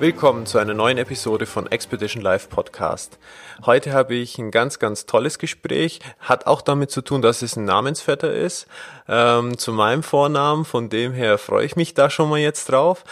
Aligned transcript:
Willkommen 0.00 0.46
zu 0.46 0.58
einer 0.58 0.74
neuen 0.74 0.96
Episode 0.96 1.44
von 1.44 1.66
Expedition 1.66 2.22
Live 2.22 2.48
Podcast. 2.48 3.18
Heute 3.66 3.92
habe 3.92 4.14
ich 4.14 4.38
ein 4.38 4.52
ganz, 4.52 4.78
ganz 4.78 5.06
tolles 5.06 5.40
Gespräch. 5.40 5.98
Hat 6.20 6.46
auch 6.46 6.62
damit 6.62 6.92
zu 6.92 7.02
tun, 7.02 7.20
dass 7.20 7.42
es 7.42 7.56
ein 7.56 7.64
Namensvetter 7.64 8.32
ist. 8.32 8.68
Ähm, 9.08 9.58
zu 9.58 9.72
meinem 9.72 10.04
Vornamen, 10.04 10.64
von 10.64 10.88
dem 10.88 11.12
her 11.12 11.36
freue 11.36 11.66
ich 11.66 11.74
mich 11.74 11.94
da 11.94 12.10
schon 12.10 12.30
mal 12.30 12.38
jetzt 12.38 12.70
drauf. 12.70 13.02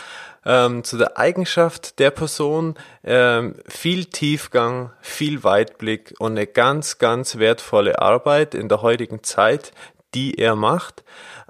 Ähm, 0.45 0.85
zu 0.85 0.97
der 0.97 1.19
Eigenschaft 1.19 1.99
der 1.99 2.13
Person, 2.13 2.77
ähm, 3.03 3.57
viel 3.66 4.05
Tiefgang, 4.05 4.93
viel 5.01 5.43
Weitblick 5.43 6.15
und 6.21 6.33
eine 6.33 6.47
ganz, 6.47 6.99
ganz 6.99 7.39
wertvolle 7.39 8.01
Arbeit 8.01 8.55
in 8.55 8.69
der 8.69 8.83
heutigen 8.83 9.25
Zeit, 9.25 9.73
die 10.15 10.39
er 10.39 10.55
macht. 10.55 11.03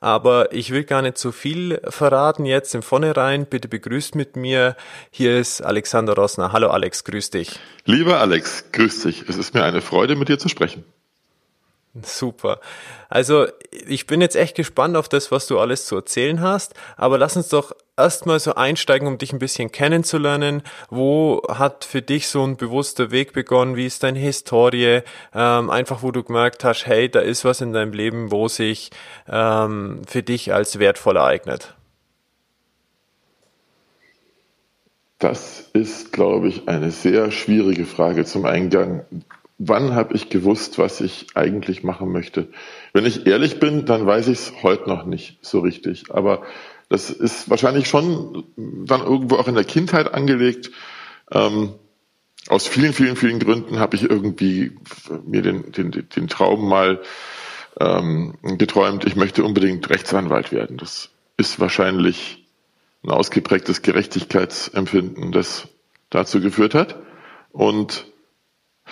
Aber 0.07 0.53
ich 0.53 0.71
will 0.71 0.85
gar 0.85 1.03
nicht 1.03 1.19
zu 1.19 1.33
viel 1.33 1.81
verraten 1.83 2.47
jetzt 2.47 2.77
im 2.77 2.83
Vornherein. 2.83 3.45
Bitte 3.45 3.67
begrüßt 3.67 4.15
mit 4.15 4.37
mir. 4.37 4.77
Hier 5.11 5.37
ist 5.37 5.63
Alexander 5.63 6.15
Rossner. 6.15 6.53
Hallo 6.53 6.69
Alex, 6.69 7.03
grüß 7.03 7.31
dich. 7.31 7.59
Lieber 7.87 8.21
Alex, 8.21 8.67
grüß 8.71 9.03
dich. 9.03 9.25
Es 9.29 9.37
ist 9.37 9.53
mir 9.53 9.65
eine 9.65 9.81
Freude, 9.81 10.15
mit 10.15 10.29
dir 10.29 10.39
zu 10.39 10.49
sprechen. 10.49 10.85
Super. 12.03 12.61
Also 13.09 13.49
ich 13.73 14.07
bin 14.07 14.21
jetzt 14.21 14.37
echt 14.37 14.55
gespannt 14.55 14.97
auf 14.97 15.09
das, 15.09 15.33
was 15.33 15.49
du 15.49 15.59
alles 15.59 15.87
zu 15.87 15.97
erzählen 15.97 16.41
hast, 16.41 16.75
aber 16.97 17.19
lass 17.19 17.37
uns 17.37 17.49
doch 17.49 17.75
erstmal 17.97 18.39
so 18.39 18.55
einsteigen, 18.55 19.09
um 19.09 19.19
dich 19.19 19.33
ein 19.33 19.39
bisschen 19.39 19.73
kennenzulernen. 19.73 20.63
Wo 20.91 21.43
hat 21.49 21.85
für 21.85 22.03
dich 22.03 22.29
so 22.29 22.45
ein 22.45 22.57
bewusster 22.57 23.11
Weg 23.11 23.33
begonnen? 23.33 23.77
Wie 23.77 23.87
ist 23.87 24.03
deine 24.03 24.19
Historie? 24.19 25.01
Ähm, 25.35 25.71
einfach, 25.71 26.03
wo 26.03 26.11
du 26.11 26.23
gemerkt 26.23 26.65
hast, 26.65 26.87
hey, 26.87 27.09
da 27.09 27.21
ist 27.21 27.45
was 27.45 27.61
in 27.61 27.73
deinem 27.73 27.93
Leben, 27.93 28.31
wo 28.31 28.49
sich 28.49 28.91
ähm, 29.29 30.03
für 30.07 30.23
dich 30.23 30.53
als 30.53 30.79
wertvoll 30.79 31.17
ereignet. 31.17 31.75
Das 35.19 35.71
ist, 35.73 36.13
glaube 36.13 36.49
ich, 36.49 36.69
eine 36.69 36.91
sehr 36.91 37.31
schwierige 37.31 37.87
Frage 37.87 38.27
zum 38.27 38.45
Eingang 38.45 39.05
wann 39.59 39.95
habe 39.95 40.15
ich 40.15 40.29
gewusst, 40.29 40.79
was 40.79 41.01
ich 41.01 41.29
eigentlich 41.35 41.83
machen 41.83 42.13
möchte? 42.13 42.49
Wenn 42.93 43.07
ich 43.07 43.27
ehrlich 43.27 43.59
bin, 43.59 43.87
dann 43.87 44.07
weiß 44.07 44.29
ich 44.29 44.39
es 44.39 44.53
heute 44.63 44.89
noch 44.89 45.07
nicht 45.07 45.39
so 45.45 45.61
richtig. 45.61 46.11
Aber 46.11 46.43
das 46.89 47.11
ist 47.11 47.51
wahrscheinlich 47.51 47.89
schon 47.89 48.45
dann 48.57 49.03
irgendwo 49.03 49.37
auch 49.37 49.49
in 49.49 49.55
der 49.55 49.65
Kindheit 49.65 50.13
angelegt. 50.15 50.71
Ähm, 51.31 51.75
aus 52.49 52.67
vielen, 52.67 52.93
vielen, 52.93 53.17
vielen 53.17 53.41
Gründen 53.41 53.81
habe 53.81 53.97
ich 53.97 54.05
irgendwie 54.05 54.77
mir 55.25 55.43
den, 55.43 55.73
den, 55.73 55.91
den 55.91 56.29
Traum 56.29 56.69
mal 56.69 57.03
ähm, 57.81 58.35
geträumt, 58.43 59.05
ich 59.05 59.17
möchte 59.17 59.45
unbedingt 59.45 59.89
Rechtsanwalt 59.91 60.53
werden. 60.53 60.77
Das 60.77 61.11
ist 61.37 61.61
wahrscheinlich 61.61 62.47
ein 63.03 63.11
ausgeprägtes 63.11 63.83
Gerechtigkeitsempfinden, 63.83 65.33
das 65.33 65.69
dazu 66.11 66.41
geführt 66.41 66.75
hat. 66.75 66.97
Und 67.53 68.07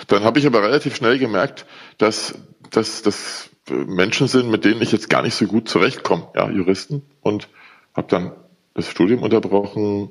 dann 0.08 0.24
habe 0.24 0.38
ich 0.38 0.46
aber 0.46 0.62
relativ 0.62 0.96
schnell 0.96 1.18
gemerkt, 1.18 1.66
dass, 1.98 2.34
dass 2.70 3.02
das 3.02 3.50
Menschen 3.68 4.28
sind, 4.28 4.50
mit 4.50 4.64
denen 4.64 4.82
ich 4.82 4.92
jetzt 4.92 5.08
gar 5.08 5.22
nicht 5.22 5.34
so 5.34 5.46
gut 5.46 5.68
zurechtkomme, 5.68 6.28
ja, 6.34 6.50
Juristen. 6.50 7.02
Und 7.22 7.48
habe 7.94 8.08
dann 8.08 8.32
das 8.74 8.88
Studium 8.88 9.22
unterbrochen, 9.22 10.10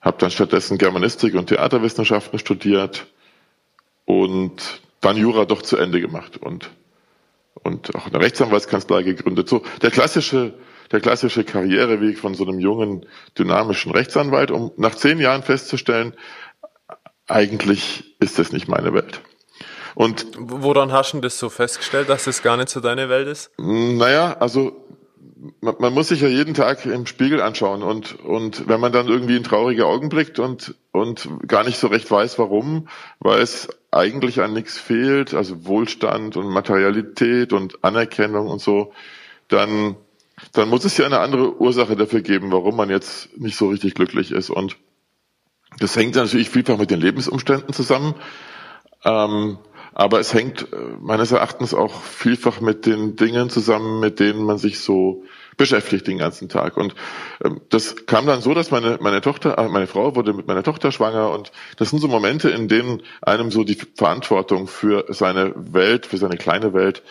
habe 0.00 0.16
dann 0.18 0.30
stattdessen 0.30 0.78
Germanistik 0.78 1.34
und 1.34 1.46
Theaterwissenschaften 1.46 2.38
studiert 2.38 3.06
und 4.04 4.80
dann 5.00 5.16
Jura 5.16 5.44
doch 5.44 5.62
zu 5.62 5.76
Ende 5.76 6.00
gemacht 6.00 6.36
und, 6.36 6.70
und 7.62 7.94
auch 7.94 8.06
eine 8.06 8.20
Rechtsanwaltskanzlei 8.20 9.02
gegründet. 9.02 9.48
So 9.48 9.62
der 9.82 9.90
klassische, 9.90 10.54
der 10.92 11.00
klassische 11.00 11.44
Karriereweg 11.44 12.18
von 12.18 12.34
so 12.34 12.44
einem 12.44 12.58
jungen, 12.58 13.06
dynamischen 13.38 13.92
Rechtsanwalt, 13.92 14.50
um 14.50 14.72
nach 14.76 14.94
zehn 14.94 15.18
Jahren 15.18 15.42
festzustellen, 15.42 16.14
eigentlich 17.26 18.14
ist 18.20 18.38
das 18.38 18.52
nicht 18.52 18.68
meine 18.68 18.92
Welt. 18.92 19.20
Und 19.94 20.26
woran 20.36 20.92
hast 20.92 21.12
du 21.14 21.20
das 21.20 21.38
so 21.38 21.48
festgestellt, 21.48 22.08
dass 22.08 22.24
das 22.24 22.42
gar 22.42 22.56
nicht 22.56 22.68
so 22.68 22.80
deine 22.80 23.08
Welt 23.08 23.28
ist? 23.28 23.50
Naja, 23.58 24.36
also 24.40 24.84
man, 25.60 25.74
man 25.78 25.92
muss 25.94 26.08
sich 26.08 26.20
ja 26.20 26.28
jeden 26.28 26.54
Tag 26.54 26.84
im 26.86 27.06
Spiegel 27.06 27.40
anschauen 27.40 27.82
und 27.82 28.18
und 28.20 28.68
wenn 28.68 28.80
man 28.80 28.92
dann 28.92 29.08
irgendwie 29.08 29.36
in 29.36 29.44
traurige 29.44 29.86
Augen 29.86 30.08
blickt 30.08 30.38
und 30.38 30.74
und 30.92 31.28
gar 31.46 31.64
nicht 31.64 31.78
so 31.78 31.88
recht 31.88 32.10
weiß, 32.10 32.38
warum, 32.38 32.88
weil 33.20 33.40
es 33.40 33.68
eigentlich 33.90 34.40
an 34.40 34.52
nichts 34.52 34.78
fehlt, 34.78 35.34
also 35.34 35.66
Wohlstand 35.66 36.36
und 36.36 36.48
Materialität 36.48 37.52
und 37.52 37.84
Anerkennung 37.84 38.48
und 38.48 38.60
so, 38.60 38.92
dann 39.48 39.96
dann 40.52 40.68
muss 40.68 40.84
es 40.84 40.96
ja 40.96 41.06
eine 41.06 41.20
andere 41.20 41.60
Ursache 41.60 41.96
dafür 41.96 42.20
geben, 42.20 42.50
warum 42.52 42.76
man 42.76 42.90
jetzt 42.90 43.36
nicht 43.38 43.56
so 43.56 43.68
richtig 43.68 43.94
glücklich 43.94 44.32
ist 44.32 44.50
und 44.50 44.76
das 45.78 45.96
hängt 45.96 46.14
natürlich 46.14 46.50
vielfach 46.50 46.78
mit 46.78 46.90
den 46.90 47.00
Lebensumständen 47.00 47.72
zusammen. 47.72 48.14
Ähm, 49.04 49.58
aber 49.94 50.18
es 50.18 50.34
hängt 50.34 50.72
äh, 50.72 50.76
meines 51.00 51.30
Erachtens 51.30 51.72
auch 51.72 52.02
vielfach 52.02 52.60
mit 52.60 52.84
den 52.84 53.14
Dingen 53.16 53.48
zusammen, 53.48 54.00
mit 54.00 54.18
denen 54.18 54.44
man 54.44 54.58
sich 54.58 54.80
so 54.80 55.24
beschäftigt 55.56 56.08
den 56.08 56.18
ganzen 56.18 56.48
Tag. 56.48 56.76
Und 56.76 56.96
ähm, 57.44 57.60
das 57.70 58.04
kam 58.06 58.26
dann 58.26 58.40
so, 58.40 58.54
dass 58.54 58.72
meine, 58.72 58.98
meine 59.00 59.20
Tochter, 59.20 59.56
äh, 59.56 59.68
meine 59.68 59.86
Frau 59.86 60.16
wurde 60.16 60.32
mit 60.32 60.48
meiner 60.48 60.64
Tochter 60.64 60.90
schwanger 60.90 61.30
und 61.30 61.52
das 61.76 61.90
sind 61.90 62.00
so 62.00 62.08
Momente, 62.08 62.50
in 62.50 62.66
denen 62.66 63.02
einem 63.22 63.52
so 63.52 63.62
die 63.62 63.78
Verantwortung 63.94 64.66
für 64.66 65.06
seine 65.08 65.52
Welt, 65.54 66.06
für 66.06 66.18
seine 66.18 66.36
kleine 66.36 66.74
Welt 66.74 67.02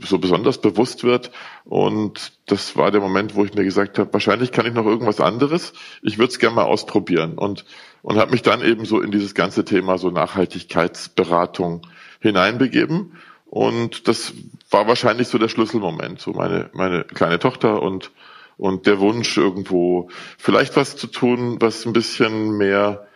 so 0.00 0.18
besonders 0.18 0.58
bewusst 0.58 1.04
wird. 1.04 1.30
Und 1.64 2.32
das 2.46 2.76
war 2.76 2.90
der 2.90 3.02
Moment, 3.02 3.34
wo 3.34 3.44
ich 3.44 3.54
mir 3.54 3.64
gesagt 3.64 3.98
habe, 3.98 4.12
wahrscheinlich 4.12 4.50
kann 4.50 4.64
ich 4.64 4.72
noch 4.72 4.86
irgendwas 4.86 5.20
anderes. 5.20 5.74
Ich 6.02 6.18
würde 6.18 6.32
es 6.32 6.38
gerne 6.38 6.56
mal 6.56 6.64
ausprobieren 6.64 7.34
und 7.36 7.66
und 8.06 8.18
habe 8.18 8.30
mich 8.30 8.42
dann 8.42 8.62
eben 8.62 8.84
so 8.84 9.00
in 9.00 9.10
dieses 9.10 9.34
ganze 9.34 9.64
Thema 9.64 9.98
so 9.98 10.10
Nachhaltigkeitsberatung 10.10 11.82
hineinbegeben. 12.26 13.16
Und 13.46 14.08
das 14.08 14.32
war 14.70 14.86
wahrscheinlich 14.88 15.28
so 15.28 15.38
der 15.38 15.48
Schlüsselmoment, 15.48 16.20
so 16.20 16.32
meine 16.32 16.70
meine 16.72 17.04
kleine 17.04 17.38
Tochter 17.38 17.82
und 17.82 18.10
und 18.56 18.86
der 18.86 19.00
Wunsch 19.00 19.36
irgendwo 19.36 20.08
vielleicht 20.38 20.76
was 20.76 20.96
zu 20.96 21.06
tun, 21.06 21.58
was 21.60 21.86
ein 21.86 21.92
bisschen 21.92 22.56
mehr 22.56 23.06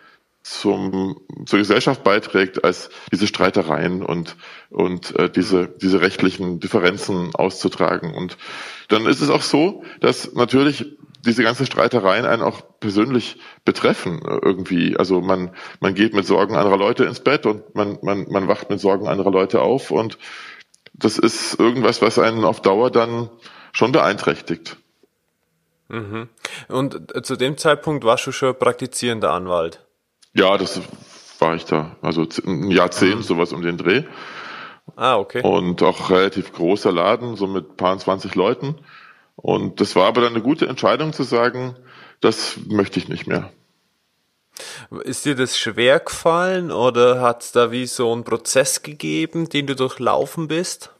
zum, 0.43 1.21
zur 1.45 1.59
Gesellschaft 1.59 2.03
beiträgt, 2.03 2.63
als 2.63 2.89
diese 3.11 3.27
Streitereien 3.27 4.03
und, 4.03 4.35
und 4.69 5.15
äh, 5.17 5.29
diese, 5.29 5.67
diese 5.67 6.01
rechtlichen 6.01 6.59
Differenzen 6.59 7.35
auszutragen. 7.35 8.13
Und 8.13 8.37
dann 8.87 9.05
ist 9.05 9.21
es 9.21 9.29
auch 9.29 9.43
so, 9.43 9.83
dass 9.99 10.33
natürlich 10.33 10.97
diese 11.25 11.43
ganzen 11.43 11.65
Streitereien 11.65 12.25
einen 12.25 12.41
auch 12.41 12.63
persönlich 12.81 13.37
betreffen 13.63 14.21
äh, 14.25 14.39
irgendwie. 14.41 14.97
Also 14.97 15.21
man, 15.21 15.55
man 15.79 15.95
geht 15.95 16.13
mit 16.13 16.25
Sorgen 16.25 16.55
anderer 16.55 16.77
Leute 16.77 17.05
ins 17.05 17.21
Bett 17.21 17.45
und 17.45 17.73
man, 17.73 17.97
man, 18.01 18.27
man 18.29 18.49
wacht 18.49 18.69
mit 18.69 18.81
Sorgen 18.81 19.07
anderer 19.07 19.31
Leute 19.31 19.61
auf 19.61 19.91
und 19.91 20.17
das 20.93 21.17
ist 21.17 21.57
irgendwas, 21.57 22.01
was 22.01 22.19
einen 22.19 22.43
auf 22.43 22.61
Dauer 22.61 22.91
dann 22.91 23.29
schon 23.71 23.93
beeinträchtigt. 23.93 24.75
Mhm. 25.87 26.27
Und 26.67 27.15
äh, 27.15 27.21
zu 27.21 27.37
dem 27.37 27.57
Zeitpunkt 27.57 28.03
warst 28.03 28.27
du 28.27 28.33
schon 28.33 28.57
praktizierender 28.57 29.31
Anwalt? 29.31 29.85
Ja, 30.33 30.57
das 30.57 30.81
war 31.39 31.55
ich 31.55 31.65
da. 31.65 31.95
Also 32.01 32.27
ein 32.45 32.71
Jahrzehnt, 32.71 33.17
mhm. 33.17 33.23
sowas 33.23 33.53
um 33.53 33.61
den 33.61 33.77
Dreh. 33.77 34.03
Ah, 34.95 35.17
okay. 35.17 35.41
Und 35.43 35.81
auch 35.83 36.09
relativ 36.09 36.53
großer 36.53 36.91
Laden, 36.91 37.35
so 37.35 37.47
mit 37.47 37.77
paar 37.77 37.97
20 37.97 38.35
Leuten. 38.35 38.75
Und 39.35 39.81
das 39.81 39.95
war 39.95 40.07
aber 40.07 40.21
dann 40.21 40.33
eine 40.33 40.43
gute 40.43 40.67
Entscheidung 40.67 41.13
zu 41.13 41.23
sagen, 41.23 41.75
das 42.21 42.57
möchte 42.67 42.99
ich 42.99 43.09
nicht 43.09 43.27
mehr. 43.27 43.51
Ist 45.03 45.25
dir 45.25 45.35
das 45.35 45.57
schwer 45.57 45.99
gefallen 45.99 46.71
oder 46.71 47.21
hat 47.21 47.43
es 47.43 47.51
da 47.51 47.71
wie 47.71 47.85
so 47.85 48.11
einen 48.11 48.23
Prozess 48.23 48.83
gegeben, 48.83 49.49
den 49.49 49.67
du 49.67 49.75
durchlaufen 49.75 50.47
bist? 50.47 50.91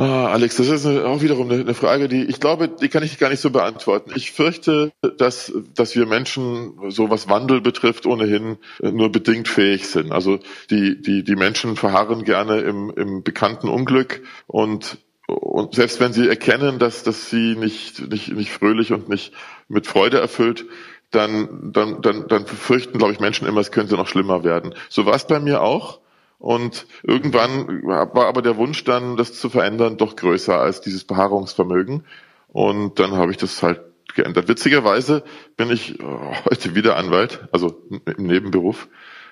Ah, 0.00 0.28
Alex, 0.28 0.56
das 0.56 0.68
ist 0.68 0.86
auch 0.86 1.20
wiederum 1.20 1.50
eine, 1.50 1.74
Frage, 1.74 2.08
die 2.08 2.24
ich 2.24 2.40
glaube, 2.40 2.68
die 2.68 2.88
kann 2.88 3.02
ich 3.02 3.18
gar 3.18 3.28
nicht 3.28 3.40
so 3.40 3.50
beantworten. 3.50 4.12
Ich 4.14 4.32
fürchte, 4.32 4.92
dass, 5.18 5.52
dass 5.74 5.94
wir 5.94 6.06
Menschen, 6.06 6.90
so 6.90 7.10
was 7.10 7.28
Wandel 7.28 7.60
betrifft, 7.60 8.06
ohnehin 8.06 8.56
nur 8.80 9.12
bedingt 9.12 9.46
fähig 9.46 9.88
sind. 9.88 10.10
Also 10.10 10.38
die, 10.70 11.02
die, 11.02 11.22
die 11.22 11.36
Menschen 11.36 11.76
verharren 11.76 12.24
gerne 12.24 12.60
im, 12.60 12.90
im 12.96 13.22
bekannten 13.22 13.68
Unglück 13.68 14.22
und 14.46 14.96
und 15.34 15.74
selbst 15.74 16.00
wenn 16.00 16.12
sie 16.12 16.28
erkennen, 16.28 16.78
dass, 16.78 17.02
dass 17.02 17.30
sie 17.30 17.56
nicht, 17.56 18.10
nicht, 18.10 18.32
nicht 18.32 18.50
fröhlich 18.50 18.92
und 18.92 19.08
nicht 19.08 19.32
mit 19.68 19.86
Freude 19.86 20.20
erfüllt, 20.20 20.66
dann, 21.10 21.72
dann, 21.72 22.02
dann, 22.02 22.28
dann 22.28 22.46
fürchten, 22.46 22.98
glaube 22.98 23.12
ich, 23.12 23.20
Menschen 23.20 23.46
immer, 23.46 23.60
es 23.60 23.72
könnte 23.72 23.96
noch 23.96 24.06
schlimmer 24.06 24.44
werden. 24.44 24.74
So 24.88 25.06
war 25.06 25.14
es 25.14 25.26
bei 25.26 25.40
mir 25.40 25.62
auch. 25.62 26.00
Und 26.38 26.86
irgendwann 27.02 27.82
war 27.84 28.26
aber 28.26 28.40
der 28.40 28.56
Wunsch 28.56 28.84
dann, 28.84 29.16
das 29.16 29.34
zu 29.34 29.50
verändern, 29.50 29.98
doch 29.98 30.16
größer 30.16 30.58
als 30.58 30.80
dieses 30.80 31.04
Beharrungsvermögen. 31.04 32.04
Und 32.48 32.98
dann 32.98 33.12
habe 33.12 33.30
ich 33.30 33.36
das 33.36 33.62
halt 33.62 33.80
geändert. 34.14 34.48
Witzigerweise 34.48 35.22
bin 35.56 35.70
ich 35.70 36.00
äh, 36.00 36.04
heute 36.48 36.74
wieder 36.74 36.96
Anwalt, 36.96 37.46
also 37.52 37.82
im 37.90 38.26
Nebenberuf 38.26 38.88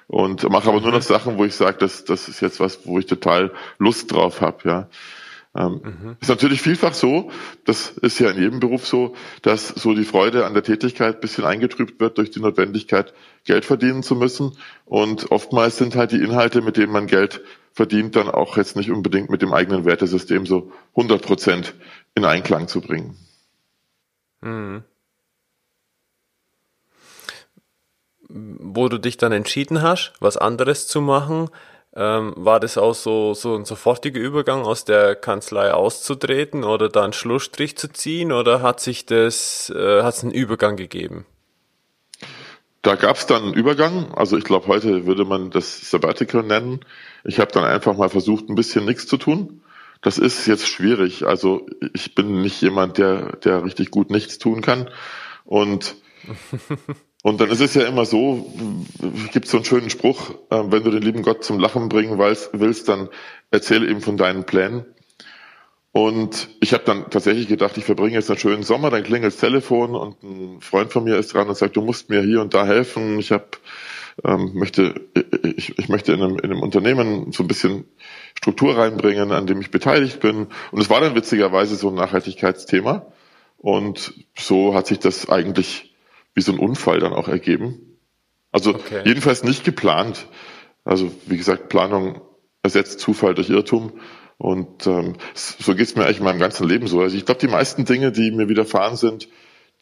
und 0.09 0.49
mache 0.49 0.69
aber 0.69 0.81
nur 0.81 0.91
noch 0.91 1.03
Sachen, 1.03 1.39
wo 1.39 1.45
ich 1.45 1.55
sage, 1.55 1.77
das, 1.79 2.05
das 2.05 2.29
ist 2.29 2.41
jetzt 2.41 2.61
was, 2.61 2.87
wo 2.87 2.99
ich 2.99 3.06
total 3.06 3.53
Lust 3.79 4.11
drauf 4.12 4.41
habe. 4.41 4.69
Ja. 4.69 4.89
Ähm, 5.56 5.81
mhm. 5.83 6.17
Ist 6.21 6.29
natürlich 6.29 6.61
vielfach 6.61 6.95
so, 6.95 7.31
das 7.65 7.91
ist 7.91 8.19
ja 8.19 8.31
in 8.31 8.39
jedem 8.39 8.61
Beruf 8.61 8.87
so, 8.87 9.15
dass 9.43 9.69
so 9.69 9.95
die 9.95 10.05
Freude 10.05 10.47
an 10.47 10.55
der 10.55 10.62
Tätigkeit 10.62 11.21
bisschen 11.21 11.45
eingetrübt 11.45 12.00
wird 12.00 12.19
durch 12.19 12.31
die 12.31 12.41
Notwendigkeit, 12.41 13.15
Geld 13.45 13.65
verdienen 13.65 14.03
zu 14.03 14.15
müssen. 14.15 14.56
Und 14.85 15.31
oftmals 15.31 15.79
sind 15.79 15.97
halt 15.97 16.12
die 16.12 16.23
Inhalte, 16.23 16.61
mit 16.61 16.77
denen 16.77 16.93
man 16.93 17.06
Geld 17.06 17.43
verdient, 17.73 18.17
dann 18.17 18.29
auch 18.29 18.56
jetzt 18.56 18.77
nicht 18.77 18.91
unbedingt 18.91 19.31
mit 19.31 19.43
dem 19.43 19.53
eigenen 19.53 19.85
Wertesystem 19.85 20.47
so 20.47 20.73
100 20.97 21.23
Prozent 21.23 21.75
in 22.15 22.25
Einklang 22.25 22.69
zu 22.69 22.81
bringen. 22.81 23.17
Mhm. 24.41 24.85
wo 28.29 28.89
du 28.89 28.99
dich 28.99 29.17
dann 29.17 29.33
entschieden 29.33 29.83
hast, 29.83 30.12
was 30.21 30.37
anderes 30.37 30.87
zu 30.87 31.00
machen, 31.00 31.49
ähm, 31.99 32.33
war 32.37 32.61
das 32.61 32.79
auch 32.79 32.95
so, 32.95 33.35
so 33.35 33.56
ein 33.56 33.65
sofortiger 33.65 34.21
Übergang 34.21 34.62
aus 34.62 34.85
der 34.85 35.17
Kanzlei 35.17 35.73
auszutreten 35.73 36.62
oder 36.62 36.89
da 36.89 37.03
einen 37.03 37.12
Schlussstrich 37.12 37.77
zu 37.77 37.89
ziehen 37.89 38.31
oder 38.31 38.62
hat 38.62 38.79
sich 38.79 39.05
das, 39.05 39.71
äh, 39.75 40.03
hat 40.03 40.15
es 40.15 40.23
einen 40.23 40.33
Übergang 40.33 40.77
gegeben? 40.77 41.27
Da 42.83 42.95
gab 42.95 43.17
es 43.17 43.27
dann 43.27 43.43
einen 43.43 43.55
Übergang. 43.55 44.15
Also 44.15 44.37
ich 44.37 44.45
glaube, 44.45 44.69
heute 44.69 45.06
würde 45.06 45.25
man 45.25 45.50
das 45.50 45.91
Sabbatical 45.91 46.45
nennen. 46.45 46.81
Ich 47.25 47.41
habe 47.41 47.50
dann 47.50 47.65
einfach 47.65 47.97
mal 47.97 48.09
versucht, 48.09 48.49
ein 48.49 48.55
bisschen 48.55 48.85
nichts 48.85 49.09
zu 49.09 49.17
tun. 49.17 49.62
Das 50.00 50.19
ist 50.19 50.47
jetzt 50.47 50.69
schwierig. 50.69 51.27
Also 51.27 51.67
ich 51.95 52.15
bin 52.15 52.43
nicht 52.43 52.62
jemand, 52.62 52.99
der, 52.99 53.37
der 53.39 53.65
richtig 53.65 53.91
gut 53.91 54.11
nichts 54.11 54.39
tun 54.39 54.61
kann. 54.61 54.89
Und 55.45 55.97
Und 57.28 57.42
dann 57.42 57.50
ist 57.50 57.60
es 57.60 57.75
ja 57.75 57.82
immer 57.82 58.06
so, 58.06 58.50
gibt 59.32 59.48
so 59.48 59.58
einen 59.58 59.66
schönen 59.66 59.90
Spruch, 59.90 60.30
äh, 60.48 60.62
wenn 60.69 60.82
du 60.82 60.90
den 60.90 61.02
lieben 61.02 61.22
Gott 61.22 61.44
zum 61.44 61.58
Lachen 61.58 61.90
bringen 61.90 62.19
willst, 62.19 62.88
dann 62.88 63.10
erzähle 63.50 63.86
ihm 63.86 64.00
von 64.00 64.16
deinen 64.16 64.44
Plänen. 64.44 64.86
Und 65.92 66.48
ich 66.62 66.72
habe 66.72 66.84
dann 66.84 67.10
tatsächlich 67.10 67.46
gedacht, 67.46 67.76
ich 67.76 67.84
verbringe 67.84 68.14
jetzt 68.14 68.30
einen 68.30 68.38
schönen 68.38 68.62
Sommer, 68.62 68.88
dann 68.88 69.02
klingelt 69.02 69.34
das 69.34 69.40
Telefon 69.40 69.94
und 69.94 70.22
ein 70.22 70.60
Freund 70.62 70.90
von 70.90 71.04
mir 71.04 71.19
ist 71.19 71.34
dran 71.34 71.48
und 71.48 71.54
sagt, 71.54 71.76
du 71.76 71.82
musst 71.82 72.08
mir 72.08 72.22
hier 72.22 72.40
und 72.40 72.54
da 72.54 72.64
helfen. 72.64 73.19
Ich 73.19 73.30
habe 73.30 73.44
ähm, 74.25 74.52
möchte 74.54 74.98
ich, 75.42 75.78
ich 75.78 75.88
möchte 75.90 76.14
in 76.14 76.22
einem, 76.22 76.38
in 76.38 76.50
einem 76.50 76.62
Unternehmen 76.62 77.30
so 77.32 77.44
ein 77.44 77.48
bisschen 77.48 77.84
Struktur 78.38 78.78
reinbringen, 78.78 79.32
an 79.32 79.46
dem 79.46 79.60
ich 79.60 79.70
beteiligt 79.70 80.20
bin. 80.20 80.46
Und 80.70 80.80
es 80.80 80.88
war 80.88 81.02
dann 81.02 81.14
witzigerweise 81.14 81.76
so 81.76 81.90
ein 81.90 81.94
Nachhaltigkeitsthema. 81.94 83.06
Und 83.58 84.14
so 84.34 84.75
hat 84.75 84.86
sich 84.86 84.98
das 84.98 85.28
eigentlich 85.28 85.88
wie 86.38 86.43
so 86.43 86.52
ein 86.52 86.61
Unfall 86.61 87.00
dann 87.00 87.12
auch 87.12 87.26
ergeben. 87.26 87.99
Also 88.52 88.76
okay. 88.76 89.02
jedenfalls 89.05 89.43
nicht 89.43 89.64
geplant. 89.64 90.26
Also 90.85 91.11
wie 91.26 91.37
gesagt, 91.37 91.69
Planung 91.69 92.20
ersetzt 92.62 93.00
Zufall 93.00 93.35
durch 93.35 93.50
Irrtum. 93.50 93.99
Und 94.37 94.87
ähm, 94.87 95.17
so 95.35 95.75
geht 95.75 95.88
es 95.88 95.96
mir 95.96 96.05
eigentlich 96.05 96.19
in 96.19 96.25
meinem 96.25 96.38
ganzen 96.38 96.69
Leben 96.69 96.87
so. 96.87 97.00
Also 97.00 97.17
ich 97.17 97.26
glaube, 97.26 97.40
die 97.40 97.49
meisten 97.49 97.85
Dinge, 97.85 98.12
die 98.12 98.31
mir 98.31 98.49
widerfahren 98.49 98.94
sind, 98.94 99.29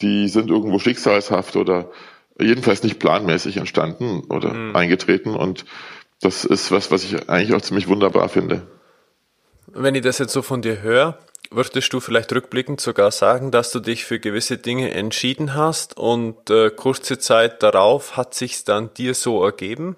die 0.01 0.29
sind 0.29 0.49
irgendwo 0.49 0.79
schicksalshaft 0.79 1.57
oder 1.57 1.91
jedenfalls 2.41 2.83
nicht 2.83 2.99
planmäßig 2.99 3.59
entstanden 3.59 4.23
oder 4.31 4.55
mhm. 4.55 4.75
eingetreten. 4.75 5.35
Und 5.35 5.67
das 6.23 6.47
ist 6.47 6.73
was, 6.73 6.91
was 6.91 7.05
ich 7.05 7.29
eigentlich 7.29 7.55
auch 7.55 7.61
ziemlich 7.61 7.87
wunderbar 7.87 8.31
finde. 8.31 8.67
Wenn 9.67 9.95
ich 9.95 10.03
das 10.03 10.17
jetzt 10.17 10.33
so 10.33 10.41
von 10.41 10.63
dir 10.63 10.81
höre, 10.81 11.19
Würdest 11.51 11.93
du 11.93 12.01
vielleicht 12.01 12.33
rückblickend 12.33 12.81
sogar 12.81 13.11
sagen, 13.11 13.51
dass 13.51 13.71
du 13.71 13.81
dich 13.81 14.05
für 14.05 14.19
gewisse 14.19 14.59
Dinge 14.59 14.91
entschieden 14.93 15.55
hast 15.55 15.97
und 15.97 16.51
äh, 16.51 16.71
kurze 16.71 17.19
Zeit 17.19 17.63
darauf 17.63 18.17
hat 18.17 18.35
sich's 18.35 18.65
dann 18.65 18.93
dir 18.95 19.15
so 19.15 19.45
ergeben? 19.45 19.97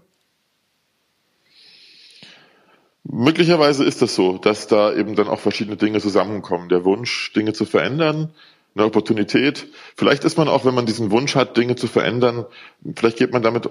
Möglicherweise 3.04 3.84
ist 3.84 4.02
das 4.02 4.14
so, 4.14 4.36
dass 4.36 4.66
da 4.66 4.92
eben 4.92 5.16
dann 5.16 5.28
auch 5.28 5.40
verschiedene 5.40 5.78
Dinge 5.78 6.00
zusammenkommen. 6.00 6.68
Der 6.68 6.84
Wunsch, 6.84 7.32
Dinge 7.32 7.54
zu 7.54 7.64
verändern, 7.64 8.34
eine 8.75 8.87
Opportunität. 8.87 9.67
Vielleicht 9.97 10.25
ist 10.25 10.38
man 10.38 10.49
auch, 10.49 10.65
wenn 10.65 10.75
man 10.75 10.87
diesen 10.87 11.11
Wunsch 11.11 11.35
hat, 11.35 11.56
Dinge 11.56 11.76
zu 11.76 11.87
verändern, 11.87 12.47
vielleicht 12.94 13.19
geht 13.19 13.32
man 13.32 13.43
damit 13.43 13.69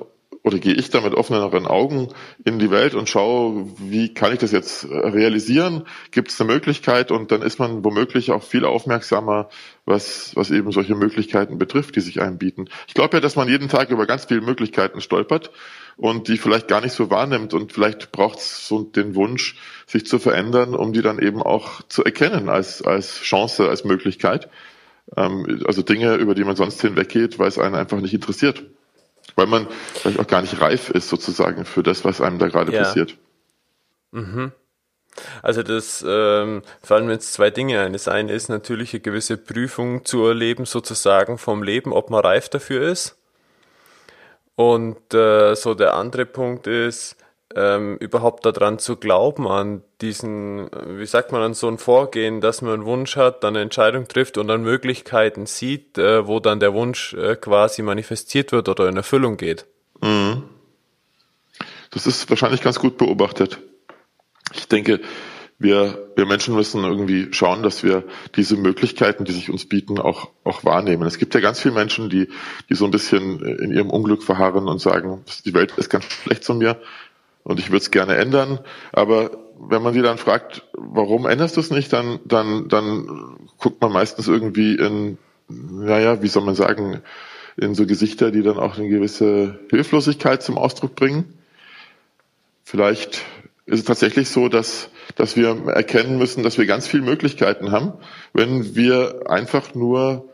oder 0.47 0.59
gehe 0.59 0.73
ich 0.73 0.89
da 0.89 1.01
mit 1.01 1.13
offeneren 1.13 1.67
Augen 1.67 2.09
in 2.45 2.57
die 2.57 2.71
Welt 2.71 2.95
und 2.95 3.09
schaue, 3.09 3.67
wie 3.79 4.13
kann 4.13 4.31
ich 4.31 4.39
das 4.39 4.51
jetzt 4.51 4.89
realisieren? 4.89 5.83
Gibt 6.11 6.31
es 6.31 6.39
eine 6.39 6.51
Möglichkeit? 6.51 7.11
Und 7.11 7.31
dann 7.31 7.41
ist 7.41 7.59
man 7.59 7.83
womöglich 7.83 8.31
auch 8.31 8.43
viel 8.43 8.63
aufmerksamer, 8.63 9.49
was, 9.85 10.31
was 10.35 10.49
eben 10.49 10.71
solche 10.71 10.95
Möglichkeiten 10.95 11.57
betrifft, 11.57 11.95
die 11.97 12.01
sich 12.01 12.21
einbieten. 12.21 12.69
Ich 12.87 12.93
glaube 12.93 13.17
ja, 13.17 13.21
dass 13.21 13.35
man 13.35 13.49
jeden 13.49 13.67
Tag 13.67 13.89
über 13.89 14.05
ganz 14.05 14.25
viele 14.25 14.41
Möglichkeiten 14.41 15.01
stolpert 15.01 15.51
und 15.97 16.29
die 16.29 16.37
vielleicht 16.37 16.67
gar 16.67 16.81
nicht 16.81 16.93
so 16.93 17.09
wahrnimmt 17.09 17.53
und 17.53 17.73
vielleicht 17.73 18.11
braucht 18.11 18.39
es 18.39 18.67
so 18.67 18.83
den 18.83 19.15
Wunsch, 19.15 19.57
sich 19.85 20.05
zu 20.05 20.17
verändern, 20.19 20.75
um 20.75 20.93
die 20.93 21.01
dann 21.01 21.19
eben 21.19 21.41
auch 21.41 21.81
zu 21.89 22.05
erkennen 22.05 22.49
als, 22.49 22.81
als 22.81 23.21
Chance, 23.21 23.67
als 23.67 23.83
Möglichkeit. 23.83 24.49
Ähm, 25.15 25.63
also 25.65 25.81
Dinge, 25.81 26.15
über 26.15 26.35
die 26.35 26.43
man 26.43 26.55
sonst 26.55 26.81
hinweggeht, 26.81 27.39
weil 27.39 27.47
es 27.47 27.59
einen 27.59 27.75
einfach 27.75 27.99
nicht 27.99 28.13
interessiert 28.13 28.63
weil 29.35 29.47
man 29.47 29.67
vielleicht 29.93 30.19
auch 30.19 30.27
gar 30.27 30.41
nicht 30.41 30.59
reif 30.61 30.89
ist 30.89 31.09
sozusagen 31.09 31.65
für 31.65 31.83
das, 31.83 32.05
was 32.05 32.21
einem 32.21 32.39
da 32.39 32.47
gerade 32.47 32.73
ja. 32.73 32.83
passiert. 32.83 33.17
Mhm. 34.11 34.51
Also 35.41 35.63
das 35.63 36.05
ähm, 36.07 36.61
fallen 36.83 37.07
mir 37.07 37.13
jetzt 37.13 37.33
zwei 37.33 37.49
Dinge 37.49 37.81
ein. 37.81 37.93
Das 37.93 38.07
eine 38.07 38.33
ist 38.33 38.49
natürlich 38.49 38.93
eine 38.93 39.01
gewisse 39.01 39.37
Prüfung 39.37 40.05
zu 40.05 40.25
erleben, 40.25 40.65
sozusagen 40.65 41.37
vom 41.37 41.63
Leben, 41.63 41.91
ob 41.91 42.09
man 42.09 42.21
reif 42.21 42.49
dafür 42.49 42.87
ist. 42.87 43.17
Und 44.55 45.13
äh, 45.13 45.55
so 45.55 45.73
der 45.73 45.95
andere 45.95 46.25
Punkt 46.25 46.67
ist, 46.67 47.15
ähm, 47.57 47.97
überhaupt 47.97 48.45
daran 48.45 48.77
zu 48.77 48.97
glauben, 48.97 49.47
an 49.47 49.81
diesen, 50.01 50.69
wie 50.87 51.05
sagt 51.07 51.31
man, 51.31 51.41
an 51.41 51.53
so 51.55 51.67
ein 51.67 51.79
Vorgehen, 51.79 52.39
dass 52.39 52.61
man 52.61 52.73
einen 52.73 52.85
Wunsch 52.85 53.15
hat, 53.15 53.43
dann 53.43 53.55
eine 53.55 53.63
Entscheidung 53.63 54.07
trifft 54.07 54.37
und 54.37 54.47
dann 54.47 54.61
Möglichkeiten 54.61 55.47
sieht, 55.47 55.97
äh, 55.97 56.27
wo 56.27 56.39
dann 56.39 56.59
der 56.59 56.73
Wunsch 56.73 57.13
äh, 57.15 57.35
quasi 57.35 57.81
manifestiert 57.81 58.51
wird 58.51 58.69
oder 58.69 58.87
in 58.87 58.95
Erfüllung 58.95 59.37
geht. 59.37 59.65
Mhm. 60.01 60.43
Das 61.89 62.05
ist 62.05 62.29
wahrscheinlich 62.29 62.61
ganz 62.61 62.79
gut 62.79 62.97
beobachtet. 62.97 63.59
Ich 64.53 64.67
denke, 64.67 64.99
wir, 65.59 66.11
wir 66.15 66.27
Menschen 66.27 66.53
müssen 66.53 66.83
irgendwie 66.83 67.29
schauen, 67.31 67.63
dass 67.63 67.83
wir 67.83 68.03
diese 68.35 68.57
Möglichkeiten, 68.57 69.25
die 69.25 69.31
sich 69.31 69.49
uns 69.49 69.67
bieten, 69.67 69.97
auch, 69.97 70.29
auch 70.43 70.63
wahrnehmen. 70.63 71.07
Es 71.07 71.17
gibt 71.17 71.33
ja 71.33 71.39
ganz 71.41 71.59
viele 71.59 71.73
Menschen, 71.73 72.09
die, 72.11 72.29
die 72.69 72.75
so 72.75 72.85
ein 72.85 72.91
bisschen 72.91 73.39
in 73.41 73.71
ihrem 73.71 73.89
Unglück 73.89 74.21
verharren 74.21 74.67
und 74.67 74.79
sagen, 74.79 75.23
die 75.45 75.55
Welt 75.55 75.73
ist 75.77 75.89
ganz 75.89 76.05
schlecht 76.05 76.43
zu 76.43 76.53
mir 76.53 76.79
und 77.47 77.59
ich 77.59 77.69
würde 77.69 77.77
es 77.77 77.91
gerne 77.91 78.15
ändern. 78.15 78.59
Aber 78.91 79.31
wenn 79.57 79.81
man 79.81 79.93
sie 79.93 80.01
dann 80.01 80.17
fragt, 80.17 80.63
warum 80.73 81.25
änderst 81.25 81.55
du 81.55 81.61
es 81.61 81.71
nicht, 81.71 81.93
dann, 81.93 82.19
dann, 82.25 82.67
dann 82.67 83.37
guckt 83.57 83.81
man 83.81 83.93
meistens 83.93 84.27
irgendwie 84.27 84.75
in, 84.75 85.17
naja, 85.47 86.21
wie 86.21 86.27
soll 86.27 86.43
man 86.43 86.55
sagen, 86.55 87.01
in 87.55 87.73
so 87.73 87.85
Gesichter, 87.85 88.31
die 88.31 88.43
dann 88.43 88.59
auch 88.59 88.77
eine 88.77 88.89
gewisse 88.89 89.59
Hilflosigkeit 89.69 90.43
zum 90.43 90.57
Ausdruck 90.57 90.95
bringen. 90.95 91.39
Vielleicht 92.65 93.23
ist 93.65 93.79
es 93.79 93.85
tatsächlich 93.85 94.27
so, 94.27 94.49
dass, 94.49 94.89
dass 95.15 95.37
wir 95.37 95.67
erkennen 95.67 96.17
müssen, 96.17 96.43
dass 96.43 96.57
wir 96.57 96.65
ganz 96.65 96.85
viele 96.85 97.03
Möglichkeiten 97.03 97.71
haben, 97.71 97.93
wenn 98.33 98.75
wir 98.75 99.29
einfach 99.29 99.73
nur 99.73 100.25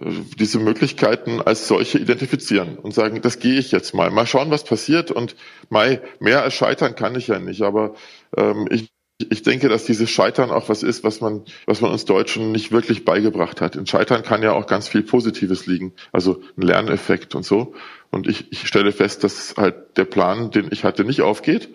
diese 0.00 0.58
Möglichkeiten 0.58 1.40
als 1.40 1.68
solche 1.68 1.98
identifizieren 1.98 2.78
und 2.78 2.92
sagen, 2.92 3.22
das 3.22 3.38
gehe 3.38 3.58
ich 3.58 3.70
jetzt 3.70 3.94
mal. 3.94 4.10
Mal 4.10 4.26
schauen, 4.26 4.50
was 4.50 4.64
passiert 4.64 5.10
und 5.10 5.36
mal 5.70 6.02
mehr 6.18 6.42
als 6.42 6.54
scheitern 6.54 6.96
kann 6.96 7.14
ich 7.14 7.28
ja 7.28 7.38
nicht. 7.38 7.62
Aber 7.62 7.94
ähm, 8.36 8.66
ich, 8.70 8.90
ich 9.18 9.42
denke, 9.42 9.68
dass 9.68 9.84
dieses 9.84 10.10
Scheitern 10.10 10.50
auch 10.50 10.68
was 10.68 10.82
ist, 10.82 11.04
was 11.04 11.20
man, 11.20 11.44
was 11.66 11.80
man 11.80 11.92
uns 11.92 12.04
Deutschen 12.04 12.50
nicht 12.50 12.72
wirklich 12.72 13.04
beigebracht 13.04 13.60
hat. 13.60 13.76
In 13.76 13.86
Scheitern 13.86 14.24
kann 14.24 14.42
ja 14.42 14.52
auch 14.52 14.66
ganz 14.66 14.88
viel 14.88 15.02
Positives 15.02 15.66
liegen, 15.66 15.92
also 16.10 16.42
ein 16.56 16.62
Lerneffekt 16.62 17.36
und 17.36 17.44
so. 17.44 17.74
Und 18.10 18.26
ich, 18.26 18.50
ich 18.50 18.66
stelle 18.66 18.90
fest, 18.90 19.22
dass 19.22 19.54
halt 19.56 19.96
der 19.96 20.06
Plan, 20.06 20.50
den 20.50 20.68
ich 20.72 20.82
hatte, 20.82 21.04
nicht 21.04 21.22
aufgeht. 21.22 21.68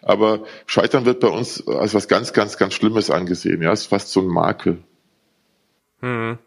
Aber 0.00 0.44
Scheitern 0.64 1.04
wird 1.04 1.20
bei 1.20 1.28
uns 1.28 1.66
als 1.68 1.92
was 1.92 2.08
ganz, 2.08 2.32
ganz, 2.32 2.56
ganz 2.56 2.72
Schlimmes 2.72 3.10
angesehen. 3.10 3.60
Ja, 3.60 3.72
ist 3.72 3.86
fast 3.86 4.12
so 4.12 4.20
ein 4.20 4.28
Makel. 4.28 4.78
Hm. 6.00 6.38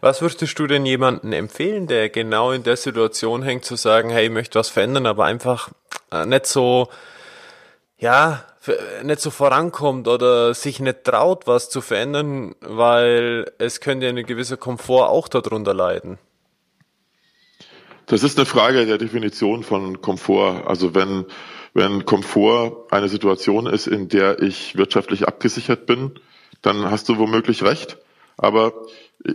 Was 0.00 0.22
würdest 0.22 0.58
du 0.58 0.66
denn 0.66 0.86
jemanden 0.86 1.32
empfehlen, 1.32 1.86
der 1.86 2.08
genau 2.08 2.52
in 2.52 2.62
der 2.62 2.76
Situation 2.76 3.42
hängt, 3.42 3.64
zu 3.64 3.76
sagen, 3.76 4.10
hey, 4.10 4.26
ich 4.26 4.32
möchte 4.32 4.58
was 4.58 4.68
verändern, 4.68 5.06
aber 5.06 5.24
einfach 5.24 5.70
äh, 6.10 6.26
nicht 6.26 6.46
so, 6.46 6.88
ja, 7.98 8.44
nicht 9.02 9.20
so 9.20 9.30
vorankommt 9.30 10.06
oder 10.06 10.54
sich 10.54 10.80
nicht 10.80 11.04
traut, 11.04 11.46
was 11.46 11.70
zu 11.70 11.80
verändern, 11.80 12.54
weil 12.60 13.50
es 13.58 13.80
könnte 13.80 14.06
ja 14.06 14.12
ein 14.12 14.26
gewisser 14.26 14.56
Komfort 14.56 15.08
auch 15.08 15.28
darunter 15.28 15.74
leiden? 15.74 16.18
Das 18.06 18.22
ist 18.22 18.36
eine 18.38 18.46
Frage 18.46 18.86
der 18.86 18.98
Definition 18.98 19.62
von 19.62 20.00
Komfort. 20.00 20.66
Also 20.66 20.94
wenn, 20.94 21.26
wenn 21.74 22.04
Komfort 22.04 22.88
eine 22.90 23.08
Situation 23.08 23.66
ist, 23.66 23.86
in 23.86 24.08
der 24.08 24.42
ich 24.42 24.76
wirtschaftlich 24.76 25.28
abgesichert 25.28 25.86
bin, 25.86 26.18
dann 26.60 26.90
hast 26.90 27.08
du 27.08 27.18
womöglich 27.18 27.62
recht. 27.62 27.98
Aber 28.42 28.72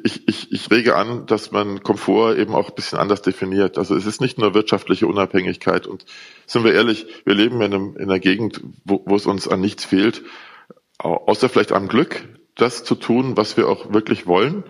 ich, 0.04 0.28
ich, 0.28 0.52
ich 0.52 0.72
rege 0.72 0.96
an, 0.96 1.28
dass 1.28 1.52
man 1.52 1.84
Komfort 1.84 2.38
eben 2.38 2.56
auch 2.56 2.70
ein 2.70 2.76
bisschen 2.76 2.98
anders 2.98 3.22
definiert. 3.22 3.78
Also 3.78 3.96
es 3.96 4.08
ist 4.08 4.20
nicht 4.20 4.40
nur 4.40 4.56
wirtschaftliche 4.56 5.06
Unabhängigkeit. 5.06 5.86
Und 5.86 6.06
sind 6.48 6.64
wir 6.64 6.74
ehrlich, 6.74 7.06
wir 7.24 7.36
leben 7.36 7.62
in, 7.62 7.72
einem, 7.72 7.96
in 7.98 8.06
einer 8.06 8.20
Gegend, 8.20 8.62
wo, 8.84 9.04
wo 9.06 9.16
es 9.16 9.28
uns 9.28 9.48
an 9.48 9.62
nichts 9.62 9.86
fehlt, 9.86 10.24
außer 10.98 11.50
vielleicht 11.50 11.72
am 11.72 11.88
Glück, 11.88 12.28
das 12.56 12.84
zu 12.84 12.96
tun, 12.96 13.38
was 13.38 13.58
wir 13.58 13.68
auch 13.70 13.94
wirklich 13.94 14.26
wollen. 14.26 14.64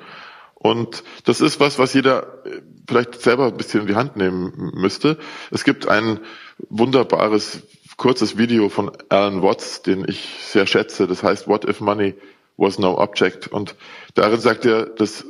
Und 0.53 1.05
das 1.23 1.39
ist 1.39 1.61
was, 1.61 1.79
was 1.79 1.93
jeder 1.93 2.45
äh, 2.45 2.61
vielleicht 2.89 3.21
selber 3.21 3.45
ein 3.45 3.55
bisschen 3.55 3.81
in 3.81 3.87
die 3.87 3.95
Hand 3.95 4.17
nehmen 4.17 4.71
müsste. 4.73 5.17
Es 5.49 5.63
gibt 5.63 5.87
ein 5.87 6.19
wunderbares, 6.67 7.61
kurzes 7.95 8.37
Video 8.37 8.67
von 8.67 8.91
Alan 9.07 9.41
Watts, 9.41 9.81
den 9.81 10.05
ich 10.05 10.27
sehr 10.41 10.67
schätze. 10.67 11.07
Das 11.07 11.23
heißt, 11.23 11.47
What 11.47 11.63
if 11.63 11.79
money 11.79 12.15
was 12.57 12.79
no 12.79 12.97
object? 12.97 13.47
Und 13.47 13.75
darin 14.13 14.39
sagt 14.39 14.65
er, 14.65 14.85
das 14.85 15.25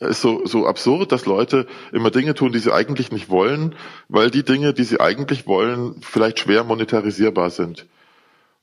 ist 0.00 0.20
so, 0.20 0.44
so 0.44 0.66
absurd, 0.66 1.12
dass 1.12 1.26
Leute 1.26 1.66
immer 1.92 2.10
Dinge 2.10 2.34
tun, 2.34 2.52
die 2.52 2.58
sie 2.58 2.72
eigentlich 2.72 3.12
nicht 3.12 3.30
wollen, 3.30 3.74
weil 4.08 4.30
die 4.30 4.44
Dinge, 4.44 4.74
die 4.74 4.84
sie 4.84 5.00
eigentlich 5.00 5.46
wollen, 5.46 6.00
vielleicht 6.02 6.40
schwer 6.40 6.64
monetarisierbar 6.64 7.50
sind. 7.50 7.86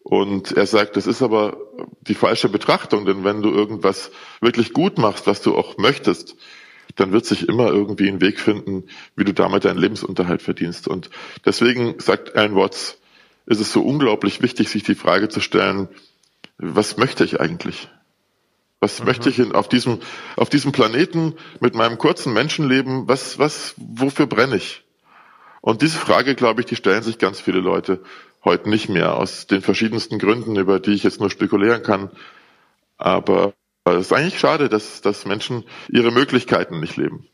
Und 0.04 0.52
er 0.52 0.68
sagt, 0.68 0.98
das 0.98 1.08
ist 1.08 1.22
aber 1.22 1.58
die 2.02 2.14
falsche 2.14 2.50
Betrachtung, 2.50 3.06
denn 3.06 3.24
wenn 3.24 3.42
du 3.42 3.50
irgendwas 3.50 4.12
wirklich 4.42 4.74
gut 4.74 4.98
machst, 4.98 5.28
was 5.28 5.42
du 5.42 5.56
auch 5.56 5.78
möchtest, 5.78 6.36
dann 6.96 7.14
wird 7.14 7.26
sich 7.26 7.48
immer 7.48 7.68
irgendwie 7.68 8.10
ein 8.10 8.22
Weg 8.22 8.40
finden, 8.40 8.84
wie 9.16 9.24
du 9.24 9.34
damit 9.34 9.66
deinen 9.66 9.80
Lebensunterhalt 9.80 10.42
verdienst. 10.42 10.88
Und 10.88 11.10
deswegen 11.46 11.96
sagt 12.00 12.36
Alan 12.36 12.56
Watts, 12.56 13.00
ist 13.46 13.62
es 13.62 13.72
so 13.72 13.82
unglaublich 13.82 14.42
wichtig, 14.42 14.70
sich 14.70 14.84
die 14.84 14.96
Frage 14.96 15.30
zu 15.30 15.40
stellen, 15.40 15.88
was 16.58 16.98
möchte 16.98 17.24
ich 17.24 17.40
eigentlich? 17.40 17.90
Was 18.80 19.00
mhm. 19.00 19.06
möchte 19.06 19.30
ich 19.30 19.40
in, 19.40 19.54
auf 19.54 19.70
diesem, 19.70 20.00
auf 20.36 20.50
diesem 20.50 20.72
Planeten 20.72 21.36
mit 21.60 21.76
meinem 21.76 21.98
kurzen 21.98 22.34
Menschenleben, 22.34 23.08
was, 23.08 23.40
was, 23.40 23.76
wofür 23.78 24.28
brenne 24.28 24.58
ich? 24.58 24.84
Und 25.62 25.82
diese 25.82 25.98
Frage, 25.98 26.36
glaube 26.36 26.62
ich, 26.62 26.68
die 26.68 26.76
stellen 26.76 27.04
sich 27.04 27.18
ganz 27.18 27.40
viele 27.40 27.60
Leute 27.60 28.04
heute 28.44 28.70
nicht 28.70 28.90
mehr, 28.90 29.16
aus 29.16 29.48
den 29.48 29.62
verschiedensten 29.62 30.20
Gründen, 30.20 30.58
über 30.58 30.80
die 30.80 30.92
ich 30.92 31.04
jetzt 31.04 31.20
nur 31.20 31.30
spekulieren 31.30 31.84
kann. 31.84 32.12
Aber 32.98 33.54
es 33.86 34.08
ist 34.08 34.14
eigentlich 34.14 34.40
schade, 34.40 34.70
dass, 34.70 35.02
dass 35.02 35.26
Menschen 35.26 35.64
ihre 35.90 36.12
Möglichkeiten 36.12 36.80
nicht 36.80 36.98
leben. 36.98 37.28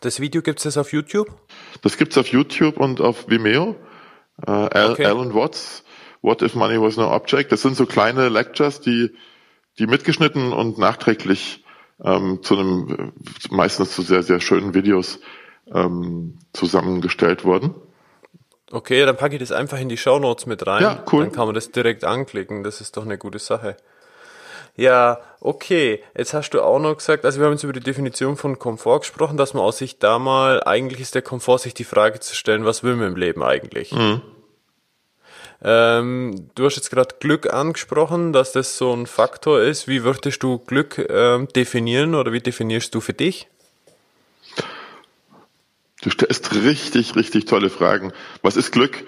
Das 0.00 0.20
Video 0.20 0.42
gibt 0.42 0.64
es 0.64 0.76
auf 0.76 0.92
YouTube? 0.92 1.28
Das 1.82 1.96
gibt 1.96 2.12
es 2.12 2.18
auf 2.18 2.28
YouTube 2.28 2.78
und 2.78 3.00
auf 3.00 3.28
Vimeo. 3.28 3.76
Äh, 4.46 4.50
okay. 4.50 5.06
Alan 5.06 5.34
Watts, 5.34 5.82
What 6.26 6.42
if 6.42 6.56
Money 6.56 6.80
was 6.80 6.96
no 6.96 7.08
object? 7.14 7.52
Das 7.52 7.62
sind 7.62 7.76
so 7.76 7.86
kleine 7.86 8.28
Lectures, 8.28 8.80
die, 8.80 9.14
die 9.78 9.86
mitgeschnitten 9.86 10.52
und 10.52 10.76
nachträglich 10.76 11.64
ähm, 12.04 12.42
zu 12.42 12.58
einem, 12.58 13.12
meistens 13.48 13.94
zu 13.94 14.02
sehr, 14.02 14.24
sehr 14.24 14.40
schönen 14.40 14.74
Videos 14.74 15.20
ähm, 15.72 16.40
zusammengestellt 16.52 17.44
wurden. 17.44 17.76
Okay, 18.72 19.06
dann 19.06 19.16
packe 19.16 19.36
ich 19.36 19.40
das 19.40 19.52
einfach 19.52 19.78
in 19.78 19.88
die 19.88 19.96
Show 19.96 20.18
Notes 20.18 20.46
mit 20.46 20.66
rein. 20.66 20.82
Ja, 20.82 21.04
cool. 21.12 21.22
Dann 21.22 21.32
kann 21.32 21.46
man 21.46 21.54
das 21.54 21.70
direkt 21.70 22.02
anklicken. 22.02 22.64
Das 22.64 22.80
ist 22.80 22.96
doch 22.96 23.04
eine 23.04 23.18
gute 23.18 23.38
Sache. 23.38 23.76
Ja, 24.74 25.20
okay. 25.38 26.02
Jetzt 26.18 26.34
hast 26.34 26.50
du 26.50 26.60
auch 26.60 26.80
noch 26.80 26.96
gesagt, 26.96 27.24
also 27.24 27.38
wir 27.38 27.46
haben 27.46 27.52
jetzt 27.52 27.62
über 27.62 27.72
die 27.72 27.78
Definition 27.78 28.36
von 28.36 28.58
Komfort 28.58 28.98
gesprochen, 29.02 29.36
dass 29.36 29.54
man 29.54 29.62
aus 29.62 29.78
sich 29.78 30.00
da 30.00 30.18
mal, 30.18 30.60
eigentlich 30.64 30.98
ist 30.98 31.14
der 31.14 31.22
Komfort, 31.22 31.58
sich 31.58 31.74
die 31.74 31.84
Frage 31.84 32.18
zu 32.18 32.34
stellen, 32.34 32.64
was 32.64 32.82
will 32.82 32.96
man 32.96 33.06
im 33.06 33.16
Leben 33.16 33.44
eigentlich? 33.44 33.92
Mhm. 33.92 34.22
Ähm, 35.62 36.50
du 36.54 36.64
hast 36.64 36.76
jetzt 36.76 36.90
gerade 36.90 37.16
Glück 37.18 37.52
angesprochen, 37.52 38.32
dass 38.32 38.52
das 38.52 38.76
so 38.76 38.92
ein 38.92 39.06
Faktor 39.06 39.60
ist. 39.60 39.88
Wie 39.88 40.04
würdest 40.04 40.42
du 40.42 40.58
Glück 40.58 40.98
ähm, 41.08 41.48
definieren 41.48 42.14
oder 42.14 42.32
wie 42.32 42.40
definierst 42.40 42.94
du 42.94 43.00
für 43.00 43.14
dich? 43.14 43.48
Du 46.02 46.10
stellst 46.10 46.54
richtig, 46.54 47.16
richtig 47.16 47.46
tolle 47.46 47.70
Fragen. 47.70 48.12
Was 48.42 48.56
ist 48.56 48.70
Glück? 48.70 49.04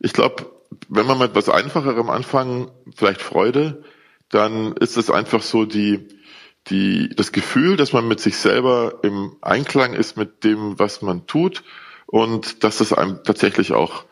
Ich 0.00 0.12
glaube, 0.12 0.50
wenn 0.88 1.06
man 1.06 1.18
mit 1.18 1.30
etwas 1.30 1.48
Einfacherem 1.48 2.10
anfangen, 2.10 2.70
vielleicht 2.94 3.22
Freude, 3.22 3.84
dann 4.28 4.72
ist 4.74 4.96
es 4.96 5.10
einfach 5.10 5.42
so 5.42 5.64
die, 5.64 6.08
die, 6.66 7.08
das 7.14 7.32
Gefühl, 7.32 7.76
dass 7.76 7.92
man 7.92 8.08
mit 8.08 8.20
sich 8.20 8.36
selber 8.36 8.98
im 9.02 9.36
Einklang 9.40 9.94
ist 9.94 10.16
mit 10.16 10.42
dem, 10.44 10.78
was 10.78 11.00
man 11.00 11.26
tut 11.26 11.62
und 12.06 12.64
dass 12.64 12.80
es 12.80 12.92
einem 12.92 13.22
tatsächlich 13.22 13.72
auch 13.72 14.04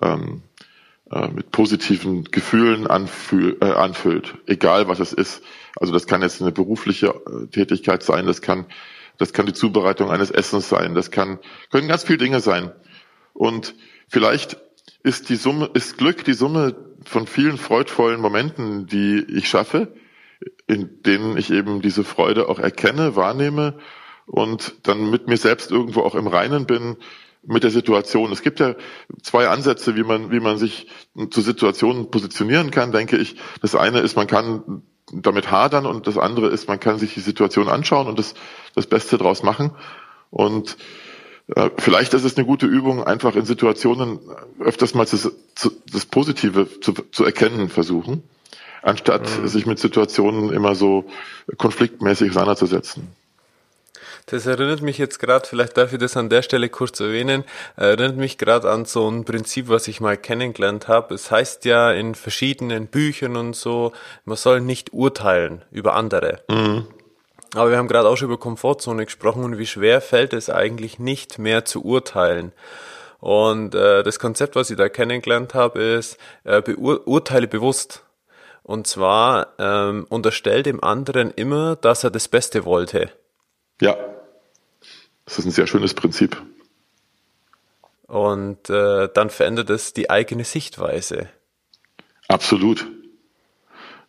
ähm, 0.00 0.42
äh, 1.10 1.28
mit 1.28 1.50
positiven 1.50 2.24
Gefühlen 2.24 2.86
anfühl, 2.86 3.56
äh, 3.60 3.66
anfüllt, 3.66 4.34
egal 4.46 4.88
was 4.88 5.00
es 5.00 5.12
ist. 5.12 5.42
Also 5.78 5.92
das 5.92 6.06
kann 6.06 6.22
jetzt 6.22 6.40
eine 6.40 6.52
berufliche 6.52 7.08
äh, 7.08 7.46
Tätigkeit 7.48 8.02
sein, 8.02 8.26
das 8.26 8.42
kann 8.42 8.66
das 9.18 9.32
kann 9.32 9.46
die 9.46 9.52
Zubereitung 9.52 10.10
eines 10.10 10.30
Essens 10.30 10.68
sein, 10.68 10.94
das 10.94 11.10
kann, 11.10 11.38
können 11.70 11.88
ganz 11.88 12.04
viele 12.04 12.18
Dinge 12.18 12.40
sein. 12.40 12.72
Und 13.32 13.74
vielleicht 14.08 14.58
ist 15.02 15.28
die 15.28 15.36
Summe, 15.36 15.70
ist 15.74 15.98
Glück 15.98 16.24
die 16.24 16.34
Summe 16.34 16.74
von 17.04 17.26
vielen 17.26 17.58
freudvollen 17.58 18.20
Momenten, 18.20 18.86
die 18.86 19.24
ich 19.28 19.48
schaffe, 19.48 19.94
in 20.66 21.02
denen 21.02 21.36
ich 21.36 21.50
eben 21.50 21.80
diese 21.80 22.04
Freude 22.04 22.48
auch 22.48 22.58
erkenne, 22.58 23.16
wahrnehme 23.16 23.78
und 24.26 24.74
dann 24.82 25.10
mit 25.10 25.28
mir 25.28 25.36
selbst 25.36 25.70
irgendwo 25.70 26.00
auch 26.00 26.14
im 26.14 26.26
Reinen 26.26 26.66
bin 26.66 26.96
mit 27.46 27.62
der 27.62 27.70
Situation. 27.70 28.32
Es 28.32 28.42
gibt 28.42 28.60
ja 28.60 28.74
zwei 29.22 29.48
Ansätze, 29.48 29.96
wie 29.96 30.02
man, 30.02 30.30
wie 30.30 30.40
man 30.40 30.58
sich 30.58 30.88
zu 31.30 31.40
Situationen 31.40 32.10
positionieren 32.10 32.70
kann, 32.70 32.92
denke 32.92 33.16
ich. 33.16 33.36
Das 33.62 33.74
eine 33.74 34.00
ist, 34.00 34.16
man 34.16 34.26
kann 34.26 34.82
damit 35.12 35.50
hadern 35.50 35.86
und 35.86 36.06
das 36.06 36.18
andere 36.18 36.48
ist, 36.48 36.68
man 36.68 36.80
kann 36.80 36.98
sich 36.98 37.14
die 37.14 37.20
Situation 37.20 37.68
anschauen 37.68 38.08
und 38.08 38.18
das, 38.18 38.34
das 38.74 38.86
Beste 38.86 39.18
draus 39.18 39.42
machen. 39.42 39.70
Und 40.30 40.76
äh, 41.54 41.70
vielleicht 41.78 42.14
ist 42.14 42.24
es 42.24 42.36
eine 42.36 42.46
gute 42.46 42.66
Übung, 42.66 43.04
einfach 43.04 43.36
in 43.36 43.44
Situationen 43.44 44.18
öfters 44.58 44.94
mal 44.94 45.06
das, 45.06 45.30
das 45.92 46.06
Positive 46.06 46.80
zu, 46.80 46.92
zu 46.92 47.24
erkennen 47.24 47.68
versuchen, 47.68 48.24
anstatt 48.82 49.28
mhm. 49.40 49.46
sich 49.46 49.66
mit 49.66 49.78
Situationen 49.78 50.52
immer 50.52 50.74
so 50.74 51.04
konfliktmäßig 51.56 52.30
auseinanderzusetzen. 52.30 53.08
Das 54.28 54.44
erinnert 54.46 54.82
mich 54.82 54.98
jetzt 54.98 55.20
gerade, 55.20 55.46
vielleicht 55.48 55.76
darf 55.76 55.92
ich 55.92 56.00
das 56.00 56.16
an 56.16 56.28
der 56.28 56.42
Stelle 56.42 56.68
kurz 56.68 56.98
erwähnen, 56.98 57.44
erinnert 57.76 58.16
mich 58.16 58.38
gerade 58.38 58.68
an 58.68 58.84
so 58.84 59.08
ein 59.08 59.24
Prinzip, 59.24 59.68
was 59.68 59.86
ich 59.86 60.00
mal 60.00 60.16
kennengelernt 60.16 60.88
habe. 60.88 61.14
Es 61.14 61.30
heißt 61.30 61.64
ja 61.64 61.92
in 61.92 62.16
verschiedenen 62.16 62.88
Büchern 62.88 63.36
und 63.36 63.54
so, 63.54 63.92
man 64.24 64.36
soll 64.36 64.60
nicht 64.60 64.92
urteilen 64.92 65.64
über 65.70 65.94
andere. 65.94 66.40
Mhm. 66.50 66.88
Aber 67.54 67.70
wir 67.70 67.78
haben 67.78 67.86
gerade 67.86 68.08
auch 68.08 68.16
schon 68.16 68.26
über 68.26 68.38
Komfortzone 68.38 69.04
gesprochen 69.04 69.44
und 69.44 69.58
wie 69.58 69.66
schwer 69.66 70.00
fällt 70.00 70.32
es 70.32 70.50
eigentlich 70.50 70.98
nicht 70.98 71.38
mehr 71.38 71.64
zu 71.64 71.84
urteilen. 71.84 72.52
Und 73.20 73.76
äh, 73.76 74.02
das 74.02 74.18
Konzept, 74.18 74.56
was 74.56 74.70
ich 74.70 74.76
da 74.76 74.88
kennengelernt 74.88 75.54
habe, 75.54 75.80
ist, 75.80 76.18
äh, 76.42 76.60
beurteile 76.60 77.46
bewusst. 77.46 78.04
Und 78.64 78.88
zwar 78.88 79.54
ähm, 79.60 80.04
unterstell 80.08 80.64
dem 80.64 80.82
anderen 80.82 81.30
immer, 81.30 81.76
dass 81.76 82.02
er 82.02 82.10
das 82.10 82.26
Beste 82.26 82.64
wollte. 82.64 83.10
Ja. 83.80 83.96
Das 85.26 85.38
ist 85.38 85.44
ein 85.44 85.50
sehr 85.50 85.66
schönes 85.66 85.92
Prinzip. 85.92 86.40
Und 88.06 88.70
äh, 88.70 89.08
dann 89.12 89.30
verändert 89.30 89.68
es 89.68 89.92
die 89.92 90.08
eigene 90.08 90.44
Sichtweise. 90.44 91.28
Absolut. 92.28 92.86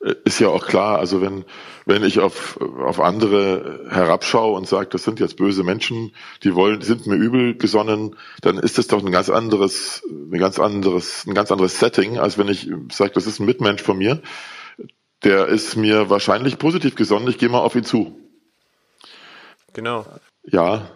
Äh, 0.03 0.13
ist 0.23 0.39
ja 0.39 0.49
auch 0.49 0.65
klar, 0.67 0.99
also 0.99 1.21
wenn, 1.21 1.45
wenn 1.85 2.03
ich 2.03 2.19
auf, 2.19 2.61
auf 2.61 2.99
andere 2.99 3.85
herabschaue 3.89 4.55
und 4.55 4.67
sage, 4.67 4.89
das 4.89 5.03
sind 5.03 5.19
jetzt 5.19 5.37
böse 5.37 5.63
Menschen, 5.63 6.13
die 6.43 6.53
wollen, 6.53 6.81
sind 6.81 7.07
mir 7.07 7.15
übel 7.15 7.57
gesonnen, 7.57 8.15
dann 8.41 8.59
ist 8.59 8.77
das 8.77 8.87
doch 8.87 9.03
ein 9.03 9.11
ganz 9.11 9.29
anderes, 9.29 10.03
ein 10.07 10.37
ganz 10.37 10.59
anderes, 10.59 11.25
ein 11.25 11.33
ganz 11.33 11.51
anderes 11.51 11.79
Setting, 11.79 12.19
als 12.19 12.37
wenn 12.37 12.49
ich 12.49 12.69
sage, 12.91 13.11
das 13.11 13.25
ist 13.25 13.39
ein 13.39 13.45
Mitmensch 13.47 13.81
von 13.81 13.97
mir, 13.97 14.21
der 15.23 15.47
ist 15.47 15.75
mir 15.75 16.11
wahrscheinlich 16.11 16.59
positiv 16.59 16.95
gesonnen, 16.95 17.27
ich 17.27 17.39
gehe 17.39 17.49
mal 17.49 17.59
auf 17.59 17.75
ihn 17.75 17.83
zu. 17.83 18.15
Genau. 19.73 20.05
Ja, 20.49 20.89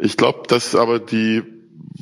ich 0.00 0.16
glaube, 0.16 0.42
dass 0.48 0.74
aber 0.74 0.98
die, 0.98 1.42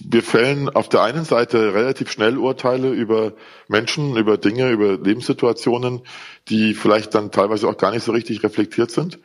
wir 0.08 0.22
fällen 0.22 0.70
auf 0.70 0.88
der 0.88 1.02
einen 1.02 1.24
Seite 1.24 1.74
relativ 1.74 2.10
schnell 2.10 2.38
Urteile 2.38 2.90
über 2.90 3.34
Menschen, 3.68 4.16
über 4.16 4.38
Dinge, 4.38 4.70
über 4.70 4.96
Lebenssituationen, 4.96 6.00
die 6.48 6.74
vielleicht 6.74 7.14
dann 7.14 7.30
teilweise 7.30 7.68
auch 7.68 7.76
gar 7.76 7.90
nicht 7.90 8.04
so 8.04 8.12
richtig 8.12 8.42
reflektiert 8.42 8.90
sind. 8.90 9.18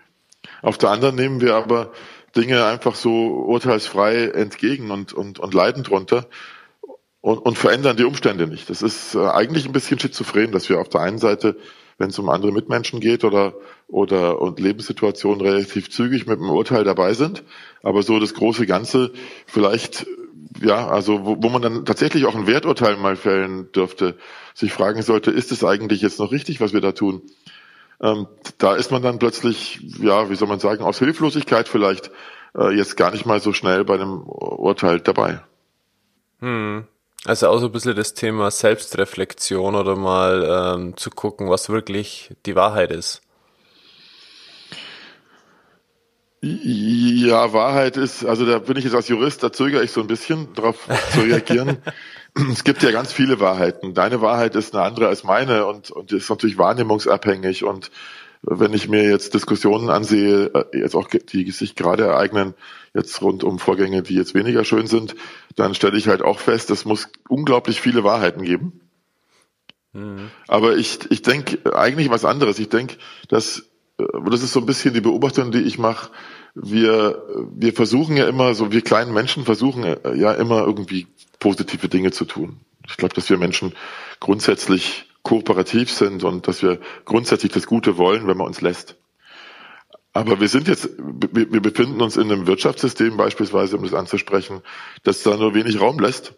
Auf 0.61 0.77
der 0.77 0.89
anderen 0.89 1.15
nehmen 1.15 1.39
wir 1.39 1.55
aber 1.55 1.91
Dinge 2.35 2.65
einfach 2.65 2.95
so 2.95 3.11
urteilsfrei 3.45 4.25
entgegen 4.27 4.91
und, 4.91 5.13
und, 5.13 5.39
und 5.39 5.53
leiden 5.53 5.83
drunter 5.83 6.27
und, 7.21 7.37
und 7.37 7.57
verändern 7.57 7.97
die 7.97 8.03
Umstände 8.03 8.47
nicht. 8.47 8.69
Das 8.69 8.81
ist 8.81 9.15
äh, 9.15 9.27
eigentlich 9.27 9.65
ein 9.65 9.73
bisschen 9.73 9.99
schizophren, 9.99 10.51
dass 10.51 10.67
wir 10.69 10.79
auf 10.79 10.89
der 10.89 11.01
einen 11.01 11.19
Seite 11.19 11.57
wenn 12.01 12.09
es 12.09 12.19
um 12.19 12.29
andere 12.29 12.51
Mitmenschen 12.51 12.99
geht 12.99 13.23
oder 13.23 13.53
oder 13.87 14.41
und 14.41 14.59
Lebenssituationen 14.59 15.39
relativ 15.39 15.89
zügig 15.89 16.27
mit 16.27 16.39
dem 16.39 16.49
Urteil 16.49 16.83
dabei 16.83 17.13
sind. 17.13 17.43
Aber 17.83 18.03
so 18.03 18.19
das 18.19 18.33
große 18.33 18.65
Ganze 18.65 19.11
vielleicht 19.45 20.05
ja, 20.59 20.87
also 20.89 21.25
wo, 21.25 21.41
wo 21.41 21.49
man 21.49 21.61
dann 21.61 21.85
tatsächlich 21.85 22.25
auch 22.25 22.35
ein 22.35 22.47
Werturteil 22.47 22.97
mal 22.97 23.15
fällen 23.15 23.71
dürfte, 23.71 24.17
sich 24.53 24.73
fragen 24.73 25.01
sollte, 25.01 25.31
ist 25.31 25.51
es 25.51 25.63
eigentlich 25.63 26.01
jetzt 26.01 26.19
noch 26.19 26.31
richtig, 26.31 26.59
was 26.59 26.73
wir 26.73 26.81
da 26.81 26.91
tun? 26.91 27.21
Ähm, 28.01 28.27
da 28.57 28.75
ist 28.75 28.91
man 28.91 29.01
dann 29.01 29.19
plötzlich, 29.19 29.79
ja, 29.99 30.29
wie 30.29 30.35
soll 30.35 30.47
man 30.47 30.59
sagen, 30.59 30.83
aus 30.83 30.99
Hilflosigkeit 30.99 31.69
vielleicht 31.69 32.11
äh, 32.57 32.75
jetzt 32.75 32.97
gar 32.97 33.11
nicht 33.11 33.25
mal 33.25 33.39
so 33.39 33.53
schnell 33.53 33.85
bei 33.85 33.93
einem 33.93 34.23
Urteil 34.23 34.99
dabei. 34.99 35.41
Hm. 36.39 36.85
Also 37.25 37.49
auch 37.49 37.59
so 37.59 37.67
ein 37.67 37.71
bisschen 37.71 37.95
das 37.95 38.13
Thema 38.13 38.49
Selbstreflexion 38.49 39.75
oder 39.75 39.95
mal 39.95 40.75
ähm, 40.75 40.97
zu 40.97 41.11
gucken, 41.11 41.49
was 41.49 41.69
wirklich 41.69 42.31
die 42.45 42.55
Wahrheit 42.55 42.91
ist. 42.91 43.21
Ja, 46.43 47.53
Wahrheit 47.53 47.97
ist, 47.97 48.25
also 48.25 48.47
da 48.47 48.57
bin 48.57 48.75
ich 48.75 48.85
jetzt 48.85 48.95
als 48.95 49.07
Jurist, 49.07 49.43
da 49.43 49.53
zögere 49.53 49.83
ich 49.83 49.91
so 49.91 50.01
ein 50.01 50.07
bisschen 50.07 50.51
darauf 50.55 50.87
zu 51.13 51.19
reagieren. 51.21 51.77
es 52.51 52.63
gibt 52.63 52.81
ja 52.81 52.89
ganz 52.89 53.13
viele 53.13 53.39
Wahrheiten. 53.39 53.93
Deine 53.93 54.21
Wahrheit 54.21 54.55
ist 54.55 54.73
eine 54.73 54.83
andere 54.83 55.07
als 55.07 55.23
meine 55.23 55.67
und, 55.67 55.91
und 55.91 56.11
ist 56.11 56.31
natürlich 56.31 56.57
wahrnehmungsabhängig. 56.57 57.63
Und 57.63 57.91
wenn 58.43 58.73
ich 58.73 58.89
mir 58.89 59.03
jetzt 59.03 59.33
Diskussionen 59.33 59.89
ansehe, 59.89 60.51
äh, 60.53 60.79
jetzt 60.79 60.95
auch 60.95 61.07
die 61.07 61.49
sich 61.51 61.75
gerade 61.75 62.03
ereignen, 62.03 62.53
jetzt 62.93 63.21
rund 63.21 63.43
um 63.43 63.59
Vorgänge, 63.59 64.01
die 64.03 64.15
jetzt 64.15 64.33
weniger 64.33 64.63
schön 64.63 64.87
sind, 64.87 65.15
dann 65.55 65.75
stelle 65.75 65.97
ich 65.97 66.07
halt 66.07 66.21
auch 66.21 66.39
fest, 66.39 66.69
es 66.71 66.85
muss 66.85 67.09
unglaublich 67.29 67.81
viele 67.81 68.03
Wahrheiten 68.03 68.43
geben. 68.43 68.81
Mhm. 69.93 70.31
Aber 70.47 70.75
ich, 70.75 70.99
ich 71.09 71.21
denke 71.21 71.75
eigentlich 71.75 72.09
was 72.09 72.25
anderes. 72.25 72.59
Ich 72.59 72.69
denke, 72.69 72.97
dass 73.27 73.63
das 73.97 74.41
ist 74.41 74.53
so 74.53 74.59
ein 74.59 74.65
bisschen 74.65 74.93
die 74.93 75.01
Beobachtung, 75.01 75.51
die 75.51 75.61
ich 75.61 75.77
mache. 75.77 76.09
Wir, 76.55 77.23
wir 77.55 77.73
versuchen 77.73 78.17
ja 78.17 78.27
immer, 78.27 78.55
so 78.55 78.71
wir 78.71 78.81
kleinen 78.81 79.13
Menschen 79.13 79.45
versuchen 79.45 79.83
ja 79.83 80.33
immer 80.33 80.65
irgendwie 80.65 81.07
positive 81.39 81.87
Dinge 81.87 82.11
zu 82.11 82.25
tun. 82.25 82.59
Ich 82.87 82.97
glaube, 82.97 83.13
dass 83.13 83.29
wir 83.29 83.37
Menschen 83.37 83.73
grundsätzlich 84.19 85.05
kooperativ 85.23 85.91
sind 85.91 86.23
und 86.23 86.47
dass 86.47 86.63
wir 86.63 86.79
grundsätzlich 87.05 87.51
das 87.51 87.67
Gute 87.67 87.97
wollen, 87.97 88.27
wenn 88.27 88.37
man 88.37 88.47
uns 88.47 88.61
lässt. 88.61 88.95
Aber 90.13 90.41
wir 90.41 90.49
sind 90.49 90.67
jetzt, 90.67 90.89
wir 90.97 91.61
befinden 91.61 92.01
uns 92.01 92.17
in 92.17 92.31
einem 92.31 92.45
Wirtschaftssystem 92.45 93.15
beispielsweise, 93.15 93.77
um 93.77 93.83
das 93.83 93.93
anzusprechen, 93.93 94.61
das 95.03 95.23
da 95.23 95.37
nur 95.37 95.53
wenig 95.53 95.79
Raum 95.79 95.99
lässt. 95.99 96.33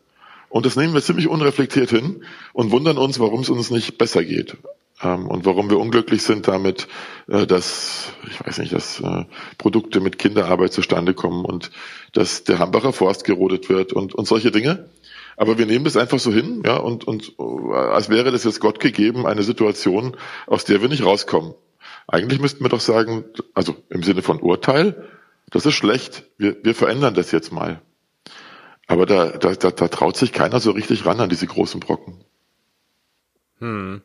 Und 0.50 0.68
das 0.68 0.76
nehmen 0.76 0.94
wir 0.94 1.02
ziemlich 1.02 1.28
unreflektiert 1.28 1.90
hin 1.90 2.24
und 2.54 2.70
wundern 2.70 3.00
uns, 3.00 3.20
warum 3.20 3.40
es 3.40 3.50
uns 3.50 3.72
nicht 3.72 3.98
besser 3.98 4.24
geht. 4.24 4.58
Ähm, 5.02 5.28
und 5.28 5.46
warum 5.46 5.72
wir 5.72 5.80
unglücklich 5.80 6.22
sind 6.22 6.48
damit, 6.48 6.88
äh, 7.28 7.48
dass, 7.48 8.12
ich 8.30 8.46
weiß 8.46 8.60
nicht, 8.60 8.72
dass 8.72 9.00
äh, 9.00 9.26
Produkte 9.58 10.00
mit 10.00 10.20
Kinderarbeit 10.20 10.72
zustande 10.72 11.16
kommen 11.16 11.44
und 11.44 11.72
dass 12.12 12.44
der 12.44 12.60
Hambacher 12.60 12.94
Forst 12.94 13.24
gerodet 13.24 13.70
wird 13.70 13.94
und, 13.94 14.14
und 14.14 14.28
solche 14.28 14.52
Dinge. 14.52 14.88
Aber 15.38 15.58
wir 15.58 15.66
nehmen 15.66 15.86
das 15.86 15.98
einfach 15.98 16.20
so 16.20 16.32
hin, 16.32 16.64
ja, 16.66 16.78
und, 16.78 17.06
und 17.06 17.34
äh, 17.40 17.74
als 17.74 18.10
wäre 18.10 18.32
das 18.32 18.44
jetzt 18.44 18.60
Gott 18.60 18.80
gegeben, 18.80 19.26
eine 19.26 19.44
Situation, 19.44 20.18
aus 20.48 20.66
der 20.66 20.82
wir 20.82 20.90
nicht 20.90 21.06
rauskommen. 21.06 21.54
Eigentlich 22.08 22.40
müssten 22.40 22.64
wir 22.64 22.70
doch 22.70 22.82
sagen, 22.82 23.26
also 23.54 23.76
im 23.90 24.04
Sinne 24.04 24.22
von 24.22 24.40
Urteil, 24.40 25.10
das 25.50 25.66
ist 25.66 25.74
schlecht, 25.76 26.24
wir, 26.38 26.64
wir 26.64 26.76
verändern 26.76 27.14
das 27.14 27.32
jetzt 27.32 27.52
mal. 27.52 27.82
Aber 28.88 29.06
da, 29.06 29.38
da, 29.38 29.54
da, 29.54 29.72
da 29.72 29.88
traut 29.88 30.18
sich 30.18 30.34
keiner 30.34 30.60
so 30.60 30.72
richtig 30.72 31.06
ran 31.06 31.20
an 31.20 31.30
diese 31.30 31.48
großen 31.48 31.80
Brocken. 31.80 32.24
Hm. 33.60 34.02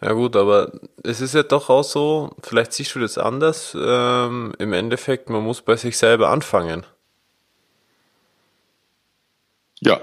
Ja 0.00 0.12
gut, 0.12 0.36
aber 0.36 0.72
es 1.02 1.20
ist 1.20 1.34
ja 1.34 1.42
doch 1.42 1.68
auch 1.68 1.84
so, 1.84 2.30
vielleicht 2.42 2.72
siehst 2.72 2.94
du 2.94 3.00
das 3.00 3.18
anders, 3.18 3.76
ähm, 3.78 4.54
im 4.58 4.72
Endeffekt, 4.72 5.28
man 5.28 5.42
muss 5.42 5.60
bei 5.60 5.76
sich 5.76 5.98
selber 5.98 6.30
anfangen. 6.30 6.86
Ja. 9.80 10.00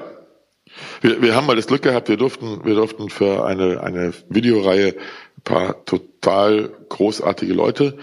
Wir, 1.01 1.21
wir 1.21 1.35
haben 1.35 1.47
mal 1.47 1.55
das 1.55 1.67
Glück 1.67 1.83
gehabt, 1.83 2.09
wir 2.09 2.17
durften, 2.17 2.65
wir 2.65 2.75
durften 2.75 3.09
für 3.09 3.45
eine, 3.45 3.81
eine 3.81 4.13
Videoreihe 4.29 4.95
ein 5.38 5.43
paar 5.43 5.85
total 5.85 6.71
großartige 6.89 7.53
Leute 7.53 7.97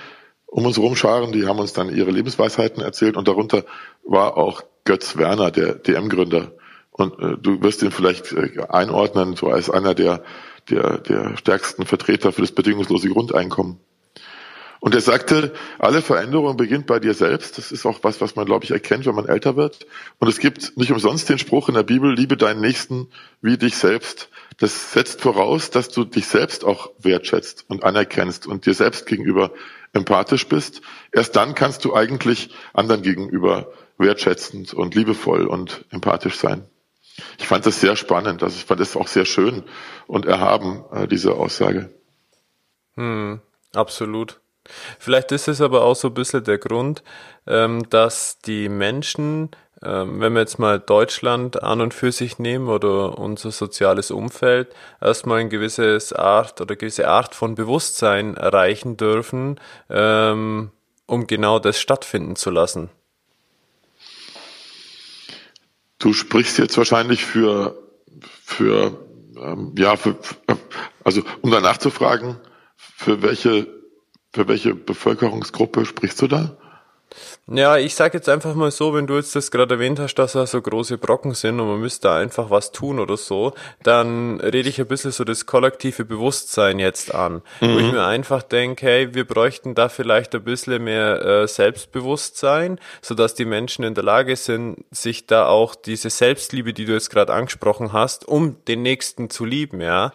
um 0.47 0.67
uns 0.67 0.79
rumscharen, 0.79 1.33
die 1.33 1.47
haben 1.47 1.59
uns 1.59 1.73
dann 1.73 1.95
ihre 1.95 2.11
Lebensweisheiten 2.11 2.83
erzählt 2.83 3.17
und 3.17 3.27
darunter 3.27 3.65
war 4.05 4.37
auch 4.37 4.63
Götz 4.85 5.17
Werner, 5.17 5.51
der 5.51 5.75
DM-Gründer. 5.75 6.53
Und 6.91 7.19
äh, 7.21 7.37
du 7.41 7.63
wirst 7.63 7.83
ihn 7.83 7.91
vielleicht 7.91 8.33
äh, 8.33 8.61
einordnen, 8.69 9.35
so 9.35 9.49
als 9.49 9.71
einer 9.71 9.95
der 9.95 10.23
der, 10.71 10.99
der 10.99 11.37
stärksten 11.37 11.87
Vertreter 11.87 12.33
für 12.33 12.43
das 12.43 12.53
bedingungslose 12.53 13.09
Grundeinkommen. 13.09 13.79
Und 14.83 14.97
er 14.97 15.01
sagte, 15.01 15.53
alle 15.79 16.03
Veränderung 16.03 16.57
beginnt 16.57 16.89
bei 16.89 16.99
dir 16.99 17.15
selbst. 17.15 17.57
Das 17.57 17.71
ist 17.71 17.87
auch 17.87 18.01
was, 18.03 18.21
was 18.21 18.35
man, 18.35 18.47
glaube 18.47 18.65
ich, 18.65 18.73
erkennt, 18.73 19.07
wenn 19.07 19.15
man 19.15 19.29
älter 19.29 19.55
wird. 19.55 19.87
Und 20.19 20.27
es 20.27 20.41
gibt 20.41 20.77
nicht 20.77 20.91
umsonst 20.91 21.29
den 21.29 21.39
Spruch 21.39 21.69
in 21.69 21.77
der 21.77 21.85
Bibel, 21.85 22.13
liebe 22.13 22.37
deinen 22.37 22.61
Nächsten 22.61 23.07
wie 23.41 23.57
dich 23.57 23.77
selbst. 23.77 24.29
Das 24.59 24.93
setzt 24.93 25.21
voraus, 25.21 25.71
dass 25.71 25.91
du 25.91 26.03
dich 26.03 26.27
selbst 26.27 26.65
auch 26.65 26.91
wertschätzt 26.99 27.65
und 27.69 27.85
anerkennst 27.85 28.49
und 28.49 28.67
dir 28.67 28.75
selbst 28.75 29.07
gegenüber 29.07 29.53
empathisch 29.93 30.49
bist. 30.49 30.83
Erst 31.13 31.37
dann 31.37 31.55
kannst 31.55 31.85
du 31.85 31.95
eigentlich 31.95 32.53
anderen 32.73 33.03
gegenüber 33.03 33.71
wertschätzend 33.99 34.75
und 34.75 34.97
liebevoll 34.97 35.47
und 35.47 35.85
empathisch 35.91 36.35
sein. 36.35 36.67
Ich 37.39 37.47
fand 37.47 37.67
das 37.67 37.81
sehr 37.81 37.95
spannend. 37.95 38.43
Also 38.43 38.57
ich 38.57 38.65
fand 38.65 38.81
das 38.81 38.97
auch 38.97 39.07
sehr 39.07 39.27
schön 39.27 39.63
und 40.09 40.27
erhaben, 40.27 40.85
äh, 40.91 41.07
diese 41.07 41.35
Aussage. 41.35 41.95
Hm, 42.97 43.41
absolut. 43.73 44.41
Vielleicht 44.99 45.33
ist 45.33 45.49
es 45.49 45.61
aber 45.61 45.83
auch 45.83 45.97
so 45.97 46.09
ein 46.09 46.15
bisschen 46.15 46.45
der 46.45 46.59
Grund, 46.59 47.03
ähm, 47.47 47.89
dass 47.91 48.39
die 48.39 48.69
Menschen, 48.69 49.51
ähm, 49.83 50.21
wenn 50.21 50.33
wir 50.35 50.41
jetzt 50.41 50.59
mal 50.59 50.79
Deutschland 50.79 51.63
an 51.63 51.81
und 51.81 51.95
für 51.95 52.13
sich 52.13 52.39
nehmen 52.39 52.69
oder 52.69 53.19
unser 53.19 53.51
soziales 53.51 54.11
Umfeld, 54.11 54.75
erstmal 55.01 55.41
ein 55.41 55.51
gewisses 55.51 56.13
Art 56.13 56.61
oder 56.61 56.77
gewisse 56.77 57.09
Art 57.09 57.35
von 57.35 57.55
Bewusstsein 57.55 58.37
erreichen 58.37 58.97
dürfen, 58.97 59.61
ähm, 59.91 60.71
um 61.07 61.27
genau 61.27 61.59
das 61.59 61.81
stattfinden 61.81 62.37
zu 62.37 62.51
lassen. 62.51 62.91
Du 65.99 66.13
sprichst 66.13 66.59
jetzt 66.59 66.77
wahrscheinlich 66.77 67.25
für, 67.25 67.79
für, 68.45 68.99
ja, 69.77 69.97
für, 69.97 70.17
also 71.05 71.23
um 71.43 71.53
danach 71.53 71.79
zu 71.79 71.91
fragen, 71.91 72.41
für 72.77 73.23
welche, 73.23 73.69
für 74.35 74.49
welche 74.49 74.75
Bevölkerungsgruppe 74.75 75.85
sprichst 75.85 76.23
du 76.23 76.27
da? 76.27 76.57
Ja, 77.55 77.77
ich 77.77 77.95
sag 77.95 78.15
jetzt 78.15 78.31
einfach 78.31 78.55
mal 78.55 78.71
so, 78.71 78.95
wenn 78.95 79.07
du 79.07 79.17
jetzt 79.17 79.37
das 79.37 79.51
gerade 79.51 79.75
erwähnt 79.75 80.01
hast, 80.01 80.15
dass 80.15 80.33
da 80.33 80.47
so 80.47 80.63
große 80.63 80.97
Brocken 80.97 81.35
sind 81.35 81.61
und 81.61 81.69
man 81.69 81.81
müsste 81.81 82.09
da 82.09 82.17
einfach 82.17 82.49
was 82.49 82.73
tun 82.73 82.99
oder 82.99 83.19
so, 83.19 83.53
dann 83.83 84.41
rede 84.41 84.71
ich 84.71 84.81
ein 84.81 84.87
bisschen 84.87 85.13
so 85.13 85.23
das 85.25 85.45
kollektive 85.45 86.07
Bewusstsein 86.07 86.79
jetzt 86.79 87.15
an. 87.15 87.43
Mhm. 87.61 87.75
Wo 87.75 87.79
ich 87.79 87.87
mhm. 87.87 87.93
mir 87.93 88.05
einfach 88.07 88.43
denke, 88.43 88.87
hey, 88.87 89.15
wir 89.15 89.27
bräuchten 89.27 89.75
da 89.75 89.91
vielleicht 89.91 90.35
ein 90.35 90.45
bisschen 90.45 90.83
mehr 90.83 91.23
äh, 91.23 91.47
Selbstbewusstsein, 91.47 92.81
sodass 93.03 93.35
die 93.35 93.45
Menschen 93.45 93.85
in 93.85 93.95
der 93.95 94.05
Lage 94.05 94.37
sind, 94.37 94.85
sich 94.91 95.27
da 95.27 95.47
auch 95.47 95.75
diese 95.75 96.09
Selbstliebe, 96.09 96.73
die 96.73 96.87
du 96.87 96.93
jetzt 96.93 97.11
gerade 97.11 97.35
angesprochen 97.35 97.93
hast, 97.93 98.27
um 98.27 98.65
den 98.65 98.81
Nächsten 98.81 99.29
zu 99.29 99.45
lieben, 99.45 99.83
ja, 99.83 100.15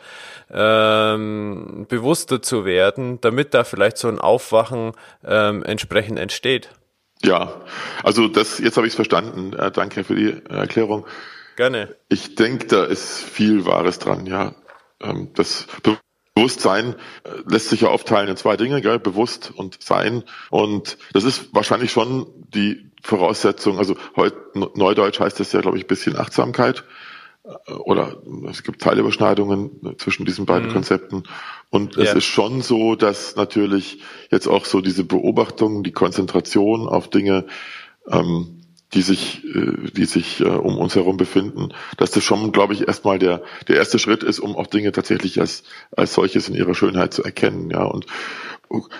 ähm, 0.51 1.85
bewusster 1.87 2.41
zu 2.41 2.65
werden, 2.65 3.21
damit 3.21 3.53
da 3.53 3.63
vielleicht 3.63 3.99
so 3.99 4.07
ein 4.07 4.19
Aufwachen 4.19 4.93
ähm, 5.23 5.63
entsprechend 5.63 6.17
entsteht. 6.17 6.71
Ja, 7.23 7.61
also 8.03 8.27
das, 8.27 8.59
jetzt 8.59 8.77
habe 8.77 8.87
ich 8.87 8.91
es 8.91 8.95
verstanden. 8.95 9.53
Äh, 9.53 9.71
danke 9.71 10.03
für 10.03 10.15
die 10.15 10.45
Erklärung. 10.49 11.05
Gerne. 11.55 11.95
Ich 12.09 12.35
denke, 12.35 12.67
da 12.67 12.83
ist 12.85 13.17
viel 13.19 13.65
Wahres 13.65 13.99
dran, 13.99 14.25
ja. 14.25 14.53
Ähm, 15.01 15.29
das 15.33 15.67
Bewusstsein 16.35 16.95
äh, 17.23 17.29
lässt 17.47 17.69
sich 17.69 17.81
ja 17.81 17.89
aufteilen 17.89 18.29
in 18.29 18.37
zwei 18.37 18.57
Dinge, 18.57 18.81
gell? 18.81 18.99
bewusst 18.99 19.51
und 19.55 19.81
sein. 19.81 20.23
Und 20.51 20.97
das 21.13 21.23
ist 21.23 21.53
wahrscheinlich 21.53 21.91
schon 21.91 22.27
die 22.53 22.91
Voraussetzung, 23.01 23.79
also 23.79 23.95
heute 24.15 24.37
Neudeutsch 24.75 25.19
heißt 25.19 25.39
das 25.39 25.51
ja, 25.51 25.61
glaube 25.61 25.77
ich, 25.77 25.85
ein 25.85 25.87
bisschen 25.87 26.17
Achtsamkeit 26.17 26.83
oder 27.67 28.17
es 28.49 28.63
gibt 28.63 28.81
Teilüberschneidungen 28.81 29.95
zwischen 29.97 30.25
diesen 30.25 30.45
beiden 30.45 30.69
mhm. 30.69 30.73
Konzepten. 30.73 31.23
Und 31.69 31.95
ja. 31.95 32.03
es 32.03 32.13
ist 32.15 32.25
schon 32.25 32.61
so, 32.61 32.95
dass 32.95 33.35
natürlich 33.35 34.01
jetzt 34.31 34.47
auch 34.47 34.65
so 34.65 34.81
diese 34.81 35.03
Beobachtung, 35.03 35.83
die 35.83 35.91
Konzentration 35.91 36.87
auf 36.87 37.09
Dinge, 37.09 37.45
ähm, 38.09 38.57
die 38.93 39.01
sich, 39.01 39.43
äh, 39.45 39.91
die 39.91 40.05
sich 40.05 40.39
äh, 40.39 40.45
um 40.45 40.77
uns 40.77 40.95
herum 40.95 41.17
befinden, 41.17 41.69
dass 41.97 42.11
das 42.11 42.23
schon, 42.23 42.51
glaube 42.51 42.73
ich, 42.73 42.87
erstmal 42.87 43.19
der, 43.19 43.41
der 43.67 43.75
erste 43.75 43.99
Schritt 43.99 44.23
ist, 44.23 44.39
um 44.39 44.55
auch 44.55 44.67
Dinge 44.67 44.91
tatsächlich 44.91 45.39
als, 45.39 45.63
als 45.95 46.13
solches 46.13 46.49
in 46.49 46.55
ihrer 46.55 46.73
Schönheit 46.73 47.13
zu 47.13 47.23
erkennen. 47.23 47.69
Ja, 47.69 47.83
und 47.83 48.05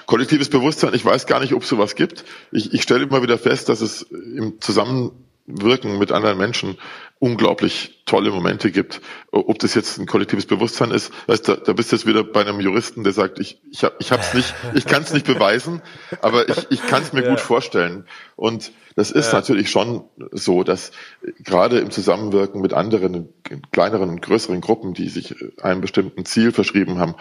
kollektives 0.06 0.50
Bewusstsein, 0.50 0.94
ich 0.94 1.04
weiß 1.04 1.26
gar 1.26 1.40
nicht, 1.40 1.54
ob 1.54 1.64
es 1.64 1.70
sowas 1.70 1.96
gibt. 1.96 2.26
Ich, 2.52 2.74
ich 2.74 2.84
stelle 2.84 3.04
immer 3.04 3.22
wieder 3.22 3.38
fest, 3.38 3.70
dass 3.70 3.82
es 3.82 4.02
im 4.04 4.60
Zusammen 4.62 5.12
Wirken 5.48 5.98
mit 5.98 6.12
anderen 6.12 6.38
Menschen 6.38 6.78
unglaublich 7.20 8.04
tolle 8.06 8.32
Momente 8.32 8.70
gibt. 8.70 9.02
Ob 9.32 9.58
das 9.60 9.74
jetzt 9.76 9.98
ein 9.98 10.06
kollektives 10.06 10.46
Bewusstsein 10.46 10.92
ist, 10.92 11.12
weißt, 11.28 11.48
da, 11.48 11.56
da 11.56 11.74
bist 11.74 11.92
du 11.92 11.96
jetzt 11.96 12.06
wieder 12.06 12.24
bei 12.24 12.42
einem 12.42 12.60
Juristen, 12.60 13.04
der 13.04 13.14
sagt, 13.14 13.40
ich, 13.40 13.60
ich, 13.72 13.84
hab, 13.84 13.96
ich 14.00 14.12
hab's 14.12 14.34
nicht, 14.34 14.54
ich 14.76 14.86
kann 14.86 15.04
es 15.04 15.14
nicht 15.14 15.26
beweisen, 15.26 15.82
aber 16.22 16.50
ich, 16.50 16.68
ich 16.70 16.86
kann 16.86 17.02
es 17.02 17.14
mir 17.14 17.24
ja. 17.24 17.30
gut 17.30 17.40
vorstellen. 17.40 18.06
Und 18.36 18.72
das 18.96 19.12
ist 19.12 19.28
ja. 19.28 19.40
natürlich 19.40 19.72
schon 19.72 20.04
so, 20.32 20.64
dass 20.64 20.92
gerade 21.40 21.80
im 21.80 21.92
Zusammenwirken 21.92 22.62
mit 22.62 22.74
anderen, 22.74 23.30
kleineren 23.72 24.10
und 24.10 24.22
größeren 24.22 24.60
Gruppen, 24.60 24.94
die 24.94 25.08
sich 25.08 25.34
einem 25.62 25.82
bestimmten 25.82 26.26
Ziel 26.26 26.52
verschrieben 26.52 27.00
haben, 27.00 27.16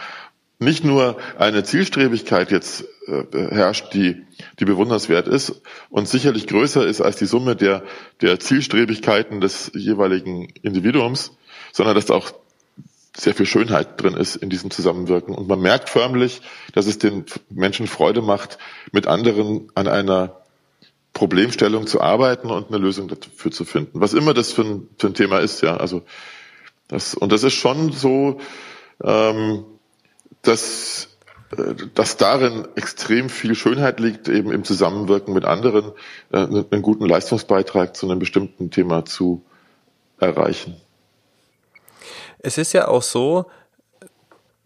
nicht 0.58 0.84
nur 0.84 1.18
eine 1.38 1.64
Zielstrebigkeit 1.64 2.50
jetzt 2.50 2.84
äh, 3.06 3.24
herrscht, 3.50 3.92
die, 3.92 4.24
die 4.58 4.64
bewundernswert 4.64 5.28
ist 5.28 5.60
und 5.90 6.08
sicherlich 6.08 6.46
größer 6.46 6.86
ist 6.86 7.00
als 7.00 7.16
die 7.16 7.26
Summe 7.26 7.56
der, 7.56 7.82
der 8.22 8.40
Zielstrebigkeiten 8.40 9.40
des 9.40 9.70
jeweiligen 9.74 10.48
Individuums, 10.62 11.32
sondern 11.72 11.94
dass 11.94 12.06
da 12.06 12.14
auch 12.14 12.32
sehr 13.14 13.34
viel 13.34 13.46
Schönheit 13.46 14.00
drin 14.00 14.14
ist 14.14 14.36
in 14.36 14.50
diesem 14.50 14.70
Zusammenwirken. 14.70 15.34
Und 15.34 15.48
man 15.48 15.60
merkt 15.60 15.88
förmlich, 15.88 16.42
dass 16.72 16.86
es 16.86 16.98
den 16.98 17.24
Menschen 17.50 17.86
Freude 17.86 18.22
macht, 18.22 18.58
mit 18.92 19.06
anderen 19.06 19.70
an 19.74 19.88
einer 19.88 20.40
Problemstellung 21.12 21.86
zu 21.86 22.02
arbeiten 22.02 22.50
und 22.50 22.68
eine 22.68 22.76
Lösung 22.76 23.08
dafür 23.08 23.50
zu 23.50 23.64
finden. 23.64 24.00
Was 24.00 24.12
immer 24.12 24.34
das 24.34 24.52
für 24.52 24.62
ein, 24.62 24.88
für 24.98 25.06
ein 25.06 25.14
Thema 25.14 25.38
ist, 25.38 25.62
ja. 25.62 25.76
Also 25.76 26.02
das, 26.88 27.14
und 27.14 27.32
das 27.32 27.42
ist 27.42 27.54
schon 27.54 27.90
so, 27.92 28.38
ähm, 29.02 29.64
dass, 30.46 31.08
äh, 31.56 31.74
dass 31.94 32.16
darin 32.16 32.66
extrem 32.76 33.28
viel 33.28 33.54
Schönheit 33.54 34.00
liegt, 34.00 34.28
eben 34.28 34.52
im 34.52 34.64
Zusammenwirken 34.64 35.34
mit 35.34 35.44
anderen, 35.44 35.92
äh, 36.32 36.38
einen 36.38 36.82
guten 36.82 37.06
Leistungsbeitrag 37.06 37.96
zu 37.96 38.08
einem 38.08 38.18
bestimmten 38.18 38.70
Thema 38.70 39.04
zu 39.04 39.42
erreichen. 40.18 40.80
Es 42.38 42.58
ist 42.58 42.72
ja 42.72 42.88
auch 42.88 43.02
so, 43.02 43.46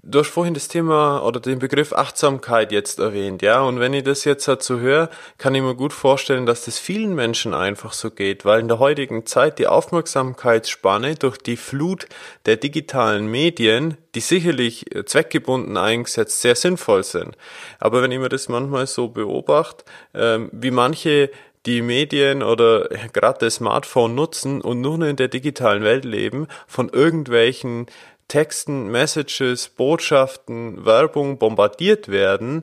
Du 0.02 0.20
hast 0.20 0.30
vorhin 0.30 0.54
das 0.54 0.68
Thema 0.68 1.22
oder 1.22 1.40
den 1.40 1.58
Begriff 1.58 1.92
Achtsamkeit 1.92 2.72
jetzt 2.72 3.00
erwähnt, 3.00 3.42
ja. 3.42 3.60
Und 3.60 3.80
wenn 3.80 3.92
ich 3.92 4.02
das 4.02 4.24
jetzt 4.24 4.48
dazu 4.48 4.80
höre, 4.80 5.10
kann 5.36 5.54
ich 5.54 5.60
mir 5.60 5.74
gut 5.74 5.92
vorstellen, 5.92 6.46
dass 6.46 6.64
das 6.64 6.78
vielen 6.78 7.14
Menschen 7.14 7.52
einfach 7.52 7.92
so 7.92 8.10
geht, 8.10 8.46
weil 8.46 8.60
in 8.60 8.68
der 8.68 8.78
heutigen 8.78 9.26
Zeit 9.26 9.58
die 9.58 9.66
Aufmerksamkeitsspanne 9.66 11.16
durch 11.16 11.36
die 11.36 11.58
Flut 11.58 12.06
der 12.46 12.56
digitalen 12.56 13.26
Medien, 13.26 13.98
die 14.14 14.20
sicherlich 14.20 14.94
äh, 14.94 15.04
zweckgebunden 15.04 15.76
eingesetzt 15.76 16.40
sehr 16.40 16.56
sinnvoll 16.56 17.04
sind. 17.04 17.36
Aber 17.78 18.00
wenn 18.00 18.10
ich 18.10 18.20
mir 18.20 18.30
das 18.30 18.48
manchmal 18.48 18.86
so 18.86 19.08
beobachte, 19.08 19.84
ähm, 20.14 20.48
wie 20.52 20.70
manche 20.70 21.30
die 21.66 21.82
Medien 21.82 22.42
oder 22.42 22.88
gerade 23.12 23.40
das 23.40 23.56
Smartphone 23.56 24.14
nutzen 24.14 24.62
und 24.62 24.80
nur 24.80 25.02
in 25.02 25.16
der 25.16 25.28
digitalen 25.28 25.82
Welt 25.82 26.04
leben, 26.04 26.46
von 26.66 26.88
irgendwelchen 26.88 27.86
Texten, 28.30 28.88
Messages, 28.90 29.68
Botschaften, 29.68 30.86
Werbung 30.86 31.36
bombardiert 31.38 32.08
werden, 32.08 32.62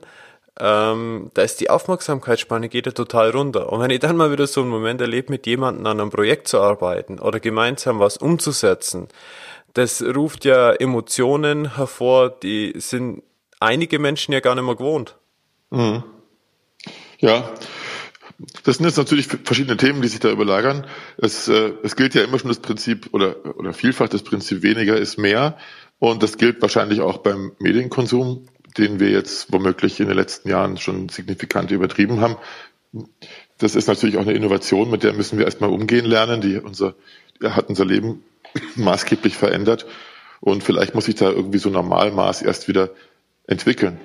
ähm, 0.58 1.30
da 1.34 1.42
ist 1.42 1.60
die 1.60 1.70
Aufmerksamkeitsspanne 1.70 2.68
geht 2.68 2.86
ja 2.86 2.92
total 2.92 3.30
runter. 3.30 3.72
Und 3.72 3.80
wenn 3.80 3.90
ich 3.90 4.00
dann 4.00 4.16
mal 4.16 4.32
wieder 4.32 4.48
so 4.48 4.62
einen 4.62 4.70
Moment 4.70 5.00
erlebe, 5.00 5.30
mit 5.30 5.46
jemandem 5.46 5.86
an 5.86 6.00
einem 6.00 6.10
Projekt 6.10 6.48
zu 6.48 6.60
arbeiten 6.60 7.20
oder 7.20 7.38
gemeinsam 7.38 8.00
was 8.00 8.16
umzusetzen, 8.16 9.06
das 9.74 10.02
ruft 10.02 10.44
ja 10.44 10.72
Emotionen 10.72 11.76
hervor, 11.76 12.30
die 12.30 12.74
sind 12.76 13.22
einige 13.60 14.00
Menschen 14.00 14.32
ja 14.32 14.40
gar 14.40 14.56
nicht 14.56 14.64
mehr 14.64 14.74
gewohnt. 14.74 15.16
Mhm. 15.70 16.02
Ja, 17.18 17.48
das 18.64 18.76
sind 18.76 18.86
jetzt 18.86 18.98
natürlich 18.98 19.26
verschiedene 19.26 19.76
Themen, 19.76 20.00
die 20.00 20.08
sich 20.08 20.20
da 20.20 20.30
überlagern. 20.30 20.86
Es, 21.16 21.48
äh, 21.48 21.72
es 21.82 21.96
gilt 21.96 22.14
ja 22.14 22.22
immer 22.22 22.38
schon 22.38 22.48
das 22.48 22.60
Prinzip 22.60 23.08
oder, 23.12 23.58
oder 23.58 23.72
vielfach 23.72 24.08
das 24.08 24.22
Prinzip 24.22 24.62
weniger 24.62 24.96
ist 24.96 25.18
mehr. 25.18 25.58
Und 25.98 26.22
das 26.22 26.38
gilt 26.38 26.62
wahrscheinlich 26.62 27.00
auch 27.00 27.18
beim 27.18 27.52
Medienkonsum, 27.58 28.46
den 28.76 29.00
wir 29.00 29.10
jetzt 29.10 29.52
womöglich 29.52 29.98
in 29.98 30.06
den 30.06 30.16
letzten 30.16 30.48
Jahren 30.48 30.76
schon 30.76 31.08
signifikant 31.08 31.72
übertrieben 31.72 32.20
haben. 32.20 32.36
Das 33.58 33.74
ist 33.74 33.88
natürlich 33.88 34.16
auch 34.16 34.22
eine 34.22 34.34
Innovation, 34.34 34.88
mit 34.88 35.02
der 35.02 35.14
müssen 35.14 35.38
wir 35.38 35.44
erstmal 35.44 35.70
umgehen 35.70 36.04
lernen. 36.04 36.40
Die 36.40 36.58
unser, 36.58 36.94
die 37.42 37.48
hat 37.48 37.68
unser 37.68 37.84
Leben 37.84 38.22
maßgeblich 38.76 39.36
verändert. 39.36 39.84
Und 40.40 40.62
vielleicht 40.62 40.94
muss 40.94 41.06
sich 41.06 41.16
da 41.16 41.28
irgendwie 41.28 41.58
so 41.58 41.70
ein 41.70 41.72
Normalmaß 41.72 42.42
erst 42.42 42.68
wieder 42.68 42.90
entwickeln. 43.48 43.98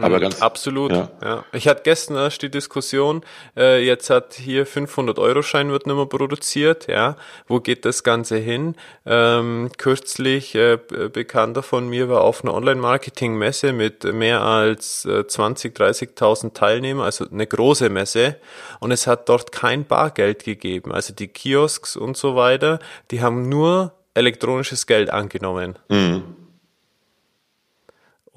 Aber 0.00 0.16
hm, 0.16 0.22
ganz 0.22 0.40
absolut. 0.40 0.92
Ja. 0.92 1.10
ja. 1.22 1.44
Ich 1.52 1.66
hatte 1.66 1.82
gestern 1.82 2.16
erst 2.16 2.40
die 2.42 2.50
Diskussion. 2.50 3.22
Äh, 3.56 3.84
jetzt 3.84 4.10
hat 4.10 4.34
hier 4.34 4.64
500 4.64 5.18
Euro 5.18 5.42
Schein 5.42 5.70
wird 5.70 5.86
nicht 5.86 5.96
mehr 5.96 6.06
produziert. 6.06 6.86
Ja, 6.86 7.16
wo 7.48 7.58
geht 7.58 7.84
das 7.84 8.04
Ganze 8.04 8.36
hin? 8.36 8.76
Ähm, 9.04 9.70
kürzlich 9.76 10.54
äh, 10.54 10.78
bekannter 11.12 11.64
von 11.64 11.88
mir 11.88 12.08
war 12.08 12.20
auf 12.20 12.44
einer 12.44 12.54
Online-Marketing-Messe 12.54 13.72
mit 13.72 14.04
mehr 14.04 14.42
als 14.42 15.04
äh, 15.04 15.26
20, 15.26 15.76
30.000 15.76 16.54
Teilnehmern, 16.54 17.04
also 17.04 17.26
eine 17.28 17.46
große 17.46 17.88
Messe. 17.88 18.36
Und 18.78 18.92
es 18.92 19.08
hat 19.08 19.28
dort 19.28 19.50
kein 19.50 19.84
Bargeld 19.84 20.44
gegeben. 20.44 20.92
Also 20.92 21.12
die 21.12 21.28
Kiosks 21.28 21.96
und 21.96 22.16
so 22.16 22.36
weiter, 22.36 22.78
die 23.10 23.20
haben 23.20 23.48
nur 23.48 23.94
elektronisches 24.14 24.86
Geld 24.86 25.10
angenommen. 25.10 25.76
Mhm. 25.88 26.22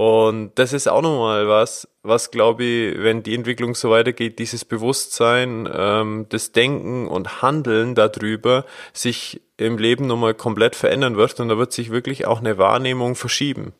Und 0.01 0.53
das 0.55 0.73
ist 0.73 0.87
auch 0.87 1.03
nochmal 1.03 1.47
was, 1.47 1.87
was 2.01 2.31
glaube 2.31 2.63
ich, 2.63 3.03
wenn 3.03 3.21
die 3.21 3.35
Entwicklung 3.35 3.75
so 3.75 3.91
weitergeht, 3.91 4.39
dieses 4.39 4.65
Bewusstsein, 4.65 5.69
ähm, 5.71 6.25
das 6.29 6.53
Denken 6.53 7.07
und 7.07 7.43
Handeln 7.43 7.93
darüber 7.93 8.65
sich 8.93 9.41
im 9.57 9.77
Leben 9.77 10.07
nochmal 10.07 10.33
komplett 10.33 10.75
verändern 10.75 11.17
wird 11.17 11.39
und 11.39 11.49
da 11.49 11.59
wird 11.59 11.71
sich 11.71 11.91
wirklich 11.91 12.25
auch 12.25 12.39
eine 12.39 12.57
Wahrnehmung 12.57 13.13
verschieben. 13.13 13.73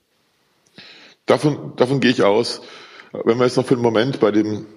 Davon, 1.25 1.73
davon 1.77 2.01
gehe 2.01 2.12
ich 2.12 2.21
aus. 2.21 2.62
Wenn 3.13 3.39
wir 3.39 3.45
jetzt 3.45 3.57
noch 3.57 3.65
für 3.65 3.73
einen 3.73 3.81
Moment 3.81 4.19
bei 4.19 4.29
dem, 4.29 4.67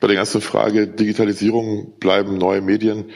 bei 0.00 0.06
der 0.06 0.16
ganzen 0.16 0.40
Frage 0.40 0.88
Digitalisierung 0.88 1.98
bleiben, 2.00 2.38
neue 2.38 2.62
Medien, 2.62 3.10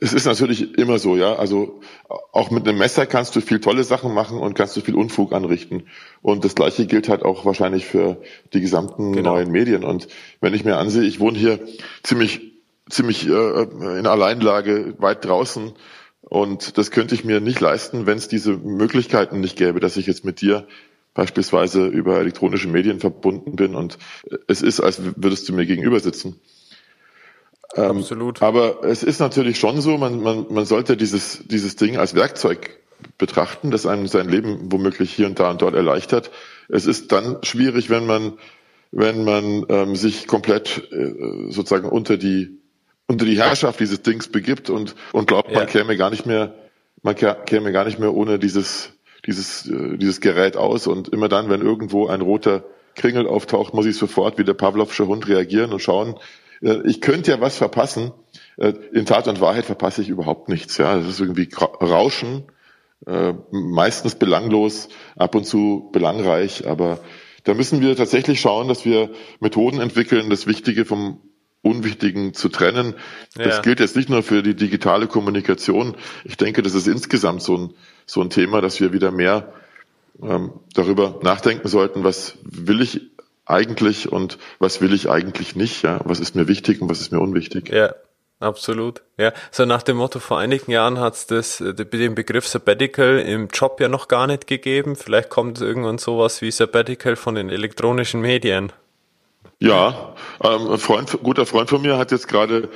es 0.00 0.12
ist 0.12 0.24
natürlich 0.24 0.78
immer 0.78 0.98
so, 0.98 1.16
ja. 1.16 1.34
Also 1.36 1.80
auch 2.32 2.50
mit 2.50 2.66
einem 2.66 2.78
Messer 2.78 3.06
kannst 3.06 3.36
du 3.36 3.40
viel 3.40 3.60
tolle 3.60 3.84
Sachen 3.84 4.14
machen 4.14 4.38
und 4.38 4.54
kannst 4.54 4.76
du 4.76 4.80
viel 4.80 4.94
Unfug 4.94 5.32
anrichten. 5.32 5.84
Und 6.22 6.44
das 6.44 6.54
Gleiche 6.54 6.86
gilt 6.86 7.08
halt 7.08 7.22
auch 7.22 7.44
wahrscheinlich 7.44 7.84
für 7.84 8.22
die 8.52 8.60
gesamten 8.60 9.12
genau. 9.12 9.34
neuen 9.34 9.50
Medien. 9.50 9.84
Und 9.84 10.08
wenn 10.40 10.54
ich 10.54 10.64
mir 10.64 10.76
ansehe, 10.76 11.02
ich 11.02 11.20
wohne 11.20 11.38
hier 11.38 11.60
ziemlich, 12.02 12.52
ziemlich 12.88 13.28
äh, 13.28 13.62
in 13.98 14.06
Alleinlage 14.06 14.94
weit 14.98 15.24
draußen. 15.24 15.72
Und 16.22 16.78
das 16.78 16.90
könnte 16.90 17.14
ich 17.14 17.24
mir 17.24 17.40
nicht 17.40 17.60
leisten, 17.60 18.06
wenn 18.06 18.16
es 18.16 18.28
diese 18.28 18.52
Möglichkeiten 18.56 19.40
nicht 19.40 19.56
gäbe, 19.56 19.80
dass 19.80 19.98
ich 19.98 20.06
jetzt 20.06 20.24
mit 20.24 20.40
dir 20.40 20.66
beispielsweise 21.12 21.86
über 21.86 22.18
elektronische 22.18 22.68
Medien 22.68 22.98
verbunden 22.98 23.54
bin 23.54 23.74
und 23.74 23.98
es 24.48 24.62
ist, 24.62 24.80
als 24.80 25.00
würdest 25.16 25.48
du 25.48 25.52
mir 25.52 25.64
gegenüber 25.64 26.00
sitzen. 26.00 26.40
Ähm, 27.76 27.98
Absolut. 27.98 28.42
Aber 28.42 28.84
es 28.84 29.02
ist 29.02 29.20
natürlich 29.20 29.58
schon 29.58 29.80
so, 29.80 29.98
man, 29.98 30.22
man, 30.22 30.46
man 30.50 30.64
sollte 30.64 30.96
dieses, 30.96 31.42
dieses 31.46 31.76
Ding 31.76 31.96
als 31.96 32.14
Werkzeug 32.14 32.78
betrachten, 33.18 33.70
das 33.70 33.86
einem 33.86 34.06
sein 34.06 34.28
Leben 34.28 34.72
womöglich 34.72 35.12
hier 35.12 35.26
und 35.26 35.38
da 35.38 35.50
und 35.50 35.62
dort 35.62 35.74
erleichtert. 35.74 36.30
Es 36.68 36.86
ist 36.86 37.12
dann 37.12 37.38
schwierig, 37.42 37.90
wenn 37.90 38.06
man, 38.06 38.34
wenn 38.92 39.24
man 39.24 39.66
ähm, 39.68 39.96
sich 39.96 40.26
komplett 40.26 40.88
äh, 40.92 41.50
sozusagen 41.50 41.88
unter 41.88 42.16
die, 42.16 42.58
unter 43.06 43.24
die 43.24 43.36
Herrschaft 43.36 43.80
dieses 43.80 44.02
Dings 44.02 44.28
begibt 44.28 44.70
und, 44.70 44.94
und 45.12 45.26
glaubt, 45.26 45.50
ja. 45.50 45.58
man 45.58 45.66
käme 45.66 45.96
gar 45.96 46.10
nicht 46.10 46.26
mehr, 46.26 46.54
man 47.02 47.14
käme 47.14 47.72
gar 47.72 47.84
nicht 47.84 47.98
mehr 47.98 48.14
ohne 48.14 48.38
dieses, 48.38 48.92
dieses, 49.26 49.68
äh, 49.68 49.98
dieses 49.98 50.20
Gerät 50.20 50.56
aus. 50.56 50.86
Und 50.86 51.08
immer 51.08 51.28
dann, 51.28 51.50
wenn 51.50 51.60
irgendwo 51.60 52.06
ein 52.06 52.20
roter 52.20 52.64
Kringel 52.94 53.26
auftaucht, 53.26 53.74
muss 53.74 53.86
ich 53.86 53.96
sofort 53.96 54.38
wie 54.38 54.44
der 54.44 54.54
Pavlovsche 54.54 55.06
Hund 55.06 55.28
reagieren 55.28 55.72
und 55.72 55.80
schauen, 55.80 56.14
ich 56.84 57.00
könnte 57.00 57.30
ja 57.30 57.40
was 57.40 57.56
verpassen. 57.56 58.12
Äh, 58.56 58.72
in 58.92 59.06
Tat 59.06 59.28
und 59.28 59.40
Wahrheit 59.40 59.66
verpasse 59.66 60.02
ich 60.02 60.08
überhaupt 60.08 60.48
nichts. 60.48 60.78
Ja, 60.78 60.96
das 60.96 61.06
ist 61.06 61.20
irgendwie 61.20 61.48
Rauschen, 61.54 62.44
äh, 63.06 63.34
meistens 63.50 64.14
belanglos, 64.14 64.88
ab 65.16 65.34
und 65.34 65.44
zu 65.44 65.90
belangreich, 65.92 66.66
aber 66.66 67.00
da 67.44 67.52
müssen 67.52 67.82
wir 67.82 67.94
tatsächlich 67.94 68.40
schauen, 68.40 68.68
dass 68.68 68.86
wir 68.86 69.10
Methoden 69.40 69.80
entwickeln, 69.80 70.30
das 70.30 70.46
Wichtige 70.46 70.86
vom 70.86 71.20
Unwichtigen 71.60 72.34
zu 72.34 72.48
trennen. 72.48 72.94
Ja. 73.36 73.44
Das 73.44 73.62
gilt 73.62 73.80
jetzt 73.80 73.96
nicht 73.96 74.08
nur 74.08 74.22
für 74.22 74.42
die 74.42 74.54
digitale 74.54 75.06
Kommunikation. 75.06 75.96
Ich 76.24 76.36
denke, 76.36 76.62
das 76.62 76.74
ist 76.74 76.86
insgesamt 76.86 77.42
so 77.42 77.56
ein, 77.56 77.74
so 78.06 78.20
ein 78.20 78.30
Thema, 78.30 78.60
dass 78.60 78.80
wir 78.80 78.92
wieder 78.92 79.10
mehr 79.10 79.52
ähm, 80.22 80.52
darüber 80.74 81.20
nachdenken 81.22 81.68
sollten, 81.68 82.04
was 82.04 82.38
will 82.44 82.80
ich 82.80 83.13
eigentlich 83.46 84.10
und 84.10 84.38
was 84.58 84.80
will 84.80 84.92
ich 84.92 85.10
eigentlich 85.10 85.56
nicht, 85.56 85.82
ja, 85.82 86.00
was 86.04 86.20
ist 86.20 86.34
mir 86.34 86.48
wichtig 86.48 86.80
und 86.80 86.88
was 86.88 87.00
ist 87.00 87.12
mir 87.12 87.20
unwichtig. 87.20 87.68
Ja, 87.68 87.94
absolut. 88.40 89.02
Ja, 89.18 89.32
so 89.50 89.64
nach 89.64 89.82
dem 89.82 89.98
Motto, 89.98 90.18
vor 90.18 90.38
einigen 90.38 90.70
Jahren 90.70 90.98
hat 90.98 91.14
es 91.14 91.26
das, 91.26 91.60
äh, 91.60 91.74
den 91.74 92.14
Begriff 92.14 92.46
Sabbatical 92.46 93.18
im 93.18 93.48
Job 93.48 93.80
ja 93.80 93.88
noch 93.88 94.08
gar 94.08 94.26
nicht 94.26 94.46
gegeben. 94.46 94.96
Vielleicht 94.96 95.30
kommt 95.30 95.60
irgendwann 95.60 95.98
sowas 95.98 96.40
wie 96.42 96.50
Sabbatical 96.50 97.16
von 97.16 97.34
den 97.34 97.50
elektronischen 97.50 98.20
Medien. 98.20 98.72
Ja, 99.58 100.14
ähm, 100.42 100.70
ein 100.70 100.78
Freund, 100.78 101.18
guter 101.22 101.46
Freund 101.46 101.68
von 101.70 101.82
mir 101.82 101.96
hat 101.98 102.10
jetzt 102.12 102.28
gerade 102.28 102.68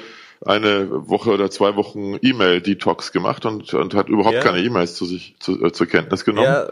eine 0.44 1.08
Woche 1.08 1.30
oder 1.30 1.50
zwei 1.50 1.74
Wochen 1.76 2.16
E-Mail-Detox 2.22 3.12
gemacht 3.12 3.44
und, 3.44 3.74
und 3.74 3.94
hat 3.94 4.08
überhaupt 4.08 4.36
ja. 4.36 4.40
keine 4.40 4.60
E-Mails 4.60 4.94
zu 4.94 5.04
sich 5.04 5.34
zu, 5.40 5.64
äh, 5.64 5.72
zur 5.72 5.86
Kenntnis 5.86 6.24
genommen. 6.24 6.46
Ja, 6.46 6.68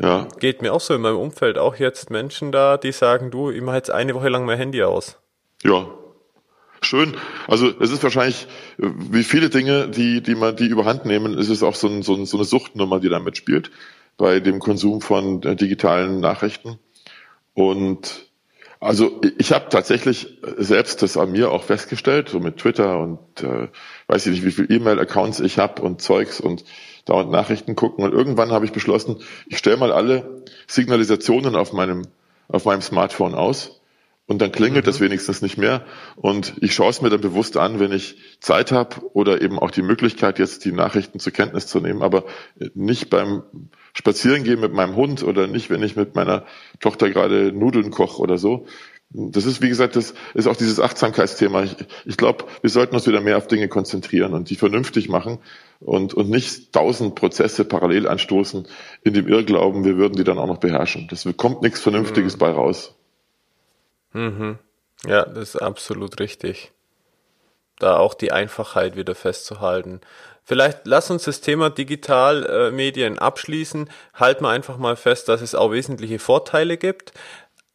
ja. 0.00 0.28
Geht 0.38 0.62
mir 0.62 0.72
auch 0.72 0.80
so 0.80 0.94
in 0.94 1.00
meinem 1.00 1.18
Umfeld 1.18 1.58
auch 1.58 1.76
jetzt 1.76 2.10
Menschen 2.10 2.52
da, 2.52 2.76
die 2.76 2.92
sagen, 2.92 3.30
du, 3.30 3.50
ich 3.50 3.62
mache 3.62 3.76
jetzt 3.76 3.90
eine 3.90 4.14
Woche 4.14 4.28
lang 4.28 4.44
mein 4.44 4.58
Handy 4.58 4.82
aus. 4.82 5.18
Ja. 5.62 5.88
Schön. 6.80 7.16
Also 7.48 7.72
es 7.80 7.90
ist 7.90 8.04
wahrscheinlich, 8.04 8.46
wie 8.76 9.24
viele 9.24 9.50
Dinge, 9.50 9.88
die, 9.88 10.22
die 10.22 10.36
man, 10.36 10.54
die 10.54 10.66
überhand 10.66 11.06
nehmen, 11.06 11.36
ist 11.36 11.48
es 11.48 11.64
auch 11.64 11.74
so, 11.74 11.88
ein, 11.88 12.02
so, 12.02 12.14
ein, 12.14 12.24
so 12.24 12.36
eine 12.36 12.44
Suchtnummer, 12.44 13.00
die 13.00 13.08
da 13.08 13.18
mitspielt 13.18 13.72
bei 14.16 14.40
dem 14.40 14.60
Konsum 14.60 15.00
von 15.00 15.42
äh, 15.42 15.56
digitalen 15.56 16.20
Nachrichten. 16.20 16.78
Und 17.54 18.28
also 18.80 19.20
ich 19.38 19.52
habe 19.52 19.68
tatsächlich 19.70 20.38
selbst 20.56 21.02
das 21.02 21.16
an 21.16 21.32
mir 21.32 21.50
auch 21.50 21.64
festgestellt, 21.64 22.28
so 22.28 22.38
mit 22.38 22.58
Twitter 22.58 23.00
und 23.00 23.18
äh, 23.42 23.68
weiß 24.06 24.26
ich 24.26 24.32
nicht, 24.32 24.44
wie 24.44 24.52
viele 24.52 24.68
E-Mail-Accounts 24.68 25.40
ich 25.40 25.58
habe 25.58 25.82
und 25.82 26.00
Zeugs 26.00 26.40
und 26.40 26.64
dauernd 27.08 27.30
Nachrichten 27.30 27.76
gucken. 27.76 28.04
Und 28.04 28.12
irgendwann 28.12 28.52
habe 28.52 28.64
ich 28.64 28.72
beschlossen, 28.72 29.16
ich 29.46 29.58
stelle 29.58 29.76
mal 29.76 29.92
alle 29.92 30.42
Signalisationen 30.66 31.56
auf 31.56 31.72
meinem, 31.72 32.06
auf 32.48 32.64
meinem 32.64 32.82
Smartphone 32.82 33.34
aus 33.34 33.80
und 34.28 34.42
dann 34.42 34.52
klingelt 34.52 34.84
mhm. 34.84 34.90
das 34.90 35.00
wenigstens 35.00 35.40
nicht 35.40 35.56
mehr. 35.56 35.84
Und 36.16 36.54
ich 36.60 36.74
schaue 36.74 36.90
es 36.90 37.00
mir 37.00 37.08
dann 37.08 37.22
bewusst 37.22 37.56
an, 37.56 37.80
wenn 37.80 37.92
ich 37.92 38.16
Zeit 38.40 38.72
habe 38.72 38.96
oder 39.14 39.40
eben 39.40 39.58
auch 39.58 39.70
die 39.70 39.82
Möglichkeit, 39.82 40.38
jetzt 40.38 40.64
die 40.66 40.72
Nachrichten 40.72 41.18
zur 41.18 41.32
Kenntnis 41.32 41.66
zu 41.66 41.80
nehmen, 41.80 42.02
aber 42.02 42.24
nicht 42.74 43.08
beim 43.08 43.42
Spazierengehen 43.94 44.60
mit 44.60 44.74
meinem 44.74 44.94
Hund 44.96 45.24
oder 45.24 45.46
nicht, 45.46 45.70
wenn 45.70 45.82
ich 45.82 45.96
mit 45.96 46.14
meiner 46.14 46.44
Tochter 46.78 47.08
gerade 47.08 47.52
Nudeln 47.52 47.90
koche 47.90 48.20
oder 48.20 48.36
so. 48.36 48.66
Das 49.10 49.46
ist, 49.46 49.62
wie 49.62 49.70
gesagt, 49.70 49.96
das 49.96 50.12
ist 50.34 50.46
auch 50.46 50.56
dieses 50.56 50.80
Achtsamkeitsthema. 50.80 51.62
Ich, 51.62 51.76
ich 52.04 52.16
glaube, 52.18 52.44
wir 52.60 52.68
sollten 52.68 52.94
uns 52.94 53.06
wieder 53.06 53.22
mehr 53.22 53.38
auf 53.38 53.46
Dinge 53.46 53.68
konzentrieren 53.68 54.34
und 54.34 54.50
die 54.50 54.56
vernünftig 54.56 55.08
machen 55.08 55.38
und, 55.80 56.12
und 56.12 56.28
nicht 56.28 56.72
tausend 56.72 57.14
Prozesse 57.14 57.64
parallel 57.64 58.06
anstoßen 58.06 58.68
in 59.04 59.14
dem 59.14 59.26
Irrglauben, 59.26 59.84
wir 59.84 59.96
würden 59.96 60.14
die 60.14 60.24
dann 60.24 60.38
auch 60.38 60.46
noch 60.46 60.58
beherrschen. 60.58 61.08
Das 61.08 61.26
kommt 61.38 61.62
nichts 61.62 61.80
Vernünftiges 61.80 62.34
mhm. 62.34 62.38
bei 62.38 62.50
raus. 62.50 62.94
Mhm. 64.12 64.58
Ja, 65.06 65.24
das 65.24 65.54
ist 65.54 65.56
absolut 65.56 66.20
richtig. 66.20 66.72
Da 67.78 67.96
auch 67.96 68.14
die 68.14 68.32
Einfachheit 68.32 68.96
wieder 68.96 69.14
festzuhalten. 69.14 70.00
Vielleicht 70.48 70.86
lass 70.86 71.10
uns 71.10 71.24
das 71.24 71.40
Thema 71.40 71.70
Digitalmedien 71.70 73.16
äh, 73.16 73.20
abschließen. 73.20 73.88
Halten 74.14 74.44
wir 74.44 74.48
einfach 74.48 74.78
mal 74.78 74.96
fest, 74.96 75.28
dass 75.28 75.42
es 75.42 75.54
auch 75.54 75.72
wesentliche 75.72 76.18
Vorteile 76.18 76.76
gibt. 76.76 77.12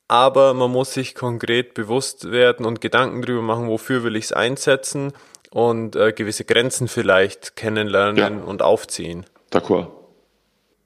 Aber 0.08 0.54
man 0.54 0.72
muss 0.72 0.94
sich 0.94 1.16
konkret 1.16 1.74
bewusst 1.74 2.32
werden 2.32 2.66
und 2.66 2.82
Gedanken 2.82 3.22
darüber 3.22 3.42
machen, 3.42 3.68
wofür 3.68 4.04
will 4.04 4.16
ich 4.16 4.26
es 4.26 4.34
einsetzen 4.34 5.14
und 5.50 5.96
äh, 5.96 6.12
gewisse 6.12 6.46
Grenzen 6.46 6.88
vielleicht 6.88 7.56
kennenlernen 7.56 8.18
ja. 8.40 8.44
und 8.44 8.62
aufziehen. 8.62 9.26
D'accord. 9.52 9.88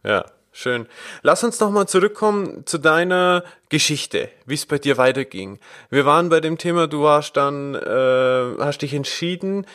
Ja. 0.04 0.26
Schön. 0.60 0.88
Lass 1.22 1.44
uns 1.44 1.60
nochmal 1.60 1.88
zurückkommen 1.88 2.66
zu 2.66 2.80
deiner 2.80 3.44
Geschichte, 3.70 4.30
wie 4.48 4.56
es 4.56 4.66
bei 4.66 4.80
dir 4.80 4.98
weiterging. 4.98 5.60
Wir 5.92 6.08
waren 6.08 6.30
bei 6.30 6.40
dem 6.40 6.58
Thema, 6.58 6.88
du 6.88 7.04
warst 7.04 7.38
dann, 7.38 7.76
äh, 7.76 8.56
hast 8.60 8.80
dich 8.80 8.96
entschieden, 8.96 9.68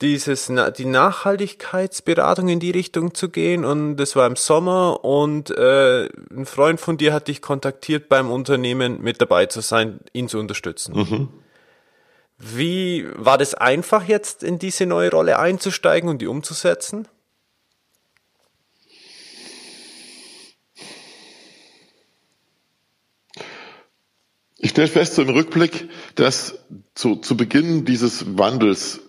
dieses, 0.00 0.50
die 0.78 0.84
Nachhaltigkeitsberatung 0.84 2.48
in 2.48 2.60
die 2.60 2.70
Richtung 2.70 3.14
zu 3.14 3.28
gehen 3.28 3.64
und 3.64 3.96
das 3.96 4.16
war 4.16 4.26
im 4.26 4.36
Sommer 4.36 5.04
und 5.04 5.50
äh, 5.50 6.08
ein 6.30 6.46
Freund 6.46 6.80
von 6.80 6.96
dir 6.96 7.12
hat 7.12 7.28
dich 7.28 7.42
kontaktiert, 7.42 8.08
beim 8.08 8.30
Unternehmen 8.30 9.02
mit 9.02 9.20
dabei 9.20 9.46
zu 9.46 9.60
sein, 9.60 10.00
ihn 10.12 10.28
zu 10.28 10.38
unterstützen. 10.38 10.94
Mhm. 10.96 11.28
Wie 12.38 13.06
war 13.16 13.36
das 13.36 13.54
einfach 13.54 14.08
jetzt 14.08 14.42
in 14.42 14.58
diese 14.58 14.86
neue 14.86 15.10
Rolle 15.10 15.38
einzusteigen 15.38 16.08
und 16.08 16.22
die 16.22 16.26
umzusetzen? 16.26 17.06
Ich 24.62 24.70
stelle 24.70 24.88
fest 24.88 25.14
so 25.14 25.22
im 25.22 25.30
Rückblick, 25.30 25.88
dass 26.16 26.58
zu, 26.94 27.16
zu 27.16 27.36
Beginn 27.36 27.86
dieses 27.86 28.36
Wandels 28.38 29.00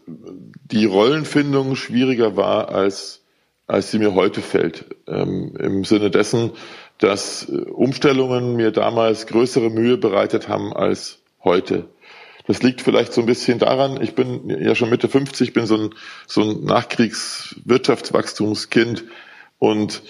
die 0.72 0.86
Rollenfindung 0.86 1.76
schwieriger 1.76 2.38
war, 2.38 2.70
als, 2.70 3.22
als 3.68 3.92
sie 3.92 4.00
mir 4.00 4.16
heute 4.16 4.42
fällt. 4.42 4.86
Ähm, 5.08 5.54
Im 5.58 5.84
Sinne 5.84 6.10
dessen, 6.12 6.52
dass 6.98 7.44
Umstellungen 7.46 8.56
mir 8.56 8.72
damals 8.72 9.28
größere 9.28 9.70
Mühe 9.70 9.98
bereitet 9.98 10.48
haben 10.48 10.74
als 10.74 11.20
heute. 11.44 11.90
Das 12.48 12.64
liegt 12.64 12.82
vielleicht 12.82 13.14
so 13.14 13.22
ein 13.22 13.28
bisschen 13.28 13.60
daran, 13.60 14.02
ich 14.02 14.16
bin 14.16 14.50
ja 14.50 14.74
schon 14.76 14.90
Mitte 14.90 15.08
50, 15.08 15.54
bin 15.54 15.66
so 15.66 15.78
ein, 15.78 15.92
so 16.28 16.42
ein 16.42 16.64
Nachkriegswirtschaftswachstumskind. 16.64 19.06
Und 19.60 20.02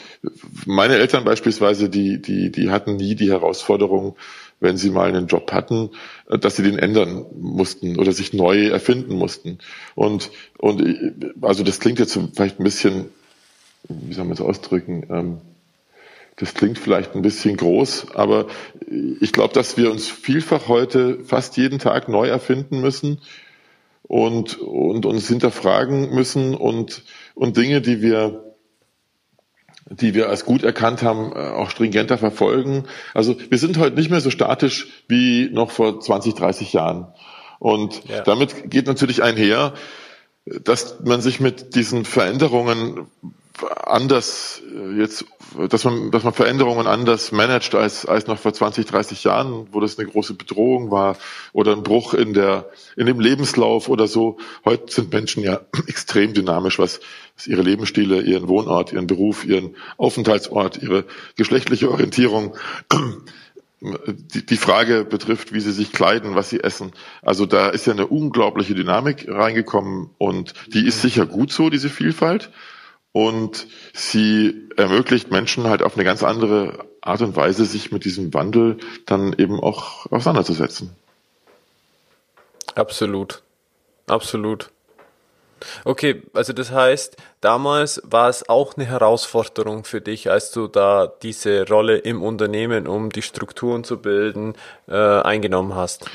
meine 0.66 0.96
Eltern 0.96 1.26
beispielsweise, 1.26 1.90
die, 1.90 2.22
die, 2.22 2.52
die 2.52 2.70
hatten 2.70 2.96
nie 2.96 3.16
die 3.16 3.30
Herausforderung, 3.30 4.16
wenn 4.62 4.78
sie 4.78 4.92
mal 4.92 5.10
einen 5.10 5.28
Job 5.28 5.52
hatten, 5.52 5.90
äh, 6.30 6.38
dass 6.40 6.56
sie 6.56 6.64
den 6.64 6.80
ändern 6.80 7.26
mussten 7.38 8.00
oder 8.00 8.14
sich 8.14 8.32
neu 8.32 8.68
erfinden 8.68 9.16
mussten. 9.16 9.58
Und, 9.96 10.32
und 10.58 10.82
äh, 10.82 11.12
also 11.42 11.64
das 11.64 11.82
klingt 11.82 12.00
jetzt 12.00 12.18
vielleicht 12.34 12.60
ein 12.60 12.64
bisschen, 12.64 13.10
wie 13.90 14.14
soll 14.14 14.24
man 14.24 14.34
es 14.34 14.42
ausdrücken, 14.42 15.06
ähm, 15.10 15.38
das 16.38 16.54
klingt 16.54 16.80
vielleicht 16.80 17.14
ein 17.14 17.22
bisschen 17.22 17.58
groß, 17.58 18.16
aber 18.16 18.48
ich 19.20 19.32
glaube, 19.32 19.54
dass 19.54 19.78
wir 19.78 19.92
uns 19.92 20.08
vielfach 20.08 20.70
heute 20.70 21.20
fast 21.24 21.58
jeden 21.58 21.78
Tag 21.78 22.08
neu 22.08 22.28
erfinden 22.30 22.82
müssen 22.82 23.20
und, 24.04 24.58
und 24.58 25.06
uns 25.06 25.28
hinterfragen 25.28 26.16
müssen 26.16 26.56
und, 26.56 27.04
und 27.36 27.58
Dinge, 27.58 27.82
die 27.82 28.02
wir 28.02 28.51
die 29.92 30.14
wir 30.14 30.30
als 30.30 30.46
gut 30.46 30.64
erkannt 30.64 31.04
haben, 31.04 31.34
äh, 31.34 31.40
auch 31.40 31.70
stringenter 31.70 32.18
verfolgen. 32.18 32.86
Also 33.14 33.36
wir 33.50 33.58
sind 33.58 33.78
heute 33.78 33.96
nicht 33.96 34.10
mehr 34.10 34.22
so 34.22 34.30
statisch 34.30 34.88
wie 35.08 35.50
noch 35.52 35.72
vor 35.72 36.00
20, 36.00 36.34
30 36.36 36.74
Jahren. 36.74 37.08
Und 37.60 38.02
ja. 38.08 38.22
damit 38.22 38.72
geht 38.72 38.88
natürlich 38.88 39.22
einher, 39.22 39.74
dass 40.46 41.02
man 41.04 41.22
sich 41.22 41.40
mit 41.40 41.76
diesen 41.76 42.06
Veränderungen 42.06 43.08
anders 43.64 44.62
äh, 44.74 45.00
jetzt, 45.00 45.26
dass 45.70 45.84
man, 45.84 46.12
dass 46.12 46.24
man 46.24 46.34
Veränderungen 46.34 46.88
anders 46.88 47.32
managt 47.32 47.76
als, 47.76 48.06
als 48.06 48.28
noch 48.28 48.40
vor 48.40 48.54
20, 48.54 48.86
30 48.86 49.24
Jahren, 49.24 49.68
wo 49.72 49.80
das 49.80 49.98
eine 49.98 50.08
große 50.08 50.34
Bedrohung 50.34 50.92
war 50.92 51.18
oder 51.54 51.74
ein 51.74 51.84
Bruch 51.84 52.14
in 52.14 52.34
der, 52.34 52.70
in 52.96 53.06
dem 53.06 53.20
Lebenslauf 53.20 53.90
oder 53.90 54.08
so. 54.08 54.38
Heute 54.66 54.92
sind 54.92 55.12
Menschen 55.12 55.44
ja 55.44 55.62
extrem 55.88 56.34
dynamisch, 56.34 56.80
was, 56.80 57.00
was 57.36 57.48
ihre 57.48 57.62
Lebensstile, 57.62 58.22
ihren 58.22 58.48
Wohnort, 58.48 58.94
ihren 58.94 59.08
Beruf, 59.08 59.46
ihren 59.46 59.76
Aufenthaltsort, 59.98 60.82
ihre 60.82 61.06
geschlechtliche 61.36 61.92
Orientierung, 61.92 62.56
die, 63.82 64.46
die 64.46 64.58
Frage 64.58 65.04
betrifft, 65.04 65.54
wie 65.54 65.60
sie 65.60 65.72
sich 65.72 65.92
kleiden, 65.92 66.36
was 66.36 66.50
sie 66.50 66.64
essen. 66.64 66.92
Also 67.22 67.46
da 67.46 67.70
ist 67.70 67.88
ja 67.88 67.94
eine 67.94 68.08
unglaubliche 68.08 68.76
Dynamik 68.76 69.28
reingekommen 69.28 70.12
und 70.18 70.54
die 70.68 70.86
ist 70.86 71.02
sicher 71.02 71.26
gut 71.26 71.52
so, 71.52 71.70
diese 71.70 71.90
Vielfalt 71.90 72.52
und 73.14 73.68
sie 73.94 74.70
ermöglicht 74.78 75.32
Menschen 75.32 75.68
halt 75.68 75.84
auf 75.84 75.96
eine 75.96 76.04
ganz 76.04 76.24
andere 76.24 76.86
Art 77.02 77.22
und 77.22 77.36
Weise, 77.36 77.66
sich 77.66 77.92
mit 77.92 78.06
diesem 78.06 78.34
Wandel 78.34 78.78
dann 79.06 79.34
eben 79.34 79.60
auch 79.60 80.06
auseinanderzusetzen. 80.12 80.92
Absolut. 82.76 83.42
Absolut. 84.08 84.70
Okay, 85.86 86.24
also 86.34 86.54
das 86.54 86.72
heißt, 86.72 87.18
damals 87.40 88.02
war 88.04 88.30
es 88.30 88.48
auch 88.50 88.76
eine 88.76 88.86
Herausforderung 88.86 89.84
für 89.84 90.02
dich, 90.02 90.32
als 90.32 90.52
du 90.52 90.68
da 90.68 91.12
diese 91.22 91.68
Rolle 91.68 91.98
im 91.98 92.24
Unternehmen, 92.24 92.88
um 92.88 93.12
die 93.12 93.22
Strukturen 93.22 93.84
zu 93.84 93.98
bilden, 94.02 94.56
äh, 94.88 94.96
eingenommen 94.96 95.76
hast. 95.76 96.10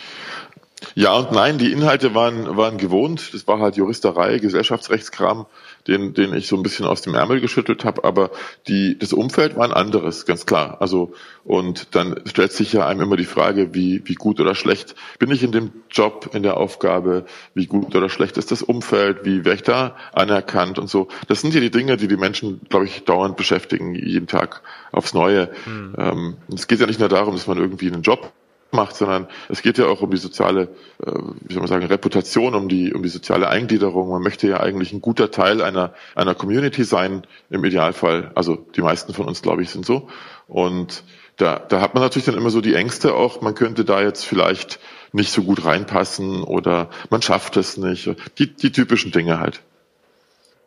Ja 0.94 1.14
und 1.14 1.32
nein, 1.32 1.58
die 1.58 1.72
Inhalte 1.72 2.14
waren, 2.14 2.56
waren 2.56 2.76
gewohnt. 2.76 3.32
Das 3.32 3.46
war 3.46 3.60
halt 3.60 3.76
Juristerei, 3.76 4.38
Gesellschaftsrechtskram 4.38 5.46
den, 5.88 6.14
den 6.14 6.34
ich 6.34 6.46
so 6.46 6.56
ein 6.56 6.62
bisschen 6.62 6.86
aus 6.86 7.02
dem 7.02 7.14
Ärmel 7.14 7.40
geschüttelt 7.40 7.84
habe, 7.84 8.04
aber 8.04 8.30
die, 8.68 8.98
das 8.98 9.12
Umfeld 9.12 9.56
war 9.56 9.64
ein 9.64 9.72
anderes, 9.72 10.26
ganz 10.26 10.46
klar. 10.46 10.78
Also 10.80 11.12
und 11.44 11.94
dann 11.94 12.20
stellt 12.26 12.52
sich 12.52 12.72
ja 12.72 12.86
einem 12.86 13.02
immer 13.02 13.16
die 13.16 13.24
Frage, 13.24 13.74
wie, 13.74 14.02
wie 14.04 14.14
gut 14.14 14.40
oder 14.40 14.54
schlecht 14.54 14.94
bin 15.18 15.30
ich 15.30 15.42
in 15.42 15.52
dem 15.52 15.70
Job, 15.90 16.30
in 16.32 16.42
der 16.42 16.56
Aufgabe, 16.56 17.26
wie 17.54 17.66
gut 17.66 17.94
oder 17.94 18.08
schlecht 18.08 18.36
ist 18.36 18.50
das 18.50 18.62
Umfeld, 18.62 19.24
wie 19.24 19.44
werde 19.44 19.54
ich 19.54 19.62
da 19.62 19.96
anerkannt 20.12 20.78
und 20.78 20.88
so. 20.88 21.08
Das 21.28 21.40
sind 21.40 21.54
ja 21.54 21.60
die 21.60 21.70
Dinge, 21.70 21.96
die 21.96 22.08
die 22.08 22.16
Menschen, 22.16 22.60
glaube 22.68 22.86
ich, 22.86 23.04
dauernd 23.04 23.36
beschäftigen, 23.36 23.94
jeden 23.94 24.26
Tag 24.26 24.62
aufs 24.92 25.14
Neue. 25.14 25.50
Hm. 25.64 25.94
Ähm, 25.98 26.36
es 26.52 26.66
geht 26.66 26.80
ja 26.80 26.86
nicht 26.86 27.00
nur 27.00 27.08
darum, 27.08 27.34
dass 27.34 27.46
man 27.46 27.58
irgendwie 27.58 27.92
einen 27.92 28.02
Job 28.02 28.32
macht, 28.72 28.96
sondern 28.96 29.28
es 29.48 29.62
geht 29.62 29.78
ja 29.78 29.86
auch 29.86 30.02
um 30.02 30.10
die 30.10 30.16
soziale, 30.16 30.68
äh, 31.04 31.12
wie 31.42 31.54
soll 31.54 31.62
man 31.62 31.68
sagen, 31.68 31.86
Reputation, 31.86 32.54
um 32.54 32.68
die, 32.68 32.92
um 32.92 33.02
die 33.02 33.08
soziale 33.08 33.48
Eingliederung. 33.48 34.08
Man 34.10 34.22
möchte 34.22 34.48
ja 34.48 34.60
eigentlich 34.60 34.92
ein 34.92 35.00
guter 35.00 35.30
Teil 35.30 35.62
einer, 35.62 35.94
einer 36.14 36.34
Community 36.34 36.84
sein, 36.84 37.26
im 37.50 37.64
Idealfall. 37.64 38.30
Also 38.34 38.56
die 38.56 38.82
meisten 38.82 39.12
von 39.14 39.26
uns, 39.26 39.42
glaube 39.42 39.62
ich, 39.62 39.70
sind 39.70 39.86
so. 39.86 40.08
Und 40.48 41.04
da, 41.36 41.58
da 41.58 41.80
hat 41.80 41.94
man 41.94 42.02
natürlich 42.02 42.26
dann 42.26 42.36
immer 42.36 42.50
so 42.50 42.60
die 42.60 42.74
Ängste 42.74 43.14
auch, 43.14 43.40
man 43.40 43.54
könnte 43.54 43.84
da 43.84 44.00
jetzt 44.00 44.24
vielleicht 44.24 44.80
nicht 45.12 45.32
so 45.32 45.42
gut 45.42 45.64
reinpassen 45.64 46.42
oder 46.42 46.90
man 47.10 47.22
schafft 47.22 47.56
es 47.56 47.76
nicht. 47.76 48.10
Die, 48.38 48.54
die 48.54 48.72
typischen 48.72 49.12
Dinge 49.12 49.38
halt. 49.38 49.62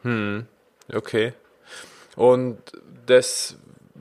Hm, 0.03 0.45
okay. 0.93 1.33
Und 2.15 2.57
das 3.05 3.55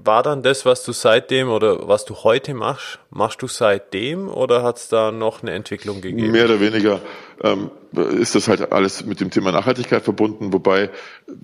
war 0.05 0.23
dann 0.23 0.43
das, 0.43 0.65
was 0.65 0.85
du 0.85 0.93
seitdem 0.93 1.49
oder 1.49 1.89
was 1.89 2.05
du 2.05 2.15
heute 2.17 2.55
machst, 2.55 2.99
machst 3.11 3.43
du 3.43 3.49
seitdem 3.49 4.29
oder 4.29 4.63
hat 4.63 4.79
es 4.79 4.89
da 4.89 5.11
noch 5.11 5.43
eine 5.43 5.53
Entwicklung 5.53 6.01
gegeben? 6.01 6.31
Mehr 6.31 6.45
oder 6.45 6.61
weniger 6.61 7.01
ähm, 7.43 7.71
ist 7.93 8.35
das 8.35 8.49
halt 8.49 8.73
alles 8.73 9.05
mit 9.05 9.21
dem 9.21 9.31
Thema 9.31 9.53
Nachhaltigkeit 9.53 10.03
verbunden, 10.03 10.53
wobei 10.53 10.91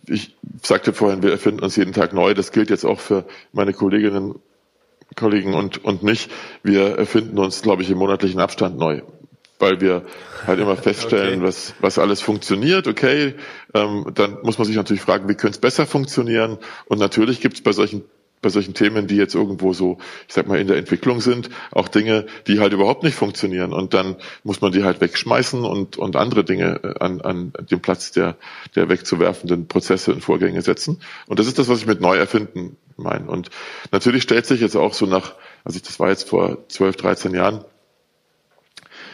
ich 0.06 0.36
sagte 0.62 0.92
vorhin, 0.92 1.22
wir 1.22 1.30
erfinden 1.30 1.64
uns 1.64 1.76
jeden 1.76 1.92
Tag 1.92 2.12
neu. 2.12 2.34
Das 2.34 2.52
gilt 2.52 2.70
jetzt 2.70 2.84
auch 2.84 3.00
für 3.00 3.24
meine 3.52 3.72
Kolleginnen, 3.72 4.36
Kollegen 5.16 5.54
und, 5.54 5.84
und 5.84 6.02
mich. 6.02 6.28
Wir 6.62 6.98
erfinden 6.98 7.38
uns, 7.38 7.62
glaube 7.62 7.82
ich, 7.82 7.90
im 7.90 7.98
monatlichen 7.98 8.40
Abstand 8.40 8.78
neu 8.78 9.02
weil 9.60 9.80
wir 9.80 10.02
halt 10.46 10.58
immer 10.58 10.76
feststellen, 10.88 11.40
okay. 11.40 11.48
was, 11.48 11.74
was 11.80 11.98
alles 11.98 12.20
funktioniert. 12.20 12.86
Okay, 12.88 13.34
ähm, 13.72 14.10
dann 14.12 14.38
muss 14.42 14.58
man 14.58 14.66
sich 14.66 14.76
natürlich 14.76 15.00
fragen, 15.00 15.28
wie 15.28 15.36
könnte 15.36 15.54
es 15.56 15.60
besser 15.60 15.86
funktionieren? 15.86 16.58
Und 16.86 16.98
natürlich 16.98 17.40
gibt 17.40 17.54
es 17.54 17.62
bei 17.62 17.72
solchen 17.72 18.04
bei 18.44 18.50
solchen 18.50 18.74
Themen, 18.74 19.08
die 19.08 19.16
jetzt 19.16 19.34
irgendwo 19.34 19.72
so, 19.72 19.98
ich 20.28 20.34
sag 20.34 20.46
mal, 20.46 20.60
in 20.60 20.68
der 20.68 20.76
Entwicklung 20.76 21.20
sind, 21.20 21.50
auch 21.72 21.88
Dinge, 21.88 22.26
die 22.46 22.60
halt 22.60 22.72
überhaupt 22.72 23.02
nicht 23.02 23.16
funktionieren. 23.16 23.72
Und 23.72 23.94
dann 23.94 24.16
muss 24.44 24.60
man 24.60 24.70
die 24.70 24.84
halt 24.84 25.00
wegschmeißen 25.00 25.64
und, 25.64 25.96
und 25.96 26.14
andere 26.14 26.44
Dinge 26.44 26.80
äh, 26.84 26.98
an, 27.00 27.20
an 27.22 27.52
den 27.70 27.80
Platz 27.80 28.12
der, 28.12 28.36
der 28.76 28.88
wegzuwerfenden 28.88 29.66
Prozesse 29.66 30.12
und 30.12 30.20
Vorgänge 30.20 30.62
setzen. 30.62 31.00
Und 31.26 31.38
das 31.40 31.46
ist 31.46 31.58
das, 31.58 31.68
was 31.68 31.80
ich 31.80 31.86
mit 31.86 32.00
neu 32.00 32.16
erfinden 32.16 32.76
meine. 32.96 33.28
Und 33.28 33.50
natürlich 33.90 34.22
stellt 34.22 34.46
sich 34.46 34.60
jetzt 34.60 34.76
auch 34.76 34.94
so 34.94 35.06
nach, 35.06 35.34
also 35.64 35.76
ich, 35.76 35.82
das 35.82 35.98
war 35.98 36.10
jetzt 36.10 36.28
vor 36.28 36.68
12, 36.68 36.96
13 36.96 37.34
Jahren, 37.34 37.64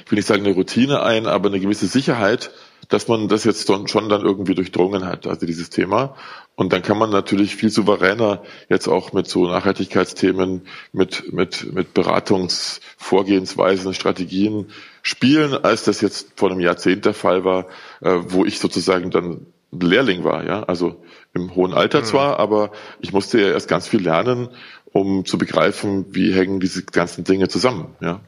ich 0.04 0.10
will 0.10 0.16
nicht 0.16 0.26
sagen 0.26 0.44
eine 0.44 0.54
Routine 0.54 1.02
ein, 1.02 1.26
aber 1.26 1.48
eine 1.48 1.60
gewisse 1.60 1.86
Sicherheit, 1.86 2.50
dass 2.90 3.08
man 3.08 3.28
das 3.28 3.44
jetzt 3.44 3.66
schon 3.66 4.08
dann 4.08 4.22
irgendwie 4.22 4.54
durchdrungen 4.54 5.06
hat, 5.06 5.26
also 5.26 5.46
dieses 5.46 5.70
Thema. 5.70 6.16
Und 6.56 6.72
dann 6.72 6.82
kann 6.82 6.98
man 6.98 7.10
natürlich 7.10 7.56
viel 7.56 7.70
souveräner 7.70 8.42
jetzt 8.68 8.88
auch 8.88 9.12
mit 9.12 9.28
so 9.28 9.46
Nachhaltigkeitsthemen, 9.46 10.62
mit, 10.92 11.32
mit, 11.32 11.72
mit 11.72 11.94
Beratungsvorgehensweisen, 11.94 13.94
Strategien 13.94 14.66
spielen, 15.02 15.54
als 15.54 15.84
das 15.84 16.00
jetzt 16.00 16.32
vor 16.36 16.50
einem 16.50 16.60
Jahrzehnt 16.60 17.06
der 17.06 17.14
Fall 17.14 17.44
war, 17.44 17.66
äh, 18.02 18.18
wo 18.26 18.44
ich 18.44 18.58
sozusagen 18.58 19.10
dann 19.10 19.46
Lehrling 19.72 20.24
war, 20.24 20.44
ja, 20.44 20.64
also 20.64 21.00
im 21.32 21.54
hohen 21.54 21.72
Alter 21.72 22.00
mhm. 22.00 22.04
zwar, 22.04 22.40
aber 22.40 22.72
ich 22.98 23.12
musste 23.12 23.40
ja 23.40 23.52
erst 23.52 23.68
ganz 23.68 23.86
viel 23.86 24.02
lernen, 24.02 24.48
um 24.92 25.24
zu 25.24 25.38
begreifen, 25.38 26.06
wie 26.10 26.32
hängen 26.32 26.58
diese 26.58 26.84
ganzen 26.84 27.22
Dinge 27.22 27.48
zusammen, 27.48 27.94
ja. 28.00 28.20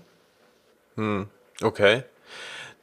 Hm. 0.95 1.27
Okay. 1.61 2.05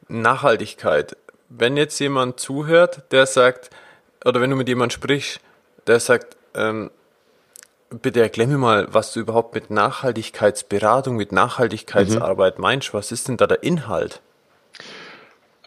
Nachhaltigkeit 0.10 1.16
wenn 1.50 1.78
jetzt 1.78 2.00
jemand 2.00 2.40
zuhört, 2.40 3.04
der 3.12 3.26
sagt, 3.26 3.70
oder 4.24 4.42
wenn 4.42 4.50
du 4.50 4.56
mit 4.56 4.68
jemandem 4.68 4.96
sprichst, 4.96 5.42
der 5.88 6.00
sagt, 6.00 6.38
ähm, 6.56 6.92
bitte 7.90 8.22
erklär 8.22 8.48
mir 8.48 8.58
mal, 8.58 8.88
was 8.92 9.14
du 9.14 9.20
überhaupt 9.20 9.56
mit 9.56 9.70
Nachhaltigkeitsberatung, 9.72 11.16
mit 11.16 11.32
Nachhaltigkeitsarbeit 11.32 12.58
mhm. 12.58 12.62
meinst. 12.62 12.94
Was 12.94 13.12
ist 13.12 13.28
denn 13.28 13.38
da 13.38 13.48
der 13.48 13.64
Inhalt? 13.64 14.22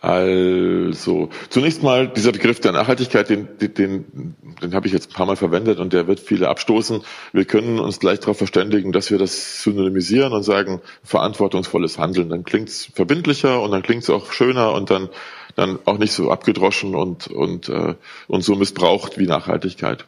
Also, 0.02 1.28
zunächst 1.48 1.84
mal 1.84 2.08
dieser 2.08 2.32
Begriff 2.32 2.58
der 2.58 2.72
Nachhaltigkeit, 2.72 3.30
den, 3.30 3.56
den, 3.58 3.74
den, 3.74 4.34
den 4.60 4.74
habe 4.74 4.88
ich 4.88 4.92
jetzt 4.92 5.10
ein 5.10 5.12
paar 5.12 5.26
Mal 5.26 5.36
verwendet 5.36 5.78
und 5.78 5.92
der 5.92 6.08
wird 6.08 6.18
viele 6.18 6.48
abstoßen. 6.48 7.02
Wir 7.32 7.44
können 7.44 7.78
uns 7.78 8.00
gleich 8.00 8.18
darauf 8.18 8.36
verständigen, 8.36 8.90
dass 8.90 9.12
wir 9.12 9.18
das 9.18 9.62
synonymisieren 9.62 10.32
und 10.32 10.42
sagen, 10.42 10.80
verantwortungsvolles 11.04 11.98
Handeln. 11.98 12.30
Dann 12.30 12.42
klingt 12.42 12.68
es 12.68 12.86
verbindlicher 12.86 13.62
und 13.62 13.70
dann 13.70 13.82
klingt 13.82 14.02
es 14.02 14.10
auch 14.10 14.32
schöner 14.32 14.72
und 14.72 14.90
dann 14.90 15.08
dann 15.54 15.78
auch 15.84 15.98
nicht 15.98 16.12
so 16.12 16.30
abgedroschen 16.30 16.94
und, 16.94 17.28
und, 17.28 17.68
äh, 17.68 17.94
und 18.28 18.42
so 18.42 18.54
missbraucht 18.54 19.18
wie 19.18 19.26
Nachhaltigkeit. 19.26 20.06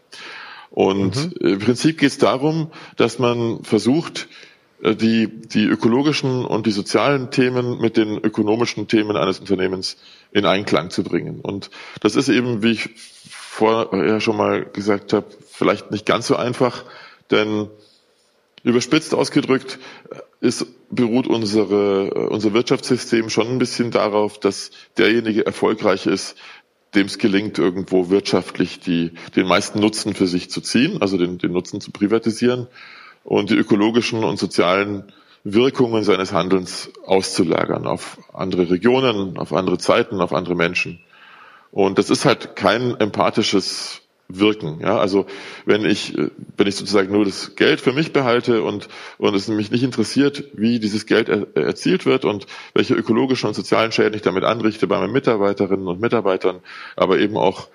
Und 0.71 1.17
mhm. 1.17 1.47
im 1.47 1.59
Prinzip 1.61 1.99
geht 1.99 2.11
es 2.11 2.19
darum, 2.19 2.71
dass 2.97 3.19
man 3.19 3.63
versucht, 3.63 4.29
äh, 4.83 4.95
die, 4.95 5.29
die 5.29 5.65
ökologischen 5.65 6.45
und 6.45 6.67
die 6.67 6.73
sozialen 6.73 7.31
Themen 7.31 7.79
mit 7.79 7.97
den 7.97 8.19
ökonomischen 8.19 8.89
Themen 8.89 9.17
eines 9.17 9.41
Unternehmens 9.41 9.97
in 10.33 10.47
Einklang 10.47 10.91
zu 10.91 11.05
bringen. 11.05 11.41
Und 11.41 11.71
das 12.01 12.17
ist 12.17 12.29
eben, 12.29 12.63
wie 12.63 12.73
ich 12.73 12.91
vorher 13.29 14.21
schon 14.21 14.37
mal 14.37 14.65
gesagt 14.65 15.13
habe, 15.13 15.27
vielleicht 15.49 15.91
nicht 15.91 16.07
ganz 16.07 16.27
so 16.27 16.37
einfach, 16.37 16.85
denn 17.31 17.69
überspitzt 18.65 19.15
ausgedrückt 19.15 19.79
ist, 20.41 20.67
beruht 20.95 21.27
unsere, 21.27 22.09
äh, 22.09 22.27
unser 22.27 22.53
Wirtschaftssystem 22.53 23.31
schon 23.31 23.49
ein 23.49 23.59
bisschen 23.59 23.91
darauf, 23.91 24.39
dass 24.39 24.71
derjenige 24.97 25.47
erfolgreich 25.47 26.07
ist, 26.07 26.37
dem 26.95 27.07
es 27.07 27.19
gelingt, 27.19 27.59
irgendwo 27.59 28.11
wirtschaftlich 28.11 28.81
die, 28.81 29.13
den 29.35 29.47
meisten 29.47 29.81
Nutzen 29.81 30.15
für 30.15 30.27
sich 30.27 30.51
zu 30.51 30.61
ziehen, 30.61 31.01
also 31.03 31.19
den, 31.19 31.39
den 31.39 31.53
Nutzen 31.53 31.81
zu 31.81 31.91
privatisieren 31.91 32.69
und 33.25 33.51
die 33.51 33.57
ökologischen 33.57 34.23
und 34.23 34.39
sozialen 34.39 35.13
Wirkungen 35.43 36.05
seines 36.05 36.33
Handelns 36.33 36.91
auszulagern 37.05 37.87
auf 37.87 38.19
andere 38.33 38.71
Regionen, 38.71 39.37
auf 39.37 39.53
andere 39.53 39.79
Zeiten, 39.79 40.21
auf 40.21 40.33
andere 40.33 40.55
Menschen. 40.55 41.01
Und 41.71 41.99
das 41.99 42.09
ist 42.09 42.25
halt 42.25 42.57
kein 42.57 42.99
empathisches 43.01 44.04
wirken. 44.29 44.81
Ja, 44.81 44.99
also 44.99 45.27
wenn 45.67 45.85
ich, 45.85 46.17
wenn 46.57 46.67
ich 46.67 46.77
sozusagen 46.77 47.13
nur 47.13 47.25
das 47.25 47.57
Geld 47.57 47.81
für 47.81 47.93
mich 47.93 48.13
behalte 48.13 48.63
und, 48.63 48.89
und 49.19 49.35
es 49.35 49.49
mich 49.49 49.71
nicht 49.71 49.83
interessiert, 49.83 50.45
wie 50.55 50.79
dieses 50.79 51.07
Geld 51.07 51.29
er, 51.29 51.47
erzielt 51.57 52.07
wird 52.07 52.25
und 52.25 52.47
welche 52.73 52.95
ökologischen 52.95 53.49
und 53.49 53.55
sozialen 53.55 53.93
Schäden 53.93 54.15
ich 54.15 54.23
damit 54.23 54.45
anrichte 54.45 54.87
bei 54.87 54.99
meinen 54.99 55.13
Mitarbeiterinnen 55.13 55.87
und 55.87 56.01
Mitarbeitern, 56.01 56.61
aber 56.97 57.19
eben 57.19 57.37
auch 57.37 57.69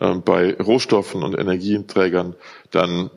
äh, 0.00 0.14
bei 0.16 0.54
Rohstoffen 0.54 1.22
und 1.22 1.38
Energieträgern, 1.38 2.34
dann 2.70 3.10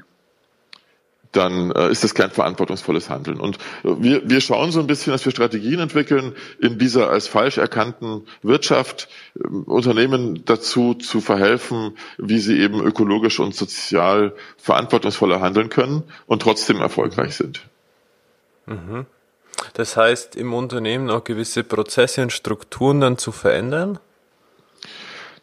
dann 1.35 1.71
äh, 1.71 1.89
ist 1.89 2.03
das 2.03 2.13
kein 2.13 2.31
verantwortungsvolles 2.31 3.09
Handeln. 3.09 3.39
Und 3.39 3.57
wir, 3.83 4.27
wir 4.29 4.41
schauen 4.41 4.71
so 4.71 4.79
ein 4.79 4.87
bisschen, 4.87 5.11
dass 5.11 5.25
wir 5.25 5.31
Strategien 5.31 5.79
entwickeln, 5.79 6.35
in 6.59 6.77
dieser 6.77 7.09
als 7.09 7.27
falsch 7.27 7.57
erkannten 7.57 8.25
Wirtschaft 8.41 9.09
äh, 9.37 9.47
Unternehmen 9.47 10.43
dazu 10.45 10.93
zu 10.93 11.21
verhelfen, 11.21 11.97
wie 12.17 12.39
sie 12.39 12.59
eben 12.59 12.81
ökologisch 12.81 13.39
und 13.39 13.55
sozial 13.55 14.33
verantwortungsvoller 14.57 15.41
handeln 15.41 15.69
können 15.69 16.03
und 16.27 16.41
trotzdem 16.41 16.77
erfolgreich 16.77 17.35
sind. 17.35 17.61
Mhm. 18.65 19.05
Das 19.73 19.97
heißt, 19.97 20.35
im 20.35 20.53
Unternehmen 20.53 21.09
auch 21.09 21.23
gewisse 21.23 21.63
Prozesse 21.63 22.21
und 22.21 22.31
Strukturen 22.31 23.01
dann 23.01 23.17
zu 23.17 23.31
verändern? 23.31 23.99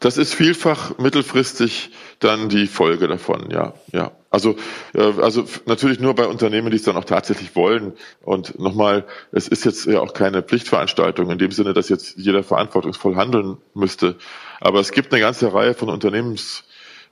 Das 0.03 0.19
ist 0.19 0.35
vielfach 0.35 0.99
mittelfristig 0.99 1.91
dann 2.19 2.49
die 2.49 2.67
Folge 2.67 3.07
davon, 3.07 3.53
ja, 3.53 3.75
ja. 3.93 4.11
Also, 4.31 4.57
äh, 4.95 5.01
also 5.01 5.45
natürlich 5.67 6.01
nur 6.01 6.17
bei 6.17 6.27
Unternehmen, 6.27 6.71
die 6.71 6.77
es 6.77 6.83
dann 6.83 6.97
auch 6.97 7.05
tatsächlich 7.05 7.55
wollen. 7.55 7.93
Und 8.21 8.59
nochmal, 8.59 9.07
es 9.31 9.47
ist 9.47 9.65
jetzt 9.65 9.87
ja 9.87 10.01
auch 10.01 10.13
keine 10.13 10.43
Pflichtveranstaltung 10.43 11.31
in 11.31 11.39
dem 11.39 11.53
Sinne, 11.53 11.73
dass 11.73 11.89
jetzt 11.89 12.17
jeder 12.17 12.43
verantwortungsvoll 12.43 13.15
handeln 13.15 13.59
müsste. 13.75 14.17
Aber 14.61 14.81
es 14.81 14.91
gibt 14.91 15.13
eine 15.13 15.21
ganze 15.21 15.55
Reihe 15.55 15.73
von 15.73 15.89
Unternehmens 15.89 16.65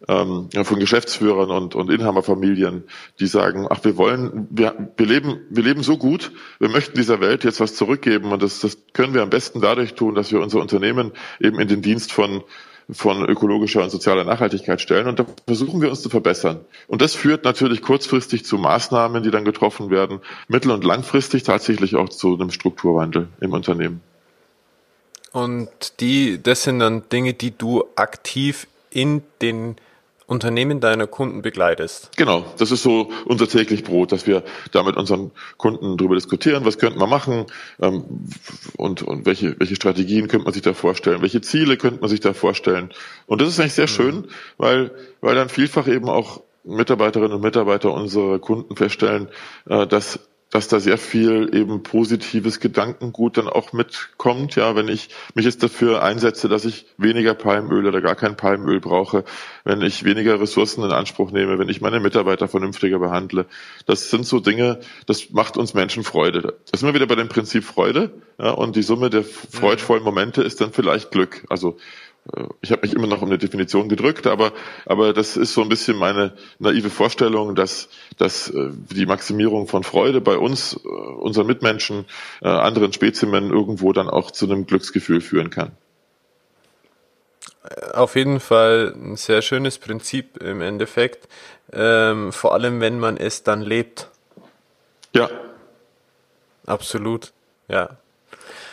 ähm, 0.09 0.49
von 0.65 0.81
Geschäftsführern 0.81 1.51
und, 1.51 1.77
und 1.77 1.91
Inhaberfamilien, 1.91 2.83
die 3.21 3.27
sagen, 3.29 3.69
ach, 3.71 3.85
wir 3.85 3.99
wollen, 3.99 4.49
wir, 4.51 4.91
wir 4.97 5.07
leben, 5.07 5.43
wir 5.51 5.63
leben 5.63 5.85
so 5.85 5.97
gut, 5.97 6.33
wir 6.59 6.71
möchten 6.71 6.97
dieser 6.97 7.21
Welt 7.21 7.45
jetzt 7.45 7.61
was 7.61 7.77
zurückgeben 7.77 8.33
und 8.33 8.43
das, 8.43 8.59
das 8.61 8.79
können 8.95 9.15
wir 9.15 9.23
am 9.23 9.31
besten 9.31 9.61
dadurch 9.61 9.95
tun, 9.95 10.17
dass 10.17 10.33
wir 10.33 10.41
unser 10.41 10.59
Unternehmen 10.59 11.13
eben 11.39 11.61
in 11.61 11.69
den 11.69 11.83
Dienst 11.83 12.13
von 12.13 12.43
von 12.93 13.25
ökologischer 13.29 13.83
und 13.83 13.91
sozialer 13.91 14.25
Nachhaltigkeit 14.25 14.81
stellen. 14.81 15.09
Und 15.09 15.19
da 15.19 15.27
versuchen 15.47 15.81
wir 15.81 15.91
uns 15.91 16.03
zu 16.03 16.09
verbessern. 16.09 16.61
Und 16.87 17.03
das 17.03 17.15
führt 17.15 17.45
natürlich 17.45 17.83
kurzfristig 17.83 18.45
zu 18.45 18.59
Maßnahmen, 18.59 19.23
die 19.23 19.31
dann 19.31 19.45
getroffen 19.45 19.91
werden, 19.91 20.21
mittel- 20.49 20.73
und 20.73 20.85
langfristig 20.85 21.43
tatsächlich 21.43 21.97
auch 21.97 22.09
zu 22.09 22.35
einem 22.35 22.51
Strukturwandel 22.51 23.29
im 23.41 23.53
Unternehmen. 23.53 24.01
Und 25.33 26.01
die, 26.01 26.43
das 26.43 26.65
sind 26.65 26.81
dann 26.81 27.09
Dinge, 27.09 27.35
die 27.35 27.57
du 27.57 27.85
aktiv 27.95 28.67
in 28.91 29.23
den 29.41 29.77
Unternehmen 30.31 30.79
deiner 30.79 31.09
Kunden 31.09 31.43
begleitest. 31.43 32.17
Genau, 32.17 32.45
das 32.57 32.71
ist 32.71 32.85
so 32.85 33.11
unser 33.25 33.49
täglich 33.49 33.83
Brot, 33.83 34.13
dass 34.13 34.29
wir 34.29 34.45
da 34.71 34.85
mit 34.85 34.97
unseren 34.97 35.33
Kunden 35.57 35.97
darüber 35.97 36.15
diskutieren, 36.15 36.65
was 36.65 36.79
könnte 36.79 37.01
man 37.01 37.11
machen 37.11 37.47
ähm, 37.83 38.05
und, 38.77 39.03
und 39.03 39.27
welche, 39.27 39.59
welche 39.59 39.75
Strategien 39.75 40.29
könnte 40.29 40.45
man 40.45 40.53
sich 40.53 40.63
da 40.63 40.73
vorstellen, 40.73 41.21
welche 41.21 41.41
Ziele 41.41 41.77
könnte 41.77 42.01
man 42.01 42.09
sich 42.09 42.21
da 42.21 42.33
vorstellen. 42.33 42.91
Und 43.27 43.41
das 43.41 43.49
ist 43.49 43.59
eigentlich 43.59 43.75
sehr 43.75 43.87
mhm. 43.87 43.89
schön, 43.89 44.29
weil, 44.57 44.93
weil 45.21 45.35
dann 45.35 45.49
vielfach 45.49 45.89
eben 45.89 46.09
auch 46.09 46.43
Mitarbeiterinnen 46.63 47.33
und 47.33 47.43
Mitarbeiter 47.43 47.93
unserer 47.93 48.39
Kunden 48.39 48.77
feststellen, 48.77 49.29
äh, 49.69 49.85
dass 49.89 50.21
dass 50.51 50.69
da 50.69 50.81
sehr 50.81 50.99
viel 50.99 51.51
eben 51.55 51.83
positives 51.83 52.61
Gedankengut 52.61 53.37
dann 53.37 53.49
auch 53.49 53.73
mitkommt. 53.73 54.57
Ja, 54.57 54.75
wenn 54.75 54.89
ich 54.89 55.11
mich 55.35 55.45
jetzt 55.45 55.63
dafür 55.63 56.03
einsetze, 56.03 56.49
dass 56.49 56.65
ich 56.65 56.87
weniger 56.97 57.35
Palmöl 57.35 57.87
oder 57.87 58.01
gar 58.01 58.17
kein 58.17 58.37
Palmöl 58.37 58.81
brauche, 58.81 59.25
wenn 59.65 59.81
ich 59.83 60.05
weniger 60.05 60.41
Ressourcen 60.41 60.83
in 60.83 60.91
Anspruch 60.91 61.31
nehme, 61.31 61.59
wenn 61.59 61.69
ich 61.69 61.81
meine 61.81 62.01
Mitarbeiter 62.01 62.49
vernünftiger 62.49 62.99
behandle. 62.99 63.47
Das 63.87 64.11
sind 64.11 64.27
so 64.27 64.41
Dinge, 64.41 64.81
das 65.07 65.31
macht 65.31 65.57
uns 65.57 65.75
Menschen 65.75 66.03
Freude. 66.03 66.55
Das 66.71 66.81
sind 66.81 66.89
wir 66.89 66.95
wieder 66.95 67.07
bei 67.07 67.15
dem 67.15 67.29
Prinzip 67.29 67.65
Freude. 67.65 68.11
Ja, 68.39 68.51
und 68.51 68.75
die 68.75 68.83
Summe 68.83 69.11
der 69.11 69.23
freudvollen 69.23 70.03
Momente 70.03 70.43
ist 70.43 70.61
dann 70.61 70.73
vielleicht 70.73 71.11
Glück. 71.13 71.45
Also 71.49 71.77
ich 72.61 72.73
habe 72.73 72.83
mich 72.83 72.95
immer 72.95 73.07
noch 73.07 73.23
um 73.23 73.29
eine 73.29 73.39
Definition 73.39 73.89
gedrückt, 73.89 74.27
aber, 74.27 74.53
aber 74.87 75.13
das 75.13 75.37
ist 75.37 75.55
so 75.55 75.63
ein 75.63 75.69
bisschen 75.69 75.97
meine 75.97 76.33
naive 76.59 76.91
Vorstellung, 76.91 77.55
dass, 77.55 77.89
dass 78.19 78.49
äh, 78.51 78.71
die 78.93 79.07
Maximierung 79.07 79.67
von 79.67 79.83
Freude 79.83 80.21
bei 80.21 80.37
uns, 80.37 80.79
äh, 80.85 80.89
unseren 80.89 81.47
Mitmenschen, 81.47 82.07
anderen 82.41 82.93
Spezimen 82.93 83.51
irgendwo 83.51 83.93
dann 83.93 84.09
auch 84.09 84.31
zu 84.31 84.47
einem 84.47 84.67
Glücksgefühl 84.67 85.21
führen 85.21 85.51
kann. 85.51 85.73
Auf 87.93 88.17
jeden 88.17 88.41
Fall 88.41 88.95
ein 88.97 89.17
sehr 89.17 89.43
schönes 89.43 89.79
Prinzip 89.79 90.43
im 90.43 90.61
Endeffekt, 90.63 91.29
ähm, 91.73 92.33
vor 92.33 92.55
allem 92.55 92.81
wenn 92.81 92.99
man 92.99 93.17
es 93.17 93.43
dann 93.43 93.61
lebt. 93.61 94.09
Ja. 95.15 95.29
Absolut, 96.67 97.33
ja. 97.69 97.97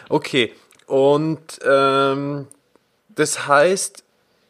Okay, 0.10 0.54
und 0.86 1.60
ähm, 1.66 2.48
das 3.18 3.48
heißt, 3.48 4.04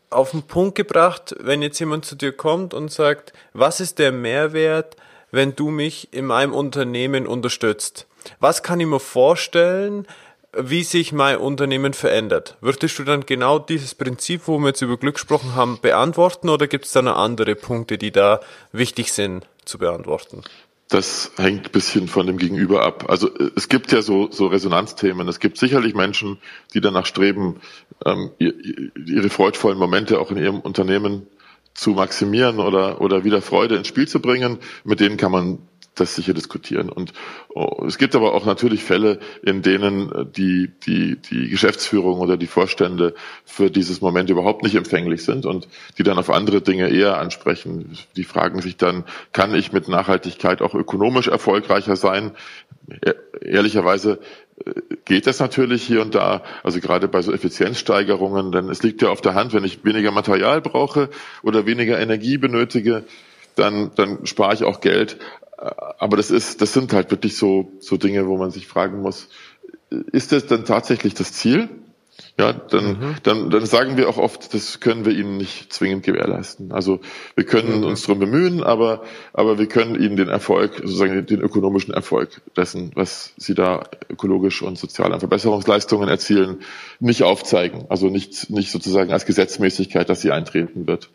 auf 0.09 0.31
den 0.31 0.43
Punkt 0.43 0.75
gebracht, 0.75 1.35
wenn 1.39 1.61
jetzt 1.61 1.79
jemand 1.79 2.05
zu 2.05 2.15
dir 2.15 2.31
kommt 2.31 2.73
und 2.73 2.91
sagt, 2.91 3.33
was 3.53 3.79
ist 3.79 3.99
der 3.99 4.11
Mehrwert, 4.11 4.95
wenn 5.31 5.55
du 5.55 5.69
mich 5.69 6.13
in 6.13 6.25
meinem 6.25 6.53
Unternehmen 6.53 7.27
unterstützt? 7.27 8.07
Was 8.39 8.63
kann 8.63 8.79
ich 8.79 8.87
mir 8.87 8.99
vorstellen, 8.99 10.05
wie 10.53 10.83
sich 10.83 11.11
mein 11.13 11.37
Unternehmen 11.37 11.93
verändert? 11.93 12.57
Würdest 12.61 12.99
du 12.99 13.03
dann 13.03 13.25
genau 13.25 13.59
dieses 13.59 13.95
Prinzip, 13.95 14.47
wo 14.47 14.57
wir 14.57 14.67
jetzt 14.67 14.81
über 14.81 14.97
Glück 14.97 15.15
gesprochen 15.15 15.55
haben, 15.55 15.79
beantworten 15.81 16.49
oder 16.49 16.67
gibt 16.67 16.85
es 16.85 16.91
da 16.91 17.01
noch 17.01 17.17
andere 17.17 17.55
Punkte, 17.55 17.97
die 17.97 18.11
da 18.11 18.41
wichtig 18.71 19.13
sind 19.13 19.45
zu 19.65 19.77
beantworten? 19.77 20.43
Das 20.89 21.31
hängt 21.37 21.67
ein 21.67 21.71
bisschen 21.71 22.07
von 22.07 22.27
dem 22.27 22.37
Gegenüber 22.37 22.83
ab. 22.83 23.09
Also 23.09 23.33
äh, 23.35 23.51
es 23.55 23.69
gibt 23.69 23.91
ja 23.91 24.01
so, 24.01 24.31
so 24.31 24.47
Resonanzthemen. 24.47 25.27
Es 25.27 25.39
gibt 25.39 25.57
sicherlich 25.57 25.93
Menschen, 25.93 26.37
die 26.73 26.81
danach 26.81 27.05
streben, 27.05 27.59
ähm, 28.05 28.31
ihre 28.39 29.29
freudvollen 29.29 29.77
Momente 29.77 30.19
auch 30.19 30.31
in 30.31 30.37
ihrem 30.37 30.59
Unternehmen 30.59 31.27
zu 31.73 31.91
maximieren 31.91 32.59
oder, 32.59 33.01
oder 33.01 33.23
wieder 33.23 33.41
Freude 33.41 33.75
ins 33.75 33.87
Spiel 33.87 34.07
zu 34.07 34.19
bringen. 34.19 34.59
Mit 34.83 34.99
denen 34.99 35.17
kann 35.17 35.31
man 35.31 35.59
das 35.99 36.15
sicher 36.15 36.33
diskutieren. 36.33 36.89
Und 36.89 37.13
oh, 37.49 37.83
es 37.85 37.97
gibt 37.97 38.15
aber 38.15 38.33
auch 38.33 38.45
natürlich 38.45 38.83
Fälle, 38.83 39.19
in 39.43 39.61
denen 39.61 40.11
äh, 40.11 40.25
die, 40.25 40.71
die, 40.85 41.17
die 41.17 41.49
Geschäftsführung 41.49 42.19
oder 42.19 42.37
die 42.37 42.47
Vorstände 42.47 43.13
für 43.45 43.69
dieses 43.69 44.01
Moment 44.01 44.29
überhaupt 44.29 44.63
nicht 44.63 44.75
empfänglich 44.75 45.23
sind 45.23 45.45
und 45.45 45.67
die 45.97 46.03
dann 46.03 46.17
auf 46.17 46.29
andere 46.29 46.61
Dinge 46.61 46.89
eher 46.89 47.17
ansprechen. 47.17 47.97
Die 48.15 48.23
fragen 48.23 48.61
sich 48.61 48.77
dann, 48.77 49.03
kann 49.33 49.53
ich 49.53 49.71
mit 49.71 49.87
Nachhaltigkeit 49.87 50.61
auch 50.61 50.73
ökonomisch 50.73 51.27
erfolgreicher 51.27 51.95
sein? 51.95 52.31
E 53.05 53.13
ehrlicherweise 53.41 54.19
äh, 54.65 54.71
geht 55.05 55.27
das 55.27 55.39
natürlich 55.39 55.83
hier 55.83 56.01
und 56.01 56.15
da, 56.15 56.43
also 56.63 56.79
gerade 56.79 57.07
bei 57.07 57.21
so 57.21 57.33
Effizienzsteigerungen, 57.33 58.51
denn 58.51 58.69
es 58.69 58.83
liegt 58.83 59.01
ja 59.01 59.09
auf 59.09 59.21
der 59.21 59.35
Hand, 59.35 59.53
wenn 59.53 59.63
ich 59.63 59.83
weniger 59.83 60.11
Material 60.11 60.61
brauche 60.61 61.09
oder 61.43 61.65
weniger 61.65 61.99
Energie 61.99 62.37
benötige, 62.37 63.03
dann, 63.57 63.91
dann 63.95 64.25
spare 64.25 64.53
ich 64.53 64.63
auch 64.63 64.81
Geld 64.81 65.17
aber 65.57 66.17
das 66.17 66.31
ist, 66.31 66.61
das 66.61 66.73
sind 66.73 66.93
halt 66.93 67.11
wirklich 67.11 67.35
so, 67.35 67.71
so 67.79 67.97
Dinge, 67.97 68.27
wo 68.27 68.37
man 68.37 68.51
sich 68.51 68.67
fragen 68.67 69.01
muss, 69.01 69.29
ist 70.11 70.31
das 70.31 70.45
dann 70.45 70.65
tatsächlich 70.65 71.13
das 71.15 71.33
Ziel? 71.33 71.69
Ja, 72.39 72.53
dann, 72.53 72.85
mhm. 72.85 73.15
dann, 73.23 73.49
dann 73.49 73.65
sagen 73.65 73.97
wir 73.97 74.09
auch 74.09 74.17
oft, 74.17 74.53
das 74.53 74.79
können 74.79 75.05
wir 75.05 75.13
ihnen 75.13 75.37
nicht 75.37 75.73
zwingend 75.73 76.03
gewährleisten. 76.03 76.71
Also 76.71 76.99
wir 77.35 77.45
können 77.45 77.79
mhm. 77.79 77.85
uns 77.85 78.03
darum 78.03 78.19
bemühen, 78.19 78.63
aber, 78.63 79.03
aber 79.33 79.57
wir 79.57 79.67
können 79.67 79.95
ihnen 79.95 80.17
den 80.17 80.27
Erfolg, 80.27 80.75
sozusagen 80.75 81.25
den 81.25 81.41
ökonomischen 81.41 81.93
Erfolg 81.93 82.41
dessen, 82.55 82.91
was 82.93 83.33
sie 83.37 83.55
da 83.55 83.83
ökologisch 84.09 84.61
und 84.61 84.77
sozial 84.77 85.13
an 85.13 85.19
Verbesserungsleistungen 85.19 86.09
erzielen, 86.09 86.59
nicht 86.99 87.23
aufzeigen. 87.23 87.85
Also 87.89 88.09
nicht, 88.09 88.51
nicht 88.51 88.71
sozusagen 88.71 89.11
als 89.11 89.25
Gesetzmäßigkeit, 89.25 90.07
dass 90.07 90.21
sie 90.21 90.31
eintreten 90.31 90.85
wird. 90.85 91.09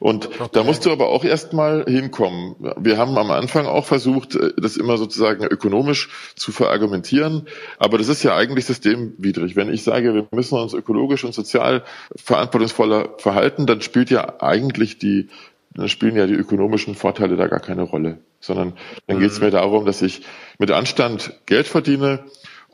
Und 0.00 0.26
okay. 0.26 0.48
da 0.52 0.62
musst 0.62 0.86
du 0.86 0.92
aber 0.92 1.08
auch 1.08 1.24
erstmal 1.24 1.84
hinkommen. 1.86 2.56
Wir 2.76 2.98
haben 2.98 3.16
am 3.16 3.30
Anfang 3.30 3.66
auch 3.66 3.84
versucht, 3.84 4.34
äh, 4.34 4.52
das 4.56 4.76
immer 4.76 4.96
sozusagen 4.96 5.44
ökonomisch 5.44 6.08
zu 6.34 6.52
verargumentieren. 6.52 7.46
Aber 7.78 7.98
das 7.98 8.08
ist 8.08 8.22
ja 8.22 8.34
eigentlich 8.36 8.66
systemwidrig. 8.66 9.56
Wenn 9.56 9.72
ich 9.72 9.82
sage, 9.82 10.14
wir 10.14 10.26
müssen 10.32 10.58
uns 10.58 10.74
ökologisch 10.74 11.24
und 11.24 11.34
sozial 11.34 11.84
verantwortungsvoller 12.16 13.14
verhalten, 13.18 13.66
dann 13.66 13.80
spielt 13.80 14.10
ja 14.10 14.40
eigentlich 14.40 14.98
die, 14.98 15.28
dann 15.74 15.88
spielen 15.88 16.16
ja 16.16 16.26
die 16.26 16.34
ökonomischen 16.34 16.94
Vorteile 16.94 17.36
da 17.36 17.46
gar 17.46 17.60
keine 17.60 17.82
Rolle. 17.82 18.18
Sondern 18.40 18.74
dann 19.06 19.20
geht 19.20 19.30
es 19.30 19.38
mhm. 19.38 19.46
mir 19.46 19.50
darum, 19.52 19.86
dass 19.86 20.02
ich 20.02 20.22
mit 20.58 20.70
Anstand 20.70 21.32
Geld 21.46 21.66
verdiene, 21.66 22.24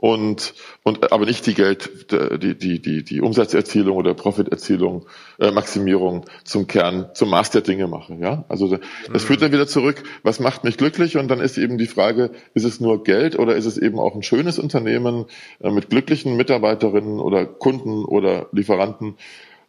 und, 0.00 0.54
und 0.82 1.12
aber 1.12 1.26
nicht 1.26 1.44
die 1.44 1.52
Geld, 1.52 2.10
die, 2.10 2.56
die, 2.56 2.80
die, 2.80 3.04
die 3.04 3.20
Umsatzerzielung 3.20 3.98
oder 3.98 4.14
Profiterzielung, 4.14 5.04
äh, 5.38 5.50
Maximierung 5.50 6.24
zum 6.42 6.66
Kern, 6.66 7.10
zum 7.12 7.28
Maß 7.28 7.50
der 7.50 7.60
Dinge 7.60 7.86
mache. 7.86 8.14
Ja? 8.14 8.46
Also 8.48 8.66
das 8.68 8.80
mhm. 9.10 9.18
führt 9.18 9.42
dann 9.42 9.52
wieder 9.52 9.66
zurück, 9.66 10.02
was 10.22 10.40
macht 10.40 10.64
mich 10.64 10.78
glücklich? 10.78 11.18
Und 11.18 11.28
dann 11.28 11.40
ist 11.40 11.58
eben 11.58 11.76
die 11.76 11.86
Frage, 11.86 12.30
ist 12.54 12.64
es 12.64 12.80
nur 12.80 13.04
Geld 13.04 13.38
oder 13.38 13.56
ist 13.56 13.66
es 13.66 13.76
eben 13.76 13.98
auch 13.98 14.14
ein 14.14 14.22
schönes 14.22 14.58
Unternehmen 14.58 15.26
äh, 15.60 15.70
mit 15.70 15.90
glücklichen 15.90 16.34
Mitarbeiterinnen 16.34 17.20
oder 17.20 17.44
Kunden 17.44 18.06
oder 18.06 18.48
Lieferanten? 18.52 19.16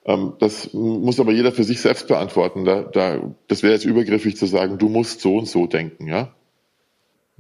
Ähm, 0.06 0.32
das 0.40 0.74
muss 0.74 1.20
aber 1.20 1.34
jeder 1.34 1.52
für 1.52 1.66
sich 1.66 1.82
selbst 1.82 2.08
beantworten. 2.08 2.64
Da, 2.64 2.84
da, 2.84 3.34
das 3.50 3.64
wäre 3.64 3.74
jetzt 3.74 3.84
übergriffig 3.84 4.38
zu 4.38 4.46
sagen, 4.46 4.78
du 4.78 4.88
musst 4.88 5.20
so 5.20 5.36
und 5.36 5.50
so 5.50 5.68
denken, 5.68 6.08
ja. 6.08 6.34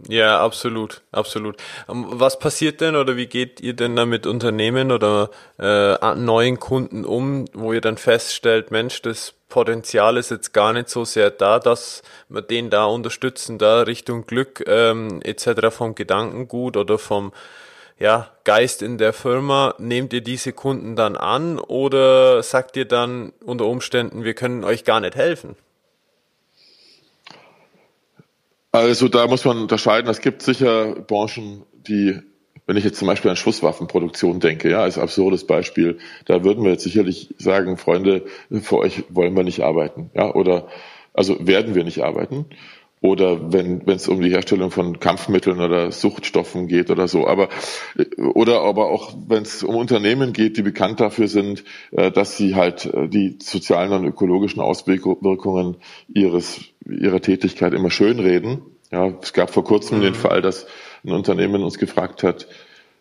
Ja, 0.07 0.39
absolut, 0.39 1.01
absolut. 1.11 1.57
Ähm, 1.89 2.05
was 2.09 2.39
passiert 2.39 2.81
denn 2.81 2.95
oder 2.95 3.17
wie 3.17 3.27
geht 3.27 3.61
ihr 3.61 3.73
denn 3.73 3.95
da 3.95 4.05
mit 4.05 4.25
Unternehmen 4.25 4.91
oder 4.91 5.29
äh, 5.59 6.15
neuen 6.15 6.59
Kunden 6.59 7.05
um, 7.05 7.45
wo 7.53 7.73
ihr 7.73 7.81
dann 7.81 7.97
feststellt, 7.97 8.71
Mensch, 8.71 9.01
das 9.01 9.33
Potenzial 9.49 10.17
ist 10.17 10.31
jetzt 10.31 10.53
gar 10.53 10.73
nicht 10.73 10.89
so 10.89 11.05
sehr 11.05 11.29
da, 11.29 11.59
dass 11.59 12.01
wir 12.29 12.41
den 12.41 12.69
da 12.69 12.85
unterstützen, 12.85 13.57
da 13.57 13.81
Richtung 13.81 14.25
Glück 14.25 14.63
ähm, 14.65 15.21
etc. 15.21 15.75
vom 15.75 15.93
Gedankengut 15.93 16.77
oder 16.77 16.97
vom 16.97 17.33
ja, 17.99 18.29
Geist 18.45 18.81
in 18.81 18.97
der 18.97 19.13
Firma, 19.13 19.75
nehmt 19.77 20.11
ihr 20.13 20.21
diese 20.21 20.53
Kunden 20.53 20.95
dann 20.95 21.15
an 21.15 21.59
oder 21.59 22.41
sagt 22.41 22.75
ihr 22.75 22.85
dann 22.85 23.31
unter 23.45 23.65
Umständen, 23.65 24.23
wir 24.23 24.33
können 24.33 24.63
euch 24.63 24.85
gar 24.85 24.99
nicht 24.99 25.15
helfen? 25.15 25.55
Also 28.71 29.09
da 29.09 29.27
muss 29.27 29.43
man 29.43 29.57
unterscheiden. 29.57 30.09
Es 30.09 30.21
gibt 30.21 30.41
sicher 30.41 30.95
Branchen, 30.95 31.63
die, 31.73 32.19
wenn 32.67 32.77
ich 32.77 32.85
jetzt 32.85 32.99
zum 32.99 33.07
Beispiel 33.07 33.29
an 33.29 33.37
Schusswaffenproduktion 33.37 34.39
denke, 34.39 34.69
ja, 34.69 34.81
als 34.81 34.97
absurdes 34.97 35.45
Beispiel, 35.45 35.97
da 36.25 36.43
würden 36.43 36.63
wir 36.63 36.71
jetzt 36.71 36.83
sicherlich 36.83 37.35
sagen, 37.37 37.77
Freunde, 37.77 38.25
für 38.49 38.77
euch 38.77 39.03
wollen 39.09 39.35
wir 39.35 39.43
nicht 39.43 39.61
arbeiten, 39.61 40.09
ja, 40.13 40.33
oder 40.33 40.67
also 41.13 41.45
werden 41.45 41.75
wir 41.75 41.83
nicht 41.83 42.01
arbeiten 42.01 42.45
oder 43.01 43.51
wenn 43.51 43.81
es 43.87 44.07
um 44.07 44.21
die 44.21 44.29
Herstellung 44.29 44.69
von 44.69 44.99
Kampfmitteln 44.99 45.59
oder 45.59 45.91
Suchtstoffen 45.91 46.67
geht 46.67 46.91
oder 46.91 47.07
so. 47.07 47.27
Aber 47.27 47.49
oder 48.17 48.61
aber 48.61 48.91
auch 48.91 49.13
wenn 49.27 49.41
es 49.41 49.63
um 49.63 49.75
Unternehmen 49.75 50.33
geht, 50.33 50.55
die 50.55 50.61
bekannt 50.61 50.99
dafür 50.99 51.27
sind, 51.27 51.63
äh, 51.91 52.11
dass 52.11 52.37
sie 52.37 52.55
halt 52.55 52.85
äh, 52.85 53.09
die 53.09 53.39
sozialen 53.41 53.91
und 53.93 54.05
ökologischen 54.05 54.61
Auswirkungen 54.61 55.77
ihres 56.07 56.61
ihrer 56.85 57.21
Tätigkeit 57.21 57.73
immer 57.73 57.91
schönreden. 57.91 58.61
Ja, 58.91 59.13
es 59.21 59.33
gab 59.33 59.51
vor 59.51 59.63
kurzem 59.63 59.99
mhm. 59.99 60.03
den 60.03 60.15
Fall, 60.15 60.41
dass 60.41 60.67
ein 61.03 61.11
Unternehmen 61.11 61.63
uns 61.63 61.77
gefragt 61.77 62.23
hat, 62.23 62.47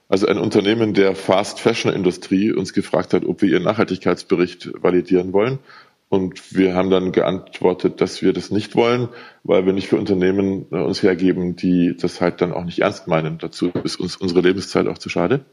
also 0.08 0.26
ein 0.26 0.38
Unternehmen 0.38 0.92
der 0.92 1.14
Fast 1.14 1.60
Fashion 1.60 1.92
Industrie 1.92 2.52
uns 2.52 2.72
gefragt 2.72 3.14
hat, 3.14 3.24
ob 3.24 3.42
wir 3.42 3.48
ihren 3.48 3.62
Nachhaltigkeitsbericht 3.62 4.70
validieren 4.82 5.32
wollen. 5.32 5.60
Und 6.08 6.56
wir 6.56 6.74
haben 6.74 6.90
dann 6.90 7.12
geantwortet, 7.12 8.00
dass 8.00 8.20
wir 8.20 8.32
das 8.32 8.50
nicht 8.50 8.74
wollen, 8.74 9.08
weil 9.44 9.64
wir 9.64 9.72
nicht 9.72 9.86
für 9.86 9.96
Unternehmen 9.96 10.66
äh, 10.72 10.78
uns 10.78 11.04
hergeben, 11.04 11.54
die 11.54 11.96
das 11.96 12.20
halt 12.20 12.40
dann 12.40 12.52
auch 12.52 12.64
nicht 12.64 12.80
ernst 12.80 13.06
meinen. 13.06 13.38
Dazu 13.38 13.70
ist 13.84 14.00
uns 14.00 14.16
unsere 14.16 14.40
Lebenszeit 14.40 14.88
auch 14.88 14.98
zu 14.98 15.08
schade. 15.08 15.44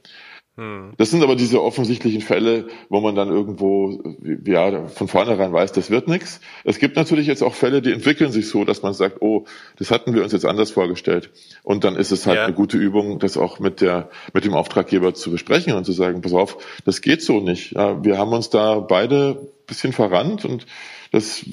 Hm. 0.57 0.93
Das 0.97 1.11
sind 1.11 1.23
aber 1.23 1.35
diese 1.35 1.63
offensichtlichen 1.63 2.21
Fälle, 2.21 2.67
wo 2.89 2.99
man 2.99 3.13
dann 3.13 3.29
irgendwo 3.29 4.03
ja 4.43 4.87
von 4.87 5.07
vornherein 5.07 5.53
weiß, 5.53 5.71
das 5.71 5.91
wird 5.91 6.07
nichts. 6.07 6.41
Es 6.63 6.79
gibt 6.79 6.95
natürlich 6.95 7.27
jetzt 7.27 7.43
auch 7.43 7.53
Fälle, 7.53 7.81
die 7.81 7.91
entwickeln 7.91 8.31
sich 8.31 8.49
so, 8.49 8.65
dass 8.65 8.81
man 8.81 8.93
sagt, 8.93 9.21
oh, 9.21 9.45
das 9.77 9.91
hatten 9.91 10.15
wir 10.15 10.23
uns 10.23 10.33
jetzt 10.33 10.45
anders 10.45 10.71
vorgestellt. 10.71 11.29
Und 11.61 11.83
dann 11.83 11.95
ist 11.95 12.11
es 12.11 12.25
halt 12.25 12.37
ja. 12.37 12.45
eine 12.45 12.55
gute 12.55 12.77
Übung, 12.77 13.19
das 13.19 13.37
auch 13.37 13.59
mit 13.59 13.81
der 13.81 14.09
mit 14.33 14.45
dem 14.45 14.55
Auftraggeber 14.55 15.13
zu 15.13 15.29
besprechen 15.29 15.73
und 15.73 15.85
zu 15.85 15.91
sagen, 15.91 16.21
pass 16.21 16.33
auf, 16.33 16.57
das 16.85 17.01
geht 17.01 17.21
so 17.21 17.39
nicht. 17.39 17.73
Ja, 17.73 18.03
wir 18.03 18.17
haben 18.17 18.33
uns 18.33 18.49
da 18.49 18.79
beide 18.79 19.51
bisschen 19.67 19.93
verrannt 19.93 20.43
und 20.45 20.65
Das, 21.11 21.45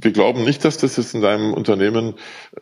wir 0.00 0.10
glauben 0.10 0.44
nicht, 0.44 0.64
dass 0.64 0.78
das 0.78 0.96
jetzt 0.96 1.14
in 1.14 1.20
deinem 1.20 1.54
Unternehmen 1.54 2.14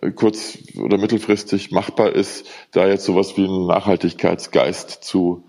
äh, 0.03 0.11
kurz- 0.11 0.59
oder 0.77 0.99
mittelfristig 0.99 1.71
machbar 1.71 2.13
ist, 2.13 2.47
da 2.73 2.87
jetzt 2.87 3.05
sowas 3.05 3.37
wie 3.37 3.45
einen 3.45 3.67
Nachhaltigkeitsgeist 3.67 5.03
zu 5.03 5.45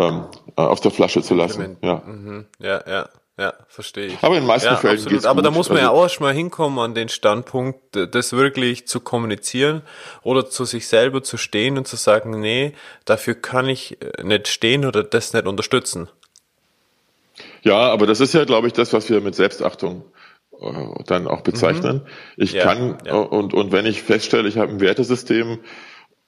ähm, 0.00 0.24
äh, 0.56 0.62
auf 0.62 0.80
der 0.80 0.90
Flasche 0.90 1.22
zu 1.22 1.34
lassen. 1.34 1.76
Ja. 1.82 2.02
Mhm. 2.06 2.46
ja, 2.58 2.82
ja. 2.86 3.08
Ja, 3.38 3.54
verstehe 3.68 4.08
ich. 4.08 4.18
Aber 4.20 4.34
in 4.34 4.42
den 4.42 4.48
meisten 4.48 4.68
ja, 4.68 4.76
Fällen 4.76 4.98
absolut. 4.98 5.24
Aber 5.24 5.36
gut. 5.36 5.46
da 5.46 5.50
muss 5.50 5.70
man 5.70 5.78
also, 5.78 5.88
ja 5.88 5.94
auch 5.98 6.02
erstmal 6.02 6.34
hinkommen 6.34 6.78
an 6.78 6.94
den 6.94 7.08
Standpunkt, 7.08 7.96
das 7.96 8.34
wirklich 8.34 8.86
zu 8.86 9.00
kommunizieren 9.00 9.80
oder 10.22 10.50
zu 10.50 10.66
sich 10.66 10.86
selber 10.88 11.22
zu 11.22 11.38
stehen 11.38 11.78
und 11.78 11.88
zu 11.88 11.96
sagen, 11.96 12.38
nee, 12.38 12.74
dafür 13.06 13.32
kann 13.32 13.66
ich 13.66 13.96
äh, 14.02 14.24
nicht 14.24 14.48
stehen 14.48 14.84
oder 14.84 15.02
das 15.02 15.32
nicht 15.32 15.46
unterstützen. 15.46 16.10
Ja, 17.62 17.78
aber 17.78 18.06
das 18.06 18.20
ist 18.20 18.34
ja, 18.34 18.44
glaube 18.44 18.66
ich, 18.66 18.74
das, 18.74 18.92
was 18.92 19.08
wir 19.08 19.22
mit 19.22 19.34
Selbstachtung 19.34 20.04
äh, 20.60 21.02
dann 21.06 21.26
auch 21.26 21.40
bezeichnen. 21.40 22.02
Mhm. 22.04 22.42
Ich 22.42 22.52
ja, 22.52 22.64
kann 22.64 22.98
ja. 23.06 23.14
und 23.14 23.54
und 23.54 23.72
wenn 23.72 23.86
ich 23.86 24.02
feststelle, 24.02 24.50
ich 24.50 24.58
habe 24.58 24.70
ein 24.70 24.80
Wertesystem 24.80 25.60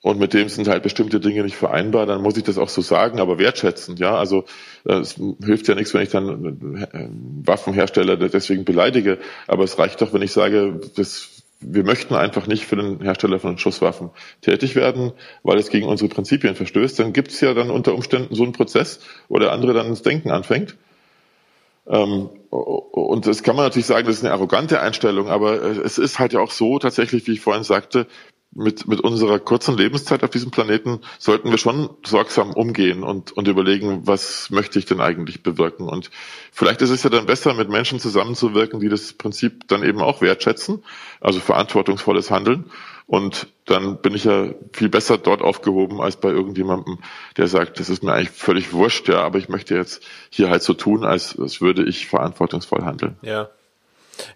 und 0.02 0.18
mit 0.18 0.34
dem 0.34 0.48
sind 0.48 0.68
halt 0.68 0.82
bestimmte 0.82 1.20
Dinge 1.20 1.44
nicht 1.44 1.56
vereinbar, 1.56 2.06
dann 2.06 2.22
muss 2.22 2.36
ich 2.36 2.42
das 2.42 2.58
auch 2.58 2.68
so 2.68 2.82
sagen, 2.82 3.20
aber 3.20 3.38
wertschätzend, 3.38 4.00
ja. 4.00 4.16
Also 4.16 4.44
es 4.84 5.14
hilft 5.42 5.68
ja 5.68 5.76
nichts, 5.76 5.94
wenn 5.94 6.02
ich 6.02 6.10
dann 6.10 6.76
äh, 6.92 7.08
Waffenhersteller 7.46 8.16
deswegen 8.16 8.64
beleidige, 8.64 9.18
aber 9.46 9.62
es 9.62 9.78
reicht 9.78 10.02
doch, 10.02 10.12
wenn 10.12 10.22
ich 10.22 10.32
sage, 10.32 10.80
das 10.96 11.42
wir 11.64 11.84
möchten 11.84 12.14
einfach 12.14 12.48
nicht 12.48 12.66
für 12.66 12.74
den 12.74 13.00
Hersteller 13.00 13.38
von 13.38 13.56
Schusswaffen 13.56 14.10
tätig 14.40 14.74
werden, 14.74 15.12
weil 15.44 15.58
es 15.58 15.70
gegen 15.70 15.86
unsere 15.86 16.08
Prinzipien 16.08 16.56
verstößt, 16.56 16.98
dann 16.98 17.12
gibt 17.12 17.30
es 17.30 17.40
ja 17.40 17.54
dann 17.54 17.70
unter 17.70 17.94
Umständen 17.94 18.34
so 18.34 18.42
einen 18.42 18.52
Prozess, 18.52 18.98
wo 19.28 19.38
der 19.38 19.52
andere 19.52 19.72
dann 19.72 19.86
ins 19.86 20.02
Denken 20.02 20.32
anfängt. 20.32 20.76
Ähm, 21.86 22.30
und 22.50 23.26
das 23.26 23.42
kann 23.42 23.56
man 23.56 23.64
natürlich 23.64 23.86
sagen, 23.86 24.06
das 24.06 24.16
ist 24.16 24.24
eine 24.24 24.32
arrogante 24.32 24.80
Einstellung, 24.80 25.28
aber 25.28 25.62
es 25.62 25.98
ist 25.98 26.18
halt 26.18 26.32
ja 26.32 26.40
auch 26.40 26.50
so 26.50 26.78
tatsächlich, 26.78 27.26
wie 27.26 27.32
ich 27.32 27.40
vorhin 27.40 27.64
sagte, 27.64 28.06
mit, 28.54 28.86
mit 28.86 29.00
unserer 29.00 29.38
kurzen 29.38 29.76
Lebenszeit 29.76 30.22
auf 30.22 30.30
diesem 30.30 30.50
Planeten 30.50 31.00
sollten 31.18 31.50
wir 31.50 31.58
schon 31.58 31.90
sorgsam 32.04 32.52
umgehen 32.52 33.02
und, 33.02 33.32
und 33.32 33.48
überlegen, 33.48 34.06
was 34.06 34.50
möchte 34.50 34.78
ich 34.78 34.84
denn 34.84 35.00
eigentlich 35.00 35.42
bewirken. 35.42 35.88
Und 35.88 36.10
vielleicht 36.52 36.82
ist 36.82 36.90
es 36.90 37.02
ja 37.02 37.10
dann 37.10 37.26
besser, 37.26 37.54
mit 37.54 37.70
Menschen 37.70 37.98
zusammenzuwirken, 37.98 38.80
die 38.80 38.88
das 38.88 39.14
Prinzip 39.14 39.66
dann 39.68 39.82
eben 39.82 40.00
auch 40.00 40.20
wertschätzen, 40.20 40.84
also 41.20 41.40
verantwortungsvolles 41.40 42.30
Handeln. 42.30 42.70
Und 43.06 43.48
dann 43.64 44.00
bin 44.00 44.14
ich 44.14 44.24
ja 44.24 44.50
viel 44.72 44.88
besser 44.88 45.18
dort 45.18 45.42
aufgehoben 45.42 46.00
als 46.00 46.16
bei 46.16 46.30
irgendjemandem, 46.30 46.98
der 47.36 47.48
sagt, 47.48 47.80
das 47.80 47.88
ist 47.88 48.02
mir 48.02 48.12
eigentlich 48.12 48.30
völlig 48.30 48.72
wurscht, 48.72 49.08
ja, 49.08 49.22
aber 49.22 49.38
ich 49.38 49.48
möchte 49.48 49.74
jetzt 49.74 50.02
hier 50.30 50.50
halt 50.50 50.62
so 50.62 50.74
tun, 50.74 51.04
als, 51.04 51.38
als 51.38 51.60
würde 51.60 51.84
ich 51.84 52.06
verantwortungsvoll 52.06 52.84
handeln. 52.84 53.16
Ja, 53.22 53.48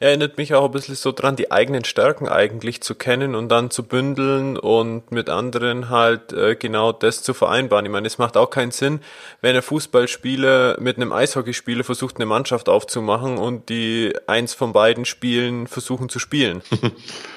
erinnert 0.01 0.39
mich 0.39 0.55
auch 0.55 0.65
ein 0.65 0.71
bisschen 0.71 0.95
so 0.95 1.13
dran, 1.13 1.37
die 1.37 1.51
eigenen 1.53 1.85
Stärken 1.85 2.29
eigentlich 2.29 2.81
zu 2.83 2.95
kennen 2.95 3.35
und 3.35 3.49
dann 3.49 3.71
zu 3.71 3.83
bündeln 3.83 4.57
und 4.57 5.11
mit 5.11 5.29
anderen 5.29 5.91
halt 5.91 6.33
äh, 6.33 6.57
genau 6.57 6.93
das 6.93 7.23
zu 7.23 7.35
vereinbaren. 7.35 7.87
Ich 7.87 7.93
meine, 7.93 8.07
es 8.07 8.19
macht 8.19 8.37
auch 8.37 8.51
keinen 8.51 8.71
Sinn, 8.71 9.01
wenn 9.41 9.57
ein 9.57 9.63
Fußballspieler 9.63 10.77
mit 10.81 10.97
einem 10.97 11.13
Eishockeyspieler 11.13 11.85
versucht, 11.85 12.17
eine 12.17 12.27
Mannschaft 12.27 12.69
aufzumachen 12.69 13.39
und 13.39 13.69
die 13.69 14.15
eins 14.27 14.55
von 14.55 14.73
beiden 14.73 15.05
Spielen 15.05 15.67
versuchen 15.67 16.09
zu 16.09 16.19
spielen. 16.19 16.63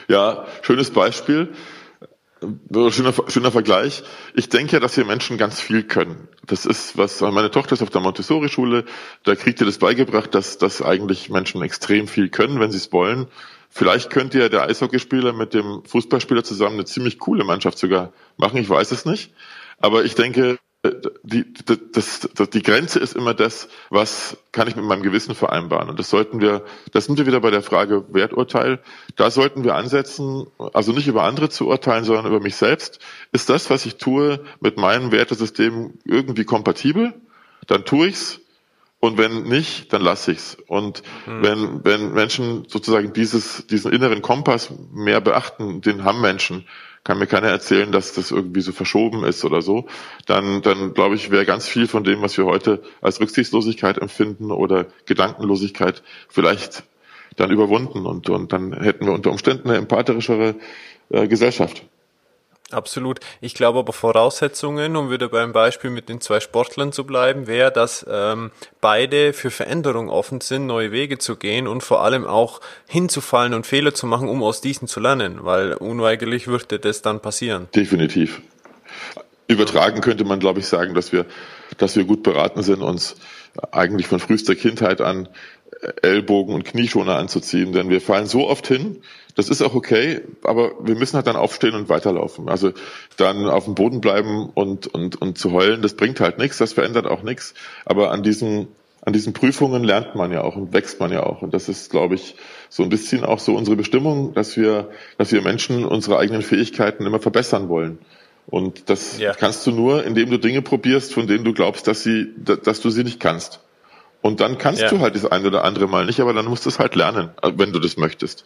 Ja, 0.09 0.47
schönes 0.63 0.89
Beispiel. 0.89 1.49
Schöner, 2.41 3.13
schöner 3.27 3.51
Vergleich. 3.51 4.03
Ich 4.33 4.47
denke 4.47 4.73
ja, 4.73 4.79
dass 4.79 4.95
wir 4.95 5.03
Menschen 5.03 5.37
ganz 5.37 5.59
viel 5.59 5.83
können. 5.83 6.29
Das 6.45 6.65
ist 6.65 6.97
was, 6.97 7.19
meine 7.19 7.51
Tochter 7.51 7.73
ist 7.73 7.81
auf 7.81 7.89
der 7.89 8.01
Montessori-Schule, 8.01 8.85
da 9.23 9.35
kriegt 9.35 9.59
ihr 9.59 9.65
das 9.65 9.77
beigebracht, 9.77 10.33
dass, 10.33 10.57
dass 10.57 10.81
eigentlich 10.81 11.29
Menschen 11.29 11.61
extrem 11.61 12.07
viel 12.07 12.29
können, 12.29 12.59
wenn 12.59 12.71
sie 12.71 12.77
es 12.77 12.93
wollen. 12.93 13.27
Vielleicht 13.69 14.09
könnte 14.09 14.39
ja 14.39 14.49
der 14.49 14.63
Eishockeyspieler 14.63 15.33
mit 15.33 15.53
dem 15.53 15.83
Fußballspieler 15.85 16.43
zusammen 16.43 16.75
eine 16.75 16.85
ziemlich 16.85 17.19
coole 17.19 17.43
Mannschaft 17.43 17.77
sogar 17.77 18.13
machen, 18.37 18.57
ich 18.57 18.69
weiß 18.69 18.91
es 18.91 19.05
nicht. 19.05 19.33
Aber 19.77 20.05
ich 20.05 20.15
denke, 20.15 20.57
die, 21.23 21.45
das, 21.91 22.29
das, 22.33 22.49
die 22.49 22.61
Grenze 22.61 22.99
ist 22.99 23.15
immer 23.15 23.33
das, 23.33 23.69
was 23.89 24.37
kann 24.51 24.67
ich 24.67 24.75
mit 24.75 24.85
meinem 24.85 25.03
Gewissen 25.03 25.35
vereinbaren. 25.35 25.89
Und 25.89 25.99
das 25.99 26.09
sollten 26.09 26.41
wir, 26.41 26.63
das 26.91 27.05
sind 27.05 27.17
wir 27.17 27.25
wieder 27.25 27.39
bei 27.39 27.51
der 27.51 27.61
Frage 27.61 28.05
Werturteil. 28.13 28.79
Da 29.15 29.31
sollten 29.31 29.63
wir 29.63 29.75
ansetzen, 29.75 30.47
also 30.73 30.91
nicht 30.91 31.07
über 31.07 31.23
andere 31.23 31.49
zu 31.49 31.67
urteilen, 31.67 32.03
sondern 32.03 32.25
über 32.25 32.39
mich 32.39 32.55
selbst. 32.55 32.99
Ist 33.31 33.49
das, 33.49 33.69
was 33.69 33.85
ich 33.85 33.97
tue, 33.97 34.39
mit 34.59 34.77
meinem 34.77 35.11
Wertesystem 35.11 35.93
irgendwie 36.05 36.45
kompatibel? 36.45 37.13
Dann 37.67 37.85
tue 37.85 38.07
ich's. 38.07 38.39
Und 39.01 39.17
wenn 39.17 39.43
nicht, 39.43 39.93
dann 39.93 40.01
lasse 40.01 40.33
ich's. 40.33 40.57
Und 40.67 41.03
hm. 41.25 41.41
wenn, 41.41 41.85
wenn 41.85 42.13
Menschen 42.13 42.65
sozusagen 42.67 43.13
dieses, 43.13 43.65
diesen 43.67 43.93
inneren 43.93 44.21
Kompass 44.21 44.73
mehr 44.93 45.21
beachten, 45.21 45.79
den 45.79 46.03
haben 46.03 46.19
Menschen, 46.19 46.65
kann 47.09 47.17
mir 47.17 47.25
keiner 47.25 47.47
erzählen, 47.47 47.91
dass 47.91 48.13
das 48.13 48.29
irgendwie 48.29 48.61
so 48.61 48.71
verschoben 48.71 49.23
ist 49.23 49.43
oder 49.43 49.63
so, 49.63 49.87
dann, 50.27 50.61
dann 50.61 50.93
glaube 50.93 51.15
ich, 51.15 51.31
wäre 51.31 51.43
ganz 51.43 51.67
viel 51.67 51.87
von 51.87 52.03
dem, 52.03 52.21
was 52.21 52.37
wir 52.37 52.45
heute 52.45 52.83
als 53.01 53.19
Rücksichtslosigkeit 53.19 53.97
empfinden 53.97 54.51
oder 54.51 54.85
Gedankenlosigkeit 55.07 56.03
vielleicht 56.27 56.83
dann 57.35 57.49
überwunden 57.49 58.05
und, 58.05 58.29
und 58.29 58.53
dann 58.53 58.73
hätten 58.73 59.07
wir 59.07 59.13
unter 59.13 59.31
Umständen 59.31 59.69
eine 59.69 59.79
empathischere 59.79 60.53
äh, 61.09 61.27
Gesellschaft. 61.27 61.81
Absolut. 62.71 63.19
Ich 63.41 63.55
glaube 63.55 63.79
aber 63.79 63.93
Voraussetzungen, 63.93 64.95
um 64.95 65.09
wieder 65.09 65.29
beim 65.29 65.53
Beispiel 65.53 65.89
mit 65.89 66.07
den 66.07 66.21
zwei 66.21 66.39
Sportlern 66.39 66.91
zu 66.91 67.03
bleiben, 67.03 67.47
wäre, 67.47 67.71
dass 67.71 68.05
ähm, 68.09 68.51
beide 68.79 69.33
für 69.33 69.49
Veränderung 69.49 70.09
offen 70.09 70.39
sind, 70.41 70.67
neue 70.67 70.91
Wege 70.91 71.17
zu 71.17 71.35
gehen 71.35 71.67
und 71.67 71.81
vor 71.81 72.03
allem 72.03 72.27
auch 72.27 72.61
hinzufallen 72.87 73.55
und 73.55 73.65
Fehler 73.65 73.95
zu 73.95 74.05
machen, 74.05 74.29
um 74.29 74.43
aus 74.43 74.61
diesen 74.61 74.87
zu 74.87 74.99
lernen, 74.99 75.39
weil 75.41 75.73
unweigerlich 75.73 76.47
würde 76.47 76.77
das 76.77 77.01
dann 77.01 77.21
passieren. 77.21 77.67
Definitiv. 77.73 78.41
Übertragen 79.47 80.01
könnte 80.01 80.25
man, 80.25 80.39
glaube 80.39 80.59
ich, 80.59 80.67
sagen, 80.67 80.93
dass 80.93 81.11
wir, 81.11 81.25
dass 81.79 81.95
wir 81.95 82.03
gut 82.03 82.21
beraten 82.21 82.61
sind, 82.61 82.83
uns 82.83 83.15
eigentlich 83.71 84.05
von 84.05 84.19
frühester 84.19 84.53
Kindheit 84.53 85.01
an 85.01 85.27
Ellbogen 86.01 86.53
und 86.53 86.65
Knieschoner 86.65 87.15
anzuziehen, 87.15 87.71
denn 87.71 87.89
wir 87.89 88.01
fallen 88.01 88.25
so 88.25 88.47
oft 88.47 88.67
hin, 88.67 89.01
das 89.35 89.49
ist 89.49 89.61
auch 89.61 89.73
okay, 89.73 90.21
aber 90.43 90.71
wir 90.85 90.95
müssen 90.95 91.15
halt 91.15 91.27
dann 91.27 91.37
aufstehen 91.37 91.73
und 91.73 91.87
weiterlaufen. 91.87 92.49
Also 92.49 92.73
dann 93.15 93.47
auf 93.47 93.65
dem 93.65 93.75
Boden 93.75 94.01
bleiben 94.01 94.49
und, 94.53 94.87
und, 94.87 95.21
und 95.21 95.37
zu 95.37 95.53
heulen, 95.53 95.81
das 95.81 95.93
bringt 95.93 96.19
halt 96.19 96.37
nichts, 96.37 96.57
das 96.57 96.73
verändert 96.73 97.07
auch 97.07 97.23
nichts. 97.23 97.53
Aber 97.85 98.11
an 98.11 98.21
diesen, 98.21 98.67
an 99.01 99.13
diesen 99.13 99.31
Prüfungen 99.31 99.85
lernt 99.85 100.15
man 100.15 100.33
ja 100.33 100.41
auch 100.41 100.57
und 100.57 100.73
wächst 100.73 100.99
man 100.99 101.13
ja 101.13 101.23
auch. 101.23 101.41
Und 101.41 101.53
das 101.53 101.69
ist, 101.69 101.89
glaube 101.89 102.15
ich, 102.15 102.35
so 102.67 102.83
ein 102.83 102.89
bisschen 102.89 103.23
auch 103.23 103.39
so 103.39 103.55
unsere 103.55 103.77
Bestimmung, 103.77 104.33
dass 104.33 104.57
wir, 104.57 104.89
dass 105.17 105.31
wir 105.31 105.41
Menschen 105.41 105.85
unsere 105.85 106.17
eigenen 106.17 106.41
Fähigkeiten 106.41 107.05
immer 107.05 107.19
verbessern 107.19 107.69
wollen. 107.69 107.99
Und 108.47 108.89
das 108.89 109.19
ja. 109.19 109.33
kannst 109.33 109.65
du 109.67 109.71
nur, 109.71 110.03
indem 110.03 110.31
du 110.31 110.37
Dinge 110.37 110.61
probierst, 110.61 111.13
von 111.13 111.27
denen 111.27 111.45
du 111.45 111.53
glaubst, 111.53 111.87
dass 111.87 112.03
sie, 112.03 112.27
dass 112.37 112.81
du 112.81 112.89
sie 112.89 113.03
nicht 113.05 113.19
kannst. 113.19 113.61
Und 114.21 114.41
dann 114.41 114.57
kannst 114.57 114.81
ja. 114.81 114.89
du 114.89 114.99
halt 114.99 115.15
das 115.15 115.25
eine 115.25 115.47
oder 115.47 115.63
andere 115.63 115.87
Mal 115.87 116.05
nicht, 116.05 116.19
aber 116.19 116.33
dann 116.33 116.45
musst 116.45 116.65
du 116.65 116.69
es 116.69 116.79
halt 116.79 116.95
lernen, 116.95 117.31
wenn 117.41 117.71
du 117.71 117.79
das 117.79 117.97
möchtest. 117.97 118.45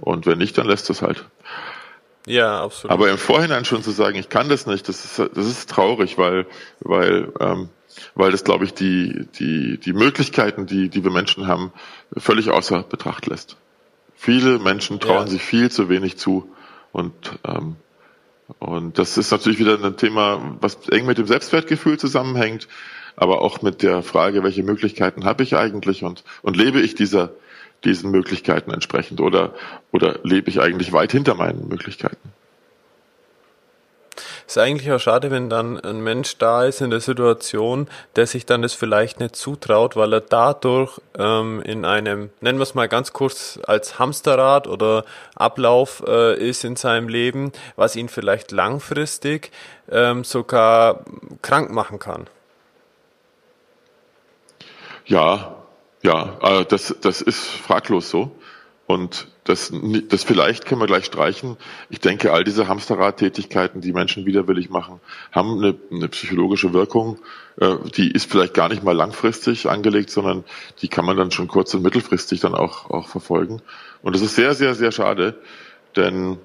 Und 0.00 0.26
wenn 0.26 0.38
nicht, 0.38 0.56
dann 0.56 0.66
lässt 0.66 0.88
du 0.88 0.94
es 0.94 1.02
halt. 1.02 1.26
Ja, 2.26 2.62
absolut. 2.62 2.92
Aber 2.92 3.10
im 3.10 3.18
Vorhinein 3.18 3.64
schon 3.64 3.82
zu 3.82 3.90
sagen, 3.90 4.16
ich 4.16 4.28
kann 4.28 4.48
das 4.48 4.66
nicht, 4.66 4.88
das 4.88 5.04
ist, 5.04 5.18
das 5.18 5.46
ist 5.46 5.68
traurig, 5.68 6.18
weil, 6.18 6.46
weil, 6.80 7.32
ähm, 7.40 7.68
weil 8.14 8.30
das, 8.30 8.44
glaube 8.44 8.64
ich, 8.64 8.74
die, 8.74 9.26
die, 9.38 9.78
die 9.78 9.92
Möglichkeiten, 9.92 10.66
die, 10.66 10.88
die 10.88 11.04
wir 11.04 11.10
Menschen 11.10 11.46
haben, 11.46 11.72
völlig 12.16 12.50
außer 12.50 12.84
Betracht 12.84 13.26
lässt. 13.26 13.56
Viele 14.14 14.60
Menschen 14.60 15.00
trauen 15.00 15.26
ja. 15.26 15.32
sich 15.32 15.42
viel 15.42 15.70
zu 15.70 15.88
wenig 15.88 16.16
zu 16.16 16.48
und 16.92 17.12
ähm, 17.44 17.76
und 18.58 18.98
das 18.98 19.16
ist 19.16 19.30
natürlich 19.30 19.58
wieder 19.58 19.82
ein 19.82 19.96
Thema, 19.96 20.56
was 20.60 20.88
eng 20.88 21.06
mit 21.06 21.18
dem 21.18 21.26
Selbstwertgefühl 21.26 21.98
zusammenhängt, 21.98 22.68
aber 23.16 23.42
auch 23.42 23.62
mit 23.62 23.82
der 23.82 24.02
Frage, 24.02 24.42
welche 24.42 24.62
Möglichkeiten 24.62 25.24
habe 25.24 25.42
ich 25.42 25.56
eigentlich 25.56 26.02
und, 26.02 26.24
und 26.42 26.56
lebe 26.56 26.80
ich 26.80 26.94
dieser, 26.94 27.30
diesen 27.84 28.10
Möglichkeiten 28.10 28.70
entsprechend 28.70 29.20
oder, 29.20 29.54
oder 29.92 30.18
lebe 30.22 30.50
ich 30.50 30.60
eigentlich 30.60 30.92
weit 30.92 31.12
hinter 31.12 31.34
meinen 31.34 31.68
Möglichkeiten? 31.68 32.32
Ist 34.46 34.58
eigentlich 34.58 34.92
auch 34.92 34.98
schade, 34.98 35.30
wenn 35.30 35.48
dann 35.48 35.80
ein 35.80 36.02
Mensch 36.02 36.36
da 36.36 36.64
ist 36.64 36.82
in 36.82 36.90
der 36.90 37.00
Situation, 37.00 37.88
der 38.16 38.26
sich 38.26 38.44
dann 38.44 38.60
das 38.60 38.74
vielleicht 38.74 39.20
nicht 39.20 39.34
zutraut, 39.34 39.96
weil 39.96 40.12
er 40.12 40.20
dadurch 40.20 41.00
ähm, 41.18 41.62
in 41.62 41.84
einem, 41.84 42.30
nennen 42.40 42.58
wir 42.58 42.64
es 42.64 42.74
mal 42.74 42.88
ganz 42.88 43.14
kurz 43.14 43.58
als 43.66 43.98
Hamsterrad 43.98 44.66
oder 44.66 45.04
Ablauf 45.36 46.02
äh, 46.06 46.36
ist 46.36 46.64
in 46.64 46.76
seinem 46.76 47.08
Leben, 47.08 47.52
was 47.76 47.96
ihn 47.96 48.10
vielleicht 48.10 48.52
langfristig 48.52 49.52
ähm, 49.90 50.24
sogar 50.24 51.04
krank 51.40 51.70
machen 51.70 51.98
kann. 51.98 52.26
Ja, 55.06 55.56
ja, 56.02 56.38
äh, 56.42 56.64
das, 56.64 56.96
das 57.00 57.20
ist 57.22 57.40
fraglos 57.40 58.10
so. 58.10 58.36
Und 58.86 59.28
das, 59.44 59.72
das 60.08 60.24
vielleicht 60.24 60.66
können 60.66 60.80
wir 60.80 60.86
gleich 60.86 61.06
streichen. 61.06 61.56
Ich 61.88 62.00
denke, 62.00 62.32
all 62.32 62.44
diese 62.44 62.68
Hamsterrad-Tätigkeiten, 62.68 63.80
die 63.80 63.92
Menschen 63.92 64.26
widerwillig 64.26 64.70
machen, 64.70 65.00
haben 65.30 65.58
eine, 65.58 65.74
eine 65.90 66.08
psychologische 66.08 66.72
Wirkung. 66.72 67.18
Äh, 67.56 67.76
die 67.96 68.10
ist 68.10 68.30
vielleicht 68.30 68.54
gar 68.54 68.68
nicht 68.68 68.82
mal 68.82 68.94
langfristig 68.94 69.68
angelegt, 69.68 70.10
sondern 70.10 70.44
die 70.80 70.88
kann 70.88 71.04
man 71.04 71.16
dann 71.16 71.30
schon 71.30 71.48
kurz- 71.48 71.74
und 71.74 71.82
mittelfristig 71.82 72.40
dann 72.40 72.54
auch, 72.54 72.90
auch 72.90 73.08
verfolgen. 73.08 73.62
Und 74.02 74.14
das 74.14 74.22
ist 74.22 74.34
sehr, 74.34 74.54
sehr, 74.54 74.74
sehr 74.74 74.92
schade, 74.92 75.40
denn 75.96 76.38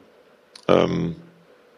ähm, 0.68 1.16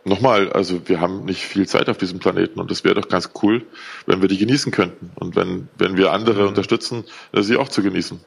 nochmal, 0.06 0.52
also 0.52 0.88
wir 0.88 1.00
haben 1.00 1.26
nicht 1.26 1.44
viel 1.44 1.68
Zeit 1.68 1.90
auf 1.90 1.98
diesem 1.98 2.20
Planeten 2.20 2.60
und 2.60 2.72
es 2.72 2.84
wäre 2.84 2.96
doch 2.96 3.08
ganz 3.08 3.32
cool, 3.42 3.66
wenn 4.06 4.22
wir 4.22 4.28
die 4.28 4.38
genießen 4.38 4.72
könnten 4.72 5.12
und 5.16 5.36
wenn, 5.36 5.68
wenn 5.78 5.98
wir 5.98 6.12
andere 6.12 6.44
mhm. 6.44 6.50
unterstützen, 6.50 7.06
sie 7.34 7.58
auch 7.58 7.70
zu 7.70 7.84
genießen. 7.84 8.20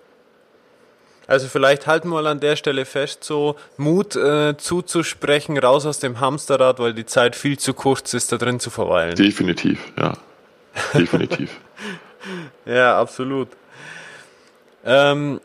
Also 1.26 1.48
vielleicht 1.48 1.86
halten 1.86 2.08
wir 2.08 2.16
mal 2.16 2.26
an 2.26 2.40
der 2.40 2.56
Stelle 2.56 2.84
fest, 2.84 3.24
so 3.24 3.56
Mut 3.76 4.16
äh, 4.16 4.56
zuzusprechen, 4.56 5.56
raus 5.56 5.86
aus 5.86 5.98
dem 5.98 6.20
Hamsterrad, 6.20 6.78
weil 6.78 6.94
die 6.94 7.06
Zeit 7.06 7.36
viel 7.36 7.58
zu 7.58 7.74
kurz 7.74 8.12
ist, 8.12 8.32
da 8.32 8.38
drin 8.38 8.60
zu 8.60 8.70
verweilen. 8.70 9.14
Definitiv, 9.14 9.80
ja. 9.96 10.14
Definitiv. 10.94 11.60
ja, 12.66 12.98
absolut. 12.98 13.48
Ähm, 14.84 15.40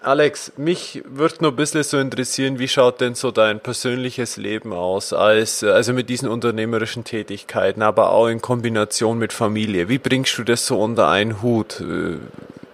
Alex, 0.00 0.52
mich 0.56 1.02
würde 1.06 1.36
nur 1.40 1.50
ein 1.50 1.56
bisschen 1.56 1.82
so 1.82 1.98
interessieren, 1.98 2.60
wie 2.60 2.68
schaut 2.68 3.00
denn 3.00 3.16
so 3.16 3.32
dein 3.32 3.58
persönliches 3.58 4.36
Leben 4.36 4.72
aus, 4.72 5.12
als, 5.12 5.64
also 5.64 5.92
mit 5.92 6.08
diesen 6.08 6.28
unternehmerischen 6.28 7.02
Tätigkeiten, 7.02 7.82
aber 7.82 8.12
auch 8.12 8.28
in 8.28 8.40
Kombination 8.40 9.18
mit 9.18 9.32
Familie. 9.32 9.88
Wie 9.88 9.98
bringst 9.98 10.38
du 10.38 10.44
das 10.44 10.66
so 10.66 10.80
unter 10.80 11.08
einen 11.08 11.42
Hut? 11.42 11.82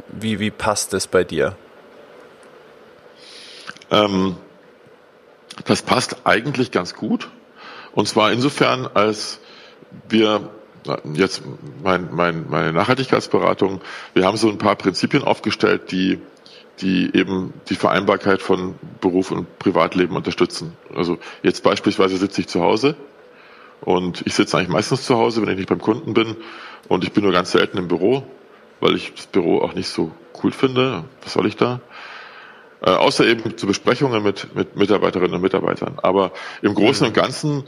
Wie, 0.08 0.38
wie 0.38 0.50
passt 0.50 0.92
das 0.92 1.06
bei 1.06 1.24
dir? 1.24 1.56
Ähm, 3.90 4.36
das 5.64 5.80
passt 5.80 6.18
eigentlich 6.24 6.72
ganz 6.72 6.94
gut. 6.94 7.30
Und 7.92 8.06
zwar 8.06 8.32
insofern, 8.32 8.86
als 8.92 9.40
wir 10.08 10.50
jetzt 11.14 11.42
mein, 11.82 12.08
mein, 12.12 12.46
meine 12.50 12.72
Nachhaltigkeitsberatung, 12.72 13.80
wir 14.12 14.26
haben 14.26 14.36
so 14.36 14.50
ein 14.50 14.58
paar 14.58 14.76
Prinzipien 14.76 15.22
aufgestellt, 15.22 15.90
die, 15.90 16.20
die 16.80 17.14
eben 17.14 17.54
die 17.68 17.76
Vereinbarkeit 17.76 18.42
von 18.42 18.74
Beruf 19.00 19.30
und 19.30 19.58
Privatleben 19.58 20.16
unterstützen. 20.16 20.76
Also 20.94 21.18
jetzt 21.42 21.62
beispielsweise 21.62 22.16
sitze 22.16 22.40
ich 22.40 22.48
zu 22.48 22.62
Hause 22.62 22.96
und 23.80 24.22
ich 24.26 24.34
sitze 24.34 24.56
eigentlich 24.56 24.70
meistens 24.70 25.04
zu 25.04 25.16
Hause, 25.16 25.42
wenn 25.42 25.50
ich 25.50 25.56
nicht 25.56 25.68
beim 25.68 25.80
Kunden 25.80 26.14
bin 26.14 26.36
und 26.88 27.04
ich 27.04 27.12
bin 27.12 27.22
nur 27.22 27.32
ganz 27.32 27.52
selten 27.52 27.78
im 27.78 27.88
Büro, 27.88 28.24
weil 28.80 28.96
ich 28.96 29.12
das 29.14 29.26
Büro 29.26 29.60
auch 29.60 29.74
nicht 29.74 29.88
so 29.88 30.12
cool 30.42 30.52
finde. 30.52 31.04
Was 31.22 31.34
soll 31.34 31.46
ich 31.46 31.56
da? 31.56 31.80
Äh, 32.84 32.90
außer 32.90 33.26
eben 33.26 33.56
zu 33.56 33.66
Besprechungen 33.66 34.22
mit, 34.22 34.54
mit 34.54 34.76
Mitarbeiterinnen 34.76 35.34
und 35.34 35.42
Mitarbeitern. 35.42 35.98
Aber 36.02 36.32
im 36.60 36.74
Großen 36.74 37.06
und 37.06 37.14
Ganzen 37.14 37.64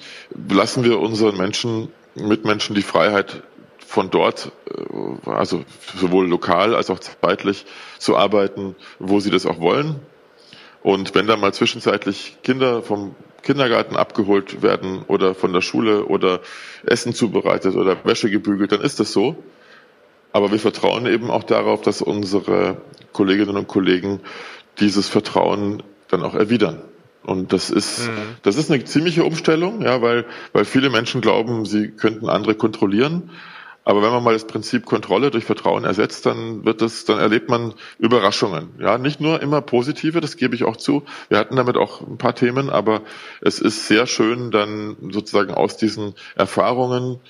lassen 0.48 0.84
wir 0.84 0.98
unseren 1.00 1.36
Menschen, 1.36 1.88
Mitmenschen 2.14 2.74
die 2.74 2.82
Freiheit, 2.82 3.42
von 3.86 4.10
dort, 4.10 4.52
äh, 4.70 5.30
also 5.30 5.64
sowohl 5.96 6.28
lokal 6.28 6.74
als 6.74 6.90
auch 6.90 6.98
zeitlich, 6.98 7.64
zu 7.98 8.16
arbeiten, 8.16 8.76
wo 8.98 9.20
sie 9.20 9.30
das 9.30 9.46
auch 9.46 9.60
wollen. 9.60 9.96
Und 10.82 11.14
wenn 11.14 11.26
da 11.26 11.36
mal 11.36 11.52
zwischenzeitlich 11.52 12.36
Kinder 12.42 12.82
vom 12.82 13.16
Kindergarten 13.42 13.96
abgeholt 13.96 14.62
werden 14.62 15.02
oder 15.06 15.34
von 15.34 15.52
der 15.52 15.60
Schule 15.60 16.06
oder 16.06 16.40
Essen 16.84 17.14
zubereitet 17.14 17.76
oder 17.76 18.04
Wäsche 18.04 18.30
gebügelt, 18.30 18.72
dann 18.72 18.80
ist 18.80 19.00
das 19.00 19.12
so. 19.12 19.36
Aber 20.32 20.50
wir 20.50 20.58
vertrauen 20.58 21.06
eben 21.06 21.30
auch 21.30 21.44
darauf, 21.44 21.80
dass 21.80 22.02
unsere 22.02 22.76
Kolleginnen 23.12 23.56
und 23.56 23.68
Kollegen 23.68 24.20
dieses 24.78 25.08
Vertrauen 25.08 25.82
dann 26.08 26.22
auch 26.22 26.34
erwidern. 26.34 26.82
Und 27.24 27.52
das 27.52 27.70
ist, 27.70 28.06
mhm. 28.06 28.36
das 28.42 28.56
ist 28.56 28.70
eine 28.70 28.84
ziemliche 28.84 29.24
Umstellung, 29.24 29.82
ja, 29.82 30.00
weil, 30.02 30.26
weil 30.52 30.64
viele 30.64 30.90
Menschen 30.90 31.20
glauben, 31.20 31.64
sie 31.64 31.88
könnten 31.88 32.28
andere 32.28 32.54
kontrollieren. 32.54 33.30
Aber 33.86 34.02
wenn 34.02 34.10
man 34.10 34.24
mal 34.24 34.34
das 34.34 34.48
Prinzip 34.48 34.84
Kontrolle 34.84 35.30
durch 35.30 35.44
Vertrauen 35.44 35.84
ersetzt, 35.84 36.26
dann 36.26 36.64
wird 36.64 36.82
das, 36.82 37.04
dann 37.04 37.20
erlebt 37.20 37.48
man 37.48 37.72
Überraschungen. 38.00 38.70
Ja, 38.80 38.98
nicht 38.98 39.20
nur 39.20 39.40
immer 39.40 39.60
positive, 39.60 40.20
das 40.20 40.36
gebe 40.36 40.56
ich 40.56 40.64
auch 40.64 40.76
zu. 40.76 41.04
Wir 41.28 41.38
hatten 41.38 41.54
damit 41.54 41.76
auch 41.76 42.00
ein 42.00 42.18
paar 42.18 42.34
Themen, 42.34 42.68
aber 42.68 43.02
es 43.40 43.60
ist 43.60 43.86
sehr 43.86 44.08
schön, 44.08 44.50
dann 44.50 44.96
sozusagen 45.12 45.54
aus 45.54 45.76
diesen 45.76 46.14
Erfahrungen 46.34 47.20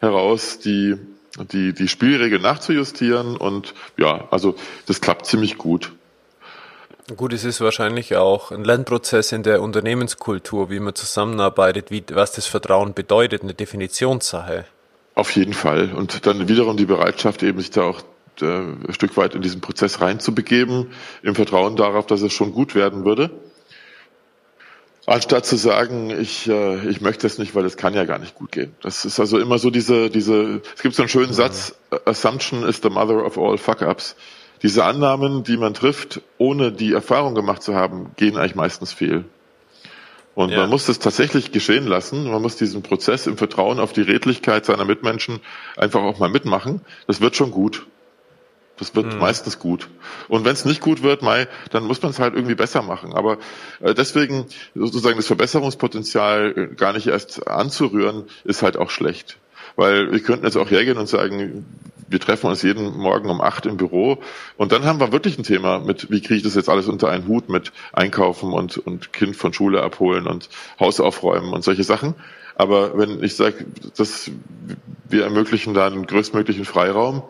heraus 0.00 0.58
die, 0.58 0.98
die, 1.50 1.72
die 1.72 1.88
Spielregeln 1.88 2.42
nachzujustieren 2.42 3.38
und 3.38 3.72
ja, 3.96 4.28
also 4.30 4.54
das 4.84 5.00
klappt 5.00 5.24
ziemlich 5.24 5.56
gut. 5.56 5.92
Gut, 7.16 7.32
es 7.32 7.44
ist 7.44 7.62
wahrscheinlich 7.62 8.16
auch 8.16 8.50
ein 8.50 8.64
Lernprozess 8.64 9.32
in 9.32 9.44
der 9.44 9.62
Unternehmenskultur, 9.62 10.68
wie 10.68 10.78
man 10.78 10.94
zusammenarbeitet, 10.94 11.90
wie, 11.90 12.04
was 12.12 12.32
das 12.32 12.46
Vertrauen 12.46 12.92
bedeutet, 12.92 13.42
eine 13.42 13.54
Definitionssache. 13.54 14.66
Auf 15.14 15.34
jeden 15.36 15.52
Fall. 15.52 15.92
Und 15.92 16.26
dann 16.26 16.48
wiederum 16.48 16.76
die 16.76 16.86
Bereitschaft, 16.86 17.42
eben 17.42 17.60
sich 17.60 17.70
da 17.70 17.82
auch 17.82 18.02
äh, 18.40 18.44
ein 18.46 18.92
Stück 18.92 19.16
weit 19.16 19.34
in 19.34 19.42
diesen 19.42 19.60
Prozess 19.60 20.00
reinzubegeben, 20.00 20.88
im 21.22 21.34
Vertrauen 21.34 21.76
darauf, 21.76 22.06
dass 22.06 22.22
es 22.22 22.32
schon 22.32 22.52
gut 22.52 22.74
werden 22.74 23.04
würde. 23.04 23.30
Anstatt 25.04 25.44
zu 25.44 25.56
sagen, 25.56 26.10
ich, 26.10 26.48
äh, 26.48 26.88
ich 26.88 27.00
möchte 27.00 27.26
es 27.26 27.38
nicht, 27.38 27.54
weil 27.54 27.64
es 27.64 27.76
kann 27.76 27.92
ja 27.92 28.04
gar 28.04 28.18
nicht 28.18 28.36
gut 28.36 28.52
gehen. 28.52 28.74
Das 28.82 29.04
ist 29.04 29.18
also 29.20 29.38
immer 29.38 29.58
so 29.58 29.70
diese, 29.70 30.08
diese, 30.10 30.62
es 30.74 30.82
gibt 30.82 30.94
so 30.94 31.02
einen 31.02 31.08
schönen. 31.08 31.32
Satz, 31.32 31.74
Assumption 32.04 32.62
is 32.62 32.80
the 32.82 32.88
mother 32.88 33.24
of 33.24 33.36
all 33.36 33.58
fuck-ups 33.58 34.16
diese 34.62 34.84
Annahmen, 34.84 35.42
die 35.42 35.56
man 35.56 35.74
trifft, 35.74 36.22
ohne 36.38 36.70
die 36.70 36.92
Erfahrung 36.92 37.34
gemacht 37.34 37.62
zu 37.62 37.74
haben, 37.74 38.12
gehen 38.16 38.36
eigentlich 38.36 38.54
meistens 38.54 38.92
fehl. 38.92 39.24
Und 40.34 40.50
ja. 40.50 40.60
man 40.60 40.70
muss 40.70 40.86
das 40.86 40.98
tatsächlich 40.98 41.52
geschehen 41.52 41.86
lassen. 41.86 42.30
Man 42.30 42.40
muss 42.40 42.56
diesen 42.56 42.82
Prozess 42.82 43.26
im 43.26 43.36
Vertrauen 43.36 43.78
auf 43.78 43.92
die 43.92 44.02
Redlichkeit 44.02 44.64
seiner 44.64 44.84
Mitmenschen 44.84 45.40
einfach 45.76 46.02
auch 46.02 46.18
mal 46.18 46.30
mitmachen. 46.30 46.80
Das 47.06 47.20
wird 47.20 47.36
schon 47.36 47.50
gut. 47.50 47.86
Das 48.78 48.94
wird 48.94 49.12
mhm. 49.12 49.18
meistens 49.18 49.58
gut. 49.58 49.88
Und 50.28 50.44
wenn 50.44 50.54
es 50.54 50.64
nicht 50.64 50.80
gut 50.80 51.02
wird, 51.02 51.22
Mai, 51.22 51.46
dann 51.70 51.84
muss 51.84 52.00
man 52.02 52.10
es 52.10 52.18
halt 52.18 52.34
irgendwie 52.34 52.54
besser 52.54 52.82
machen. 52.82 53.12
Aber 53.12 53.38
äh, 53.80 53.94
deswegen 53.94 54.46
sozusagen 54.74 55.16
das 55.16 55.26
Verbesserungspotenzial 55.26 56.54
äh, 56.56 56.74
gar 56.74 56.94
nicht 56.94 57.06
erst 57.06 57.46
anzurühren, 57.46 58.24
ist 58.44 58.62
halt 58.62 58.78
auch 58.78 58.90
schlecht. 58.90 59.38
Weil 59.76 60.10
wir 60.10 60.20
könnten 60.20 60.46
jetzt 60.46 60.56
auch 60.56 60.70
hergehen 60.70 60.98
und 60.98 61.08
sagen, 61.08 61.66
wir 62.12 62.20
treffen 62.20 62.46
uns 62.46 62.62
jeden 62.62 62.96
Morgen 62.96 63.28
um 63.30 63.40
acht 63.40 63.66
im 63.66 63.76
Büro 63.76 64.18
und 64.56 64.72
dann 64.72 64.84
haben 64.84 65.00
wir 65.00 65.12
wirklich 65.12 65.38
ein 65.38 65.44
Thema 65.44 65.78
mit, 65.78 66.10
wie 66.10 66.20
kriege 66.20 66.36
ich 66.36 66.42
das 66.42 66.54
jetzt 66.54 66.68
alles 66.68 66.88
unter 66.88 67.08
einen 67.08 67.26
Hut 67.26 67.48
mit 67.48 67.72
Einkaufen 67.92 68.52
und, 68.52 68.78
und 68.78 69.12
Kind 69.12 69.36
von 69.36 69.52
Schule 69.52 69.82
abholen 69.82 70.26
und 70.26 70.48
Haus 70.78 71.00
aufräumen 71.00 71.52
und 71.52 71.64
solche 71.64 71.84
Sachen. 71.84 72.14
Aber 72.54 72.98
wenn 72.98 73.22
ich 73.22 73.36
sage, 73.36 73.64
dass 73.96 74.30
wir 75.08 75.24
ermöglichen 75.24 75.74
da 75.74 75.86
einen 75.86 76.06
größtmöglichen 76.06 76.64
Freiraum, 76.64 77.22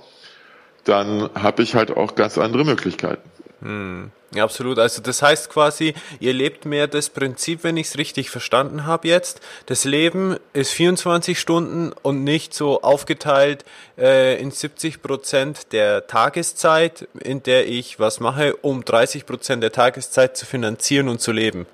dann 0.85 1.31
habe 1.35 1.63
ich 1.63 1.75
halt 1.75 1.97
auch 1.97 2.15
ganz 2.17 2.39
andere 2.39 2.65
Möglichkeiten. 2.65 3.23
Hm. 3.63 4.11
Ja, 4.35 4.45
absolut. 4.45 4.79
Also 4.79 5.03
das 5.03 5.21
heißt 5.21 5.51
quasi, 5.51 5.95
ihr 6.19 6.33
lebt 6.33 6.65
mehr 6.65 6.87
das 6.87 7.11
Prinzip, 7.11 7.65
wenn 7.65 7.77
ich 7.77 7.89
es 7.89 7.99
richtig 7.99 8.31
verstanden 8.31 8.87
habe 8.87 9.09
jetzt. 9.09 9.41
Das 9.67 9.85
Leben 9.85 10.37
ist 10.55 10.71
24 10.73 11.39
Stunden 11.39 11.93
und 12.03 12.25
nicht 12.25 12.55
so 12.55 12.81
aufgeteilt 12.81 13.65
äh, 13.99 14.41
in 14.41 14.51
70 14.51 15.03
Prozent 15.03 15.73
der 15.73 16.07
Tageszeit, 16.07 17.09
in 17.21 17.43
der 17.43 17.69
ich 17.69 18.01
was 18.01 18.21
mache, 18.21 18.57
um 18.57 18.85
30 18.85 19.27
Prozent 19.27 19.63
der 19.63 19.73
Tageszeit 19.73 20.37
zu 20.37 20.47
finanzieren 20.47 21.09
und 21.09 21.21
zu 21.21 21.33
leben. 21.33 21.67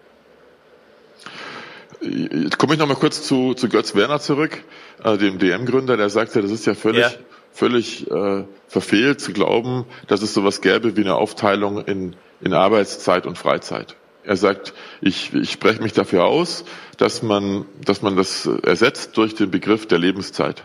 Jetzt 2.01 2.59
komme 2.59 2.75
ich 2.75 2.81
nochmal 2.81 2.97
kurz 2.97 3.23
zu, 3.23 3.55
zu 3.55 3.69
Götz 3.69 3.95
Werner 3.95 4.21
zurück, 4.21 4.63
äh, 5.05 5.17
dem 5.17 5.39
DM-Gründer, 5.39 5.97
der 5.97 6.11
sagte, 6.11 6.43
das 6.43 6.51
ist 6.51 6.67
ja 6.67 6.75
völlig, 6.75 7.03
ja. 7.03 7.13
Völlig 7.53 8.11
äh, 8.11 8.45
verfehlt 8.67 9.21
zu 9.21 9.33
glauben, 9.33 9.85
dass 10.07 10.23
es 10.23 10.35
sowas 10.35 10.61
gäbe 10.61 10.97
wie 10.97 11.01
eine 11.03 11.15
Aufteilung 11.15 11.85
in 11.85 12.17
in 12.41 12.55
Arbeitszeit 12.55 13.27
und 13.27 13.37
Freizeit. 13.37 13.97
Er 14.25 14.37
sagt, 14.37 14.75
ich, 15.01 15.33
ich 15.33 15.51
spreche 15.53 15.83
mich 15.83 15.93
dafür 15.93 16.25
aus, 16.25 16.65
dass 16.99 17.23
man, 17.23 17.65
dass 17.85 18.03
man 18.03 18.17
das 18.17 18.47
ersetzt 18.47 19.17
durch 19.17 19.35
den 19.35 19.51
Begriff 19.51 19.87
der 19.87 19.99
Lebenszeit. 19.99 20.65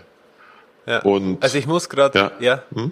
Ja. 0.85 1.01
Und, 1.01 1.41
also 1.41 1.57
ich 1.57 1.65
muss 1.65 1.87
gerade, 1.87 2.17
ja, 2.17 2.31
ja. 2.39 2.63
Hm? 2.73 2.91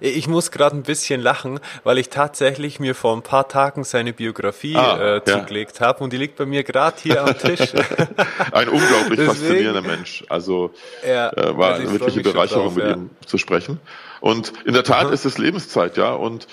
Ich 0.00 0.26
muss 0.28 0.50
gerade 0.50 0.76
ein 0.76 0.82
bisschen 0.82 1.20
lachen, 1.20 1.60
weil 1.84 1.98
ich 1.98 2.08
tatsächlich 2.08 2.80
mir 2.80 2.94
vor 2.94 3.14
ein 3.14 3.22
paar 3.22 3.48
Tagen 3.48 3.84
seine 3.84 4.12
Biografie 4.12 4.76
ah, 4.76 5.16
äh, 5.16 5.24
zugelegt 5.24 5.78
ja. 5.78 5.86
habe 5.86 6.02
und 6.02 6.12
die 6.12 6.16
liegt 6.16 6.36
bei 6.36 6.46
mir 6.46 6.64
gerade 6.64 6.96
hier 7.00 7.22
am 7.22 7.36
Tisch. 7.36 7.60
ein 8.52 8.68
unglaublich 8.68 9.18
Deswegen, 9.18 9.26
faszinierender 9.26 9.82
Mensch. 9.82 10.24
Also 10.28 10.72
ja, 11.06 11.30
äh, 11.32 11.56
war 11.56 11.74
also 11.74 11.88
eine 11.88 12.00
wirkliche 12.00 12.22
Bereicherung, 12.22 12.74
drauf, 12.74 12.76
mit 12.76 12.96
ihm 12.96 13.10
zu 13.26 13.36
sprechen. 13.36 13.78
Und 14.20 14.52
in 14.64 14.74
der 14.74 14.84
Tat 14.84 15.10
ist 15.10 15.24
es 15.24 15.38
Lebenszeit, 15.38 15.96
ja. 15.96 16.12
Und 16.12 16.46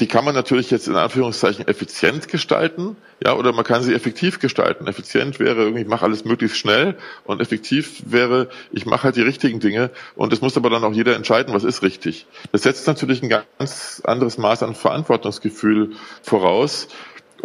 die 0.00 0.06
kann 0.06 0.24
man 0.24 0.34
natürlich 0.34 0.70
jetzt 0.70 0.88
in 0.88 0.96
Anführungszeichen 0.96 1.66
effizient 1.68 2.28
gestalten, 2.28 2.96
ja, 3.24 3.34
oder 3.34 3.52
man 3.52 3.64
kann 3.64 3.82
sie 3.82 3.94
effektiv 3.94 4.40
gestalten. 4.40 4.86
Effizient 4.86 5.38
wäre 5.38 5.62
irgendwie, 5.62 5.82
ich 5.82 5.88
mache 5.88 6.04
alles 6.04 6.24
möglichst 6.24 6.58
schnell 6.58 6.96
und 7.24 7.40
effektiv 7.40 8.02
wäre, 8.06 8.48
ich 8.72 8.86
mache 8.86 9.04
halt 9.04 9.16
die 9.16 9.22
richtigen 9.22 9.60
Dinge 9.60 9.90
und 10.14 10.32
es 10.32 10.40
muss 10.40 10.56
aber 10.56 10.70
dann 10.70 10.84
auch 10.84 10.92
jeder 10.92 11.16
entscheiden, 11.16 11.54
was 11.54 11.64
ist 11.64 11.82
richtig. 11.82 12.26
Das 12.52 12.62
setzt 12.62 12.86
natürlich 12.86 13.22
ein 13.22 13.28
ganz 13.28 14.02
anderes 14.04 14.38
Maß 14.38 14.62
an 14.62 14.74
Verantwortungsgefühl 14.74 15.92
voraus 16.22 16.88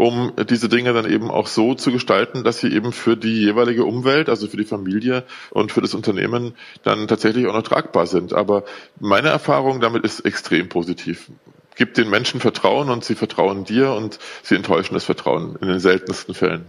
um 0.02 0.34
diese 0.50 0.68
Dinge 0.68 0.94
dann 0.94 1.06
eben 1.06 1.30
auch 1.30 1.46
so 1.46 1.76
zu 1.76 1.92
gestalten, 1.92 2.44
dass 2.44 2.58
sie 2.58 2.74
eben 2.74 2.92
für 2.92 3.16
die 3.16 3.40
jeweilige 3.40 3.86
Umwelt, 3.86 4.30
also 4.30 4.48
für 4.48 4.58
die 4.58 4.66
Familie 4.66 5.24
und 5.52 5.72
für 5.72 5.82
das 5.82 5.94
Unternehmen 5.94 6.56
dann 6.82 7.08
tatsächlich 7.08 7.46
auch 7.46 7.54
noch 7.54 7.62
tragbar 7.62 8.08
sind. 8.08 8.34
Aber 8.34 8.64
meine 9.00 9.30
Erfahrung 9.30 9.80
damit 9.80 10.04
ist 10.04 10.22
extrem 10.22 10.70
positiv. 10.70 11.30
Gib 11.76 11.94
den 11.94 12.10
Menschen 12.10 12.40
Vertrauen 12.40 12.90
und 12.90 13.06
sie 13.06 13.14
vertrauen 13.14 13.64
dir 13.64 13.92
und 13.92 14.18
sie 14.42 14.56
enttäuschen 14.56 14.96
das 14.96 15.06
Vertrauen 15.06 15.56
in 15.62 15.68
den 15.68 15.80
seltensten 15.80 16.34
Fällen. 16.34 16.66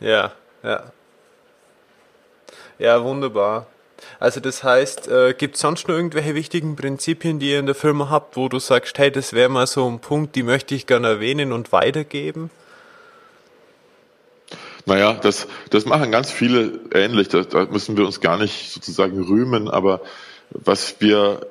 Ja, 0.00 0.32
ja. 0.62 0.84
Ja, 2.78 3.04
wunderbar. 3.04 3.66
Also 4.20 4.40
das 4.40 4.62
heißt, 4.64 5.08
äh, 5.08 5.34
gibt 5.34 5.56
es 5.56 5.60
sonst 5.60 5.88
noch 5.88 5.94
irgendwelche 5.94 6.34
wichtigen 6.34 6.76
Prinzipien, 6.76 7.38
die 7.38 7.50
ihr 7.50 7.58
in 7.58 7.66
der 7.66 7.74
Firma 7.74 8.10
habt, 8.10 8.36
wo 8.36 8.48
du 8.48 8.58
sagst, 8.58 8.98
hey, 8.98 9.10
das 9.10 9.32
wäre 9.32 9.48
mal 9.48 9.66
so 9.66 9.88
ein 9.88 10.00
Punkt, 10.00 10.34
die 10.34 10.42
möchte 10.42 10.74
ich 10.74 10.86
gerne 10.86 11.08
erwähnen 11.08 11.52
und 11.52 11.72
weitergeben? 11.72 12.50
Naja, 14.86 15.12
das, 15.12 15.46
das 15.70 15.84
machen 15.84 16.10
ganz 16.10 16.30
viele 16.30 16.80
ähnlich. 16.94 17.28
Da, 17.28 17.42
da 17.42 17.66
müssen 17.66 17.96
wir 17.96 18.06
uns 18.06 18.20
gar 18.20 18.38
nicht 18.38 18.72
sozusagen 18.72 19.22
rühmen. 19.22 19.68
Aber 19.68 20.00
was 20.50 20.96
wir 21.00 21.46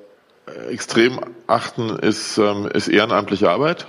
extrem 0.70 1.20
achten, 1.46 1.90
ist, 1.90 2.38
ähm, 2.38 2.68
ist 2.74 2.88
ehrenamtliche 2.88 3.50
Arbeit. 3.50 3.88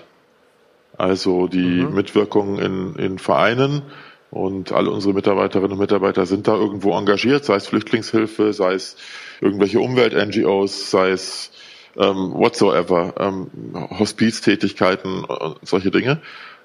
Also 0.97 1.47
die 1.47 1.83
mhm. 1.83 1.95
Mitwirkung 1.95 2.59
in, 2.59 2.97
in 2.97 3.19
Vereinen, 3.19 3.83
und 4.31 4.73
alle 4.73 4.91
unsere 4.91 5.15
Mitarbeiterinnen 5.15 5.73
und 5.73 5.79
Mitarbeiter 5.79 6.27
sind 6.27 6.49
da 6.49 6.55
irgendwo 6.55 6.93
engagiert, 6.97 7.45
sei 7.45 7.57
es 7.57 7.67
Flüchtlingshilfe, 7.67 8.53
sei 8.53 8.75
es 8.75 8.97
irgendwelche 9.41 9.81
Umwelt-NGOs, 9.81 10.91
sei 10.91 11.11
es 11.11 11.51
ähm, 11.97 12.35
whatsoever, 12.35 13.15
ähm, 13.19 13.51
Hospiztätigkeiten 13.99 15.25
und 15.25 15.59
solche 15.67 15.91
Dinge. 15.91 16.21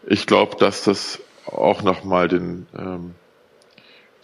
Ich 0.05 0.27
glaube, 0.27 0.57
dass 0.57 0.83
das 0.83 1.19
auch 1.45 1.81
nochmal 1.83 2.27
den, 2.27 2.67
ähm, 2.77 3.15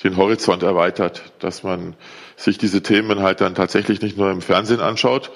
den 0.04 0.18
Horizont 0.18 0.64
erweitert, 0.64 1.32
dass 1.40 1.64
man 1.64 1.96
sich 2.36 2.58
diese 2.58 2.84
Themen 2.84 3.22
halt 3.22 3.42
dann 3.42 3.56
tatsächlich 3.56 4.02
nicht 4.02 4.18
nur 4.18 4.32
im 4.32 4.42
Fernsehen 4.42 4.82
anschaut, 4.82 5.32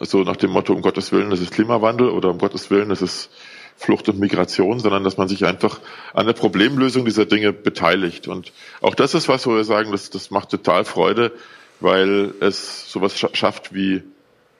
so 0.00 0.22
nach 0.22 0.36
dem 0.36 0.50
Motto, 0.50 0.72
um 0.72 0.82
Gottes 0.82 1.12
Willen, 1.12 1.30
das 1.30 1.40
ist 1.40 1.52
Klimawandel 1.52 2.08
oder 2.10 2.30
um 2.30 2.38
Gottes 2.38 2.70
Willen, 2.70 2.88
das 2.88 3.02
ist 3.02 3.30
Flucht 3.76 4.08
und 4.08 4.18
Migration, 4.18 4.80
sondern 4.80 5.04
dass 5.04 5.16
man 5.16 5.28
sich 5.28 5.44
einfach 5.44 5.80
an 6.12 6.26
der 6.26 6.32
Problemlösung 6.32 7.04
dieser 7.04 7.26
Dinge 7.26 7.52
beteiligt. 7.52 8.28
Und 8.28 8.52
auch 8.80 8.94
das 8.94 9.14
ist 9.14 9.28
was, 9.28 9.46
wo 9.46 9.54
wir 9.54 9.64
sagen, 9.64 9.92
das, 9.92 10.10
das 10.10 10.30
macht 10.30 10.50
total 10.50 10.84
Freude, 10.84 11.32
weil 11.80 12.32
es 12.40 12.90
sowas 12.90 13.18
schafft 13.18 13.74
wie, 13.74 14.02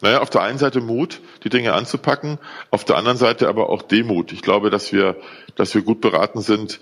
naja, 0.00 0.20
auf 0.20 0.30
der 0.30 0.42
einen 0.42 0.58
Seite 0.58 0.80
Mut, 0.80 1.20
die 1.44 1.48
Dinge 1.48 1.72
anzupacken, 1.72 2.38
auf 2.70 2.84
der 2.84 2.96
anderen 2.96 3.16
Seite 3.16 3.48
aber 3.48 3.70
auch 3.70 3.82
Demut. 3.82 4.32
Ich 4.32 4.42
glaube, 4.42 4.70
dass 4.70 4.92
wir, 4.92 5.16
dass 5.54 5.74
wir 5.74 5.82
gut 5.82 6.00
beraten 6.00 6.40
sind, 6.40 6.80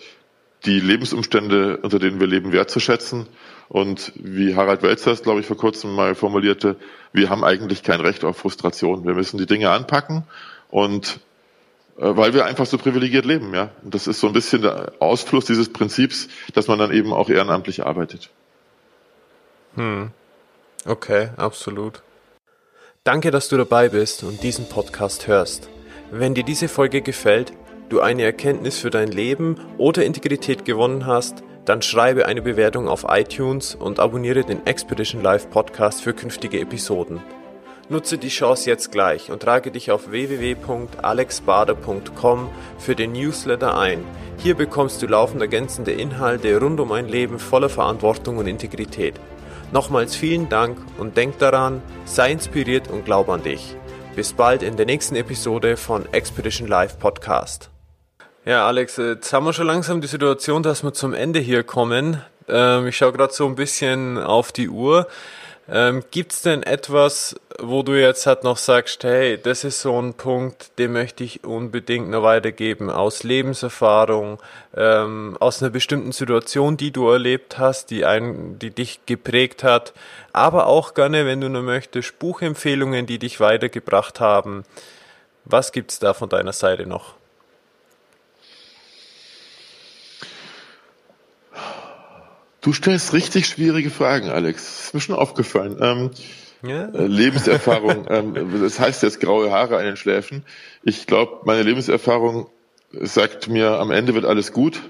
die 0.65 0.81
Lebensumstände, 0.81 1.79
unter 1.79 1.99
denen 1.99 2.21
wir 2.21 2.27
leben, 2.27 2.53
wertzuschätzen. 2.53 3.27
Und 3.69 4.13
wie 4.17 4.55
Harald 4.55 4.83
Welzer 4.83 5.13
es, 5.13 5.23
glaube 5.23 5.41
ich, 5.41 5.47
vor 5.47 5.57
kurzem 5.57 5.95
mal 5.95 6.15
formulierte, 6.15 6.77
wir 7.13 7.31
haben 7.31 7.45
eigentlich 7.45 7.83
kein 7.83 8.01
Recht 8.01 8.25
auf 8.25 8.37
Frustration. 8.37 9.05
Wir 9.05 9.15
müssen 9.15 9.39
die 9.39 9.47
Dinge 9.47 9.71
anpacken 9.71 10.25
und 10.71 11.21
weil 11.97 12.35
wir 12.35 12.45
einfach 12.47 12.67
so 12.67 12.79
privilegiert 12.79 13.25
leben, 13.25 13.55
ja. 13.55 13.71
Und 13.83 13.95
das 13.95 14.07
ist 14.07 14.21
so 14.21 14.27
ein 14.27 14.33
bisschen 14.33 14.63
der 14.63 14.93
Ausfluss 14.99 15.45
dieses 15.45 15.73
Prinzips, 15.73 16.29
dass 16.55 16.69
man 16.69 16.79
dann 16.79 16.93
eben 16.93 17.13
auch 17.13 17.29
ehrenamtlich 17.29 17.85
arbeitet. 17.85 18.31
Hm. 19.75 20.11
Okay, 20.85 21.29
absolut. 21.37 22.03
Danke, 23.05 23.31
dass 23.31 23.49
du 23.49 23.57
dabei 23.57 23.89
bist 23.89 24.23
und 24.23 24.43
diesen 24.43 24.69
Podcast 24.69 25.27
hörst. 25.27 25.69
Wenn 26.11 26.35
dir 26.35 26.45
diese 26.45 26.69
Folge 26.69 27.03
gefällt, 27.03 27.53
du 27.89 28.01
eine 28.01 28.23
Erkenntnis 28.23 28.79
für 28.79 28.91
dein 28.91 29.09
Leben 29.09 29.57
oder 29.79 30.05
Integrität 30.05 30.65
gewonnen 30.65 31.07
hast, 31.07 31.43
dann 31.65 31.83
schreibe 31.83 32.27
eine 32.27 32.43
Bewertung 32.43 32.89
auf 32.89 33.07
iTunes 33.09 33.75
und 33.75 34.01
abonniere 34.01 34.45
den 34.45 34.67
Expedition 34.67 35.23
Live 35.23 35.51
Podcast 35.51 36.03
für 36.03 36.13
künftige 36.13 36.61
Episoden. 36.61 37.21
Nutze 37.93 38.17
die 38.17 38.31
Chance 38.31 38.71
jetzt 38.71 38.91
gleich 38.91 39.31
und 39.31 39.43
trage 39.43 39.71
dich 39.71 39.91
auf 39.91 40.11
www.alexbader.com 40.11 42.49
für 42.79 42.97
den 42.97 43.13
Newsletter 43.13 43.79
ein. 43.79 44.03
Hier 44.39 44.55
bekommst 44.55 45.03
du 45.03 45.07
laufend 45.07 45.43
ergänzende 45.43 45.93
Inhalte 45.93 46.59
rund 46.59 46.81
um 46.81 46.91
ein 46.91 47.07
Leben 47.07 47.39
voller 47.39 47.69
Verantwortung 47.69 48.39
und 48.39 48.47
Integrität. 48.47 49.21
Nochmals 49.73 50.17
vielen 50.17 50.49
Dank 50.49 50.79
und 50.97 51.19
denk 51.19 51.39
daran, 51.39 51.83
sei 52.07 52.33
inspiriert 52.33 52.89
und 52.89 53.05
glaub 53.05 53.29
an 53.29 53.43
dich. 53.43 53.77
Bis 54.17 54.33
bald 54.33 54.63
in 54.63 54.79
der 54.79 54.87
nächsten 54.87 55.17
Episode 55.17 55.77
von 55.77 56.11
Expedition 56.13 56.69
Live 56.69 56.99
Podcast. 56.99 57.69
Ja, 58.47 58.67
Alex, 58.67 58.97
jetzt 58.97 59.35
haben 59.35 59.45
wir 59.45 59.53
schon 59.53 59.67
langsam 59.67 60.01
die 60.01 60.09
Situation, 60.09 60.63
dass 60.63 60.83
wir 60.83 60.95
zum 60.95 61.13
Ende 61.13 61.41
hier 61.41 61.63
kommen. 61.63 62.23
Ähm, 62.49 62.87
ich 62.87 62.97
schaue 62.97 63.13
gerade 63.13 63.35
so 63.35 63.47
ein 63.47 63.55
bisschen 63.55 64.17
auf 64.17 64.51
die 64.51 64.71
Uhr. 64.71 65.09
Ähm, 65.69 66.03
Gibt 66.11 66.33
es 66.33 66.43
denn 66.43 66.65
etwas, 66.65 67.37
wo 67.61 67.83
du 67.83 67.93
jetzt 67.93 68.27
halt 68.27 68.43
noch 68.43 68.57
sagst, 68.57 69.05
hey, 69.05 69.39
das 69.41 69.63
ist 69.63 69.81
so 69.81 70.01
ein 70.01 70.15
Punkt, 70.15 70.77
den 70.79 70.93
möchte 70.93 71.23
ich 71.23 71.45
unbedingt 71.45 72.11
noch 72.11 72.25
weitergeben, 72.25 72.91
aus 72.91 73.23
Lebenserfahrung, 73.23 74.39
ähm, 74.77 75.37
aus 75.39 75.63
einer 75.63 75.71
bestimmten 75.71 76.13
Situation, 76.13 76.77
die 76.77 76.91
du 76.91 77.09
erlebt 77.09 77.59
hast, 77.59 77.91
die, 77.91 78.05
ein, 78.05 78.59
die 78.59 78.71
dich 78.71 79.07
geprägt 79.07 79.63
hat, 79.63 79.93
aber 80.33 80.67
auch 80.67 80.95
gerne, 80.95 81.27
wenn 81.27 81.41
du 81.41 81.49
nur 81.49 81.63
möchtest, 81.63 82.19
Buchempfehlungen, 82.19 83.07
die 83.07 83.19
dich 83.21 83.39
weitergebracht 83.39 84.19
haben. 84.19 84.65
Was 85.45 85.71
gibt's 85.71 86.01
da 86.01 86.13
von 86.13 86.29
deiner 86.29 86.53
Seite 86.53 86.87
noch? 86.87 87.15
Du 92.63 92.73
stellst 92.73 93.13
richtig 93.13 93.47
schwierige 93.47 93.91
Fragen, 93.91 94.31
Alex. 94.31 94.65
Das 94.65 94.85
ist 94.87 94.95
mir 94.95 95.01
schon 95.01 95.17
aufgefallen. 95.17 95.77
Ähm, 95.81 96.11
ja. 96.63 96.85
Äh, 96.87 97.07
Lebenserfahrung, 97.07 98.07
ähm, 98.09 98.61
das 98.61 98.79
heißt 98.79 99.03
jetzt 99.03 99.21
graue 99.21 99.51
Haare 99.51 99.79
an 99.79 99.85
den 99.85 99.97
Schläfen. 99.97 100.45
Ich 100.85 101.09
glaube, 101.09 101.41
meine 101.45 101.65
Lebenserfahrung 101.65 102.47
sagt 102.93 103.49
mir, 103.49 103.81
am 103.81 103.91
Ende 103.91 104.15
wird 104.15 104.25
alles 104.25 104.53
gut. 104.53 104.81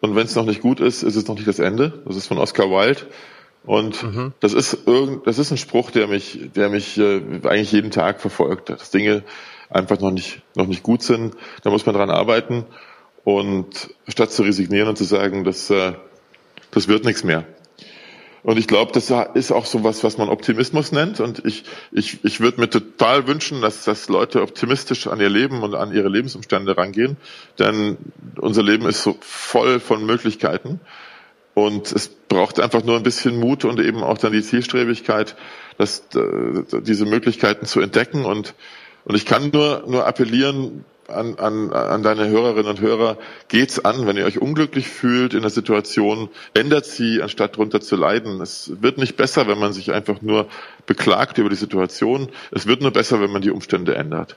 Und 0.00 0.16
wenn 0.16 0.24
es 0.24 0.34
noch 0.34 0.46
nicht 0.46 0.62
gut 0.62 0.80
ist, 0.80 1.02
ist 1.02 1.14
es 1.14 1.28
noch 1.28 1.34
nicht 1.34 1.46
das 1.46 1.58
Ende. 1.58 2.02
Das 2.06 2.16
ist 2.16 2.26
von 2.26 2.38
Oscar 2.38 2.70
Wilde. 2.70 3.02
Und 3.64 4.02
mhm. 4.02 4.32
das 4.40 4.54
ist 4.54 4.86
irgend, 4.86 5.26
das 5.26 5.38
ist 5.38 5.50
ein 5.50 5.58
Spruch, 5.58 5.90
der 5.90 6.06
mich, 6.06 6.48
der 6.56 6.70
mich 6.70 6.96
äh, 6.96 7.20
eigentlich 7.44 7.72
jeden 7.72 7.90
Tag 7.90 8.22
verfolgt. 8.22 8.70
Dass 8.70 8.90
Dinge 8.90 9.24
einfach 9.68 10.00
noch 10.00 10.10
nicht, 10.10 10.40
noch 10.56 10.66
nicht 10.66 10.82
gut 10.82 11.02
sind. 11.02 11.36
Da 11.64 11.70
muss 11.70 11.84
man 11.84 11.94
dran 11.94 12.08
arbeiten. 12.08 12.64
Und 13.24 13.90
statt 14.08 14.32
zu 14.32 14.42
resignieren 14.42 14.88
und 14.88 14.96
zu 14.96 15.04
sagen, 15.04 15.44
dass 15.44 15.68
äh, 15.68 15.92
das 16.70 16.88
wird 16.88 17.04
nichts 17.04 17.24
mehr. 17.24 17.46
Und 18.42 18.58
ich 18.58 18.66
glaube, 18.66 18.92
das 18.92 19.12
ist 19.34 19.52
auch 19.52 19.66
so 19.66 19.84
was, 19.84 20.02
was 20.02 20.16
man 20.16 20.30
Optimismus 20.30 20.92
nennt. 20.92 21.20
Und 21.20 21.44
ich, 21.44 21.64
ich, 21.92 22.24
ich 22.24 22.40
würde 22.40 22.60
mir 22.60 22.70
total 22.70 23.26
wünschen, 23.26 23.60
dass, 23.60 23.84
dass 23.84 24.08
Leute 24.08 24.40
optimistisch 24.40 25.08
an 25.08 25.20
ihr 25.20 25.28
Leben 25.28 25.62
und 25.62 25.74
an 25.74 25.92
ihre 25.92 26.08
Lebensumstände 26.08 26.76
rangehen. 26.76 27.18
Denn 27.58 27.98
unser 28.38 28.62
Leben 28.62 28.86
ist 28.86 29.02
so 29.02 29.16
voll 29.20 29.78
von 29.78 30.06
Möglichkeiten. 30.06 30.80
Und 31.52 31.92
es 31.92 32.08
braucht 32.08 32.60
einfach 32.60 32.82
nur 32.82 32.96
ein 32.96 33.02
bisschen 33.02 33.38
Mut 33.38 33.66
und 33.66 33.78
eben 33.78 34.02
auch 34.02 34.16
dann 34.16 34.32
die 34.32 34.42
Zielstrebigkeit, 34.42 35.36
dass, 35.76 36.04
äh, 36.14 36.80
diese 36.80 37.04
Möglichkeiten 37.04 37.66
zu 37.66 37.80
entdecken. 37.80 38.24
Und, 38.24 38.54
und 39.04 39.16
ich 39.16 39.26
kann 39.26 39.50
nur, 39.50 39.84
nur 39.86 40.06
appellieren, 40.06 40.86
an, 41.10 41.38
an, 41.38 41.72
an 41.72 42.02
deine 42.02 42.28
Hörerinnen 42.28 42.70
und 42.70 42.80
Hörer, 42.80 43.18
geht's 43.48 43.84
an, 43.84 44.06
wenn 44.06 44.16
ihr 44.16 44.24
euch 44.24 44.40
unglücklich 44.40 44.88
fühlt 44.88 45.34
in 45.34 45.42
der 45.42 45.50
Situation, 45.50 46.28
ändert 46.54 46.86
sie, 46.86 47.22
anstatt 47.22 47.56
drunter 47.56 47.80
zu 47.80 47.96
leiden. 47.96 48.40
Es 48.40 48.72
wird 48.80 48.98
nicht 48.98 49.16
besser, 49.16 49.46
wenn 49.46 49.58
man 49.58 49.72
sich 49.72 49.92
einfach 49.92 50.22
nur 50.22 50.48
beklagt 50.86 51.38
über 51.38 51.48
die 51.48 51.56
Situation. 51.56 52.28
Es 52.50 52.66
wird 52.66 52.82
nur 52.82 52.92
besser, 52.92 53.20
wenn 53.20 53.32
man 53.32 53.42
die 53.42 53.50
Umstände 53.50 53.94
ändert. 53.94 54.36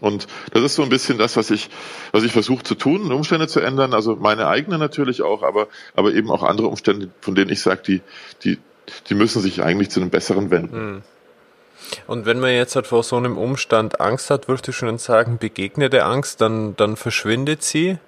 Und 0.00 0.26
das 0.52 0.62
ist 0.62 0.74
so 0.74 0.82
ein 0.82 0.88
bisschen 0.88 1.16
das, 1.18 1.36
was 1.36 1.50
ich, 1.50 1.70
was 2.10 2.24
ich 2.24 2.32
versuche 2.32 2.64
zu 2.64 2.74
tun, 2.74 3.12
Umstände 3.12 3.46
zu 3.46 3.60
ändern. 3.60 3.94
Also 3.94 4.16
meine 4.16 4.48
eigene 4.48 4.78
natürlich 4.78 5.22
auch, 5.22 5.42
aber, 5.44 5.68
aber 5.94 6.12
eben 6.12 6.30
auch 6.30 6.42
andere 6.42 6.66
Umstände, 6.66 7.10
von 7.20 7.36
denen 7.36 7.50
ich 7.50 7.60
sage, 7.60 7.82
die, 7.86 8.00
die, 8.42 8.58
die 9.08 9.14
müssen 9.14 9.40
sich 9.40 9.62
eigentlich 9.62 9.90
zu 9.90 10.00
einem 10.00 10.10
Besseren 10.10 10.50
wenden. 10.50 10.76
Hm. 10.76 11.02
Und 12.06 12.26
wenn 12.26 12.40
man 12.40 12.50
jetzt 12.50 12.76
halt 12.76 12.86
vor 12.86 13.02
so 13.02 13.16
einem 13.16 13.36
Umstand 13.36 14.00
Angst 14.00 14.30
hat, 14.30 14.48
würdest 14.48 14.68
du 14.68 14.72
schon 14.72 14.98
sagen, 14.98 15.38
begegnet 15.38 15.92
der 15.92 16.06
Angst, 16.06 16.40
dann, 16.40 16.76
dann 16.76 16.96
verschwindet 16.96 17.62
sie? 17.62 17.98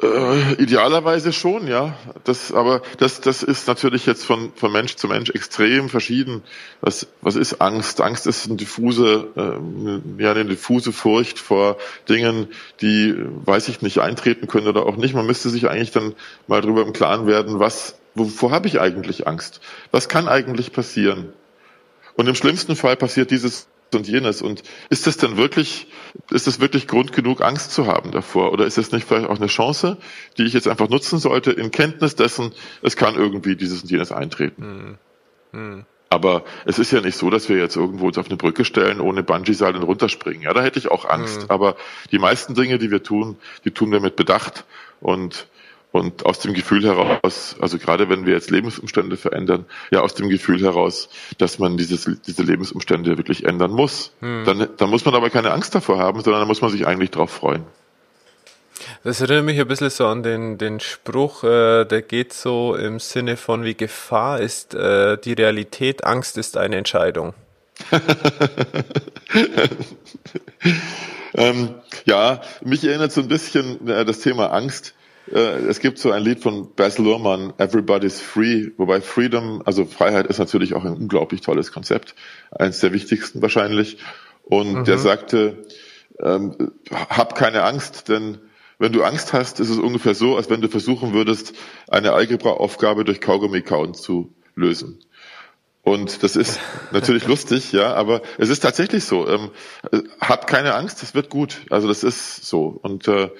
Äh, 0.00 0.52
idealerweise 0.62 1.32
schon, 1.32 1.66
ja. 1.66 1.96
Das, 2.22 2.52
aber 2.52 2.82
das, 2.98 3.20
das 3.20 3.42
ist 3.42 3.66
natürlich 3.66 4.06
jetzt 4.06 4.24
von, 4.24 4.52
von 4.54 4.70
Mensch 4.70 4.94
zu 4.94 5.08
Mensch 5.08 5.30
extrem 5.30 5.88
verschieden. 5.88 6.44
Was, 6.80 7.08
was 7.20 7.34
ist 7.34 7.60
Angst? 7.60 8.00
Angst 8.00 8.28
ist 8.28 8.46
eine 8.46 8.54
diffuse, 8.54 9.26
äh, 9.36 10.22
ja, 10.22 10.30
eine 10.30 10.44
diffuse 10.44 10.92
Furcht 10.92 11.40
vor 11.40 11.78
Dingen, 12.08 12.46
die, 12.80 13.12
weiß 13.44 13.68
ich 13.68 13.82
nicht, 13.82 13.98
eintreten 13.98 14.46
können 14.46 14.68
oder 14.68 14.86
auch 14.86 14.96
nicht. 14.96 15.14
Man 15.14 15.26
müsste 15.26 15.48
sich 15.48 15.68
eigentlich 15.68 15.90
dann 15.90 16.14
mal 16.46 16.60
darüber 16.60 16.82
im 16.82 16.92
Klaren 16.92 17.26
werden, 17.26 17.58
was 17.58 17.97
Wovor 18.18 18.50
habe 18.50 18.68
ich 18.68 18.80
eigentlich 18.80 19.26
Angst? 19.26 19.60
Was 19.90 20.08
kann 20.08 20.28
eigentlich 20.28 20.72
passieren? 20.72 21.32
Und 22.14 22.26
im 22.26 22.34
schlimmsten 22.34 22.76
Fall 22.76 22.96
passiert 22.96 23.30
dieses 23.30 23.68
und 23.94 24.06
jenes. 24.06 24.42
Und 24.42 24.62
ist 24.90 25.06
das 25.06 25.16
denn 25.16 25.36
wirklich, 25.36 25.86
ist 26.30 26.46
das 26.46 26.60
wirklich 26.60 26.86
Grund 26.86 27.12
genug, 27.12 27.40
Angst 27.40 27.72
zu 27.72 27.86
haben 27.86 28.10
davor? 28.10 28.52
Oder 28.52 28.66
ist 28.66 28.78
das 28.78 28.92
nicht 28.92 29.06
vielleicht 29.06 29.28
auch 29.28 29.38
eine 29.38 29.46
Chance, 29.46 29.98
die 30.36 30.44
ich 30.44 30.52
jetzt 30.52 30.68
einfach 30.68 30.88
nutzen 30.88 31.18
sollte, 31.18 31.52
in 31.52 31.70
Kenntnis 31.70 32.16
dessen, 32.16 32.52
es 32.82 32.96
kann 32.96 33.14
irgendwie 33.14 33.56
dieses 33.56 33.82
und 33.82 33.90
jenes 33.90 34.12
eintreten? 34.12 34.62
Hm. 34.62 34.98
Hm. 35.52 35.84
Aber 36.10 36.44
es 36.64 36.78
ist 36.78 36.90
ja 36.90 37.00
nicht 37.02 37.16
so, 37.16 37.28
dass 37.28 37.48
wir 37.48 37.58
jetzt 37.58 37.76
irgendwo 37.76 38.06
uns 38.06 38.16
auf 38.16 38.26
eine 38.26 38.36
Brücke 38.36 38.64
stellen, 38.64 39.00
ohne 39.00 39.22
Bungee-Seil 39.22 39.76
und 39.76 39.82
runterspringen. 39.82 40.42
Ja, 40.42 40.54
da 40.54 40.62
hätte 40.62 40.78
ich 40.78 40.90
auch 40.90 41.04
Angst. 41.04 41.42
Mhm. 41.42 41.50
Aber 41.50 41.76
die 42.10 42.18
meisten 42.18 42.54
Dinge, 42.54 42.78
die 42.78 42.90
wir 42.90 43.02
tun, 43.02 43.36
die 43.64 43.72
tun 43.72 43.92
wir 43.92 44.00
mit 44.00 44.16
Bedacht 44.16 44.64
und 45.00 45.46
und 45.98 46.24
aus 46.24 46.38
dem 46.38 46.54
Gefühl 46.54 46.84
heraus, 46.84 47.56
also 47.60 47.78
gerade 47.78 48.08
wenn 48.08 48.24
wir 48.24 48.34
jetzt 48.34 48.50
Lebensumstände 48.50 49.16
verändern, 49.16 49.66
ja 49.90 50.00
aus 50.00 50.14
dem 50.14 50.28
Gefühl 50.28 50.62
heraus, 50.62 51.08
dass 51.38 51.58
man 51.58 51.76
dieses, 51.76 52.08
diese 52.26 52.42
Lebensumstände 52.42 53.16
wirklich 53.16 53.44
ändern 53.44 53.72
muss. 53.72 54.12
Hm. 54.20 54.44
Dann, 54.46 54.68
dann 54.76 54.90
muss 54.90 55.04
man 55.04 55.14
aber 55.14 55.30
keine 55.30 55.50
Angst 55.52 55.74
davor 55.74 55.98
haben, 55.98 56.22
sondern 56.22 56.40
dann 56.42 56.48
muss 56.48 56.62
man 56.62 56.70
sich 56.70 56.86
eigentlich 56.86 57.10
drauf 57.10 57.30
freuen. 57.30 57.64
Das 59.04 59.20
erinnert 59.20 59.44
mich 59.44 59.60
ein 59.60 59.68
bisschen 59.68 59.90
so 59.90 60.06
an 60.06 60.22
den, 60.22 60.56
den 60.58 60.80
Spruch, 60.80 61.44
äh, 61.44 61.84
der 61.84 62.02
geht 62.02 62.32
so 62.32 62.74
im 62.74 62.98
Sinne 63.00 63.36
von 63.36 63.64
wie 63.64 63.74
Gefahr 63.74 64.40
ist 64.40 64.74
äh, 64.74 65.18
die 65.18 65.34
Realität, 65.34 66.04
Angst 66.04 66.38
ist 66.38 66.56
eine 66.56 66.76
Entscheidung. 66.76 67.34
ähm, 71.34 71.74
ja, 72.06 72.40
mich 72.60 72.84
erinnert 72.84 73.12
so 73.12 73.20
ein 73.20 73.28
bisschen 73.28 73.86
äh, 73.88 74.04
das 74.04 74.18
Thema 74.20 74.52
Angst 74.52 74.94
es 75.32 75.80
gibt 75.80 75.98
so 75.98 76.10
ein 76.10 76.22
Lied 76.22 76.40
von 76.40 76.74
Baz 76.74 76.98
Luhrmann, 76.98 77.52
Everybody's 77.58 78.20
Free, 78.20 78.70
wobei 78.76 79.00
Freedom, 79.00 79.62
also 79.64 79.84
Freiheit 79.84 80.26
ist 80.26 80.38
natürlich 80.38 80.74
auch 80.74 80.84
ein 80.84 80.94
unglaublich 80.94 81.40
tolles 81.40 81.72
Konzept, 81.72 82.14
eines 82.50 82.80
der 82.80 82.92
wichtigsten 82.92 83.42
wahrscheinlich. 83.42 83.98
Und 84.42 84.72
mhm. 84.72 84.84
der 84.84 84.98
sagte, 84.98 85.66
ähm, 86.20 86.72
hab 86.90 87.34
keine 87.34 87.62
Angst, 87.62 88.08
denn 88.08 88.38
wenn 88.78 88.92
du 88.92 89.02
Angst 89.02 89.32
hast, 89.32 89.60
ist 89.60 89.70
es 89.70 89.78
ungefähr 89.78 90.14
so, 90.14 90.36
als 90.36 90.50
wenn 90.50 90.60
du 90.60 90.68
versuchen 90.68 91.12
würdest, 91.12 91.52
eine 91.88 92.12
Algebra-Aufgabe 92.12 93.04
durch 93.04 93.20
Kaugummi 93.20 93.62
kauen 93.62 93.94
zu 93.94 94.34
lösen. 94.54 95.00
Und 95.82 96.22
das 96.22 96.36
ist 96.36 96.60
natürlich 96.92 97.26
lustig, 97.26 97.72
ja, 97.72 97.94
aber 97.94 98.22
es 98.38 98.50
ist 98.50 98.60
tatsächlich 98.60 99.04
so. 99.04 99.28
Ähm, 99.28 99.50
hab 100.20 100.46
keine 100.46 100.74
Angst, 100.74 101.02
es 101.02 101.14
wird 101.14 101.28
gut. 101.28 101.62
Also 101.70 101.88
das 101.88 102.04
ist 102.04 102.44
so. 102.46 102.78
Und 102.82 103.08
äh, 103.08 103.30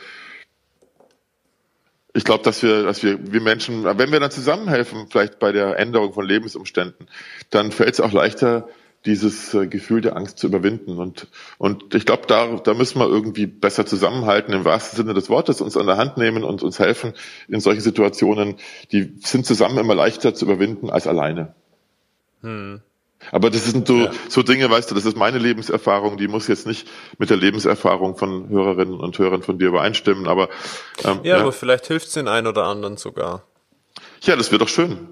ich 2.19 2.25
glaube, 2.25 2.43
dass 2.43 2.65
wir, 2.65 2.83
dass 2.83 3.05
wir, 3.05 3.33
wir 3.33 3.41
Menschen, 3.41 3.85
wenn 3.85 4.11
wir 4.11 4.19
dann 4.19 4.33
zusammenhelfen, 4.33 5.07
vielleicht 5.09 5.39
bei 5.39 5.53
der 5.53 5.79
Änderung 5.79 6.13
von 6.13 6.27
Lebensumständen, 6.27 7.07
dann 7.51 7.71
fällt 7.71 7.95
es 7.95 8.01
auch 8.01 8.13
leichter, 8.13 8.69
dieses 9.07 9.55
äh, 9.55 9.69
Gefühl 9.69 10.01
der 10.01 10.17
Angst 10.17 10.39
zu 10.39 10.49
überwinden. 10.49 10.99
Und, 10.99 11.29
und 11.59 11.95
ich 11.95 12.05
glaube, 12.05 12.25
da, 12.27 12.57
da 12.57 12.75
müssen 12.75 12.99
wir 12.99 13.07
irgendwie 13.07 13.47
besser 13.47 13.87
zusammenhalten, 13.87 14.53
im 14.53 14.65
wahrsten 14.65 14.97
Sinne 14.97 15.15
des 15.15 15.31
Wortes, 15.31 15.61
uns 15.61 15.77
an 15.77 15.87
der 15.87 15.97
Hand 15.97 16.17
nehmen 16.17 16.43
und 16.43 16.65
uns 16.65 16.81
helfen 16.81 17.15
in 17.47 17.61
solchen 17.61 17.83
Situationen. 17.83 18.57
Die 18.91 19.15
sind 19.21 19.47
zusammen 19.47 19.79
immer 19.79 19.95
leichter 19.95 20.35
zu 20.35 20.45
überwinden 20.47 20.91
als 20.91 21.07
alleine. 21.07 21.55
Hm. 22.43 22.81
Aber 23.33 23.51
das 23.51 23.65
sind 23.65 23.89
so, 23.89 23.97
ja. 23.99 24.11
so 24.29 24.43
Dinge, 24.43 24.71
weißt 24.71 24.91
du, 24.91 24.95
das 24.95 25.05
ist 25.05 25.17
meine 25.17 25.39
Lebenserfahrung, 25.39 26.17
die 26.17 26.29
muss 26.29 26.49
jetzt 26.49 26.67
nicht 26.67 26.89
mit 27.19 27.31
der 27.31 27.37
Lebenserfahrung 27.37 28.17
von 28.17 28.49
Hörerinnen 28.49 28.99
und 28.99 29.19
Hörern 29.19 29.43
von 29.43 29.59
dir 29.59 29.69
übereinstimmen, 29.69 30.27
aber 30.27 30.49
ähm, 31.05 31.21
ja, 31.23 31.37
ja, 31.37 31.41
aber 31.43 31.53
vielleicht 31.53 31.87
hilft 31.87 32.09
es 32.09 32.13
den 32.15 32.29
einen 32.29 32.47
oder 32.47 32.65
anderen 32.65 32.97
sogar. 32.97 33.43
Ja, 34.23 34.37
das 34.37 34.51
wird 34.51 34.63
doch 34.63 34.69
schön. 34.69 35.09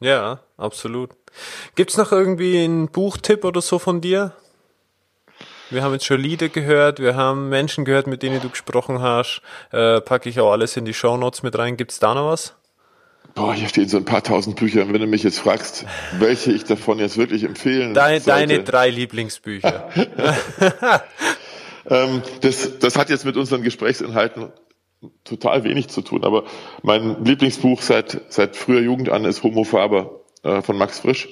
Ja, 0.00 0.40
absolut. 0.56 1.10
Gibt's 1.74 1.96
noch 1.96 2.12
irgendwie 2.12 2.58
einen 2.58 2.88
Buchtipp 2.88 3.44
oder 3.44 3.60
so 3.60 3.78
von 3.78 4.00
dir? 4.00 4.32
Wir 5.70 5.82
haben 5.82 5.92
jetzt 5.92 6.06
schon 6.06 6.20
Lieder 6.20 6.48
gehört, 6.48 6.98
wir 6.98 7.14
haben 7.14 7.50
Menschen 7.50 7.84
gehört, 7.84 8.06
mit 8.06 8.22
denen 8.22 8.40
du 8.40 8.48
gesprochen 8.48 9.02
hast. 9.02 9.42
Äh, 9.70 10.00
packe 10.00 10.28
ich 10.28 10.40
auch 10.40 10.52
alles 10.52 10.76
in 10.76 10.86
die 10.86 10.94
Show 10.94 11.16
Notes 11.16 11.42
mit 11.42 11.58
rein. 11.58 11.76
Gibt's 11.76 11.98
da 11.98 12.14
noch 12.14 12.30
was? 12.30 12.54
Boah, 13.38 13.54
hier 13.54 13.68
stehen 13.68 13.88
so 13.88 13.96
ein 13.96 14.04
paar 14.04 14.24
tausend 14.24 14.56
Bücher. 14.56 14.82
Und 14.82 14.92
wenn 14.92 15.00
du 15.00 15.06
mich 15.06 15.22
jetzt 15.22 15.38
fragst, 15.38 15.86
welche 16.18 16.50
ich 16.50 16.64
davon 16.64 16.98
jetzt 16.98 17.16
wirklich 17.16 17.44
empfehlen 17.44 17.94
Deine, 17.94 18.20
deine 18.20 18.64
drei 18.64 18.90
Lieblingsbücher. 18.90 19.88
ähm, 21.88 22.22
das, 22.40 22.80
das 22.80 22.96
hat 22.96 23.10
jetzt 23.10 23.24
mit 23.24 23.36
unseren 23.36 23.62
Gesprächsinhalten 23.62 24.50
total 25.22 25.62
wenig 25.62 25.86
zu 25.86 26.02
tun. 26.02 26.24
Aber 26.24 26.46
mein 26.82 27.24
Lieblingsbuch 27.24 27.80
seit, 27.80 28.22
seit 28.28 28.56
früher 28.56 28.80
Jugend 28.80 29.08
an 29.08 29.24
ist 29.24 29.44
Homo 29.44 29.62
Faber 29.62 30.18
äh, 30.42 30.60
von 30.60 30.76
Max 30.76 30.98
Frisch. 30.98 31.28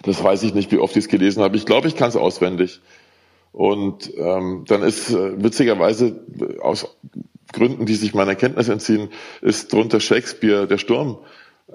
Das 0.00 0.24
weiß 0.24 0.44
ich 0.44 0.54
nicht, 0.54 0.72
wie 0.72 0.78
oft 0.78 0.96
ich 0.96 1.04
es 1.04 1.08
gelesen 1.08 1.42
habe. 1.42 1.58
Ich 1.58 1.66
glaube, 1.66 1.88
ich 1.88 1.96
kann 1.96 2.08
es 2.08 2.16
auswendig. 2.16 2.80
Und 3.52 4.10
ähm, 4.16 4.64
dann 4.66 4.82
ist 4.82 5.10
äh, 5.10 5.44
witzigerweise 5.44 6.24
aus 6.62 6.96
Gründen, 7.54 7.86
die 7.86 7.94
sich 7.94 8.14
meiner 8.14 8.34
Kenntnis 8.34 8.68
entziehen, 8.68 9.08
ist 9.40 9.72
drunter 9.72 10.00
Shakespeare 10.00 10.66
der 10.66 10.78
Sturm. 10.78 11.18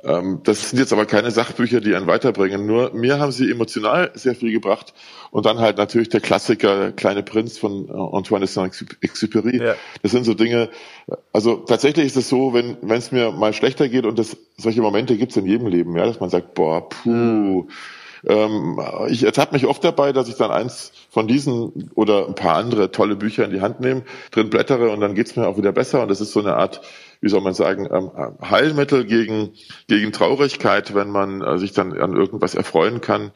Ähm, 0.03 0.41
das 0.43 0.69
sind 0.69 0.79
jetzt 0.79 0.93
aber 0.93 1.05
keine 1.05 1.31
Sachbücher, 1.31 1.81
die 1.81 1.95
einen 1.95 2.05
weiterbringen. 2.05 2.65
Nur 2.65 2.93
mir 2.93 3.19
haben 3.19 3.31
sie 3.31 3.49
emotional 3.49 4.11
sehr 4.13 4.35
viel 4.35 4.51
gebracht. 4.51 4.93
Und 5.31 5.45
dann 5.45 5.59
halt 5.59 5.77
natürlich 5.77 6.09
der 6.09 6.21
Klassiker 6.21 6.91
Kleine 6.91 7.23
Prinz 7.23 7.57
von 7.57 7.89
äh, 7.89 7.91
Antoine 7.91 8.45
de 8.45 8.53
Saint-Exupéry. 8.53 9.63
Ja. 9.63 9.75
Das 10.03 10.11
sind 10.11 10.25
so 10.25 10.35
Dinge. 10.35 10.69
Also 11.33 11.55
tatsächlich 11.55 12.05
ist 12.05 12.17
es 12.17 12.29
so, 12.29 12.53
wenn 12.53 12.77
wenn 12.81 12.97
es 12.97 13.11
mir 13.11 13.31
mal 13.31 13.53
schlechter 13.53 13.89
geht 13.89 14.05
und 14.05 14.19
das 14.19 14.37
solche 14.57 14.81
Momente 14.81 15.17
gibt 15.17 15.31
es 15.31 15.37
in 15.37 15.45
jedem 15.45 15.67
Leben, 15.67 15.95
ja, 15.97 16.05
dass 16.05 16.19
man 16.19 16.29
sagt, 16.29 16.53
boah, 16.53 16.87
puh. 16.87 17.09
Mhm 17.09 17.69
ähm, 18.27 18.79
ich 19.09 19.23
ertappe 19.23 19.53
mich 19.53 19.65
oft 19.65 19.83
dabei, 19.83 20.13
dass 20.13 20.29
ich 20.29 20.35
dann 20.35 20.51
eins 20.51 20.91
von 21.09 21.27
diesen 21.27 21.91
oder 21.95 22.27
ein 22.27 22.35
paar 22.35 22.55
andere 22.55 22.91
tolle 22.91 23.15
Bücher 23.15 23.45
in 23.45 23.51
die 23.51 23.61
Hand 23.61 23.79
nehme, 23.79 24.03
drin 24.31 24.49
blättere 24.49 24.89
und 24.89 24.99
dann 24.99 25.15
geht's 25.15 25.35
mir 25.35 25.47
auch 25.47 25.57
wieder 25.57 25.71
besser. 25.71 26.01
Und 26.01 26.09
das 26.09 26.21
ist 26.21 26.31
so 26.31 26.39
eine 26.39 26.55
Art, 26.55 26.81
wie 27.21 27.29
soll 27.29 27.41
man 27.41 27.53
sagen, 27.53 27.87
ähm, 27.91 28.11
Heilmittel 28.41 29.05
gegen, 29.05 29.51
gegen 29.87 30.11
Traurigkeit, 30.11 30.93
wenn 30.93 31.09
man 31.09 31.41
äh, 31.41 31.57
sich 31.57 31.71
dann 31.71 31.97
an 31.97 32.15
irgendwas 32.15 32.55
erfreuen 32.55 33.01
kann. 33.01 33.31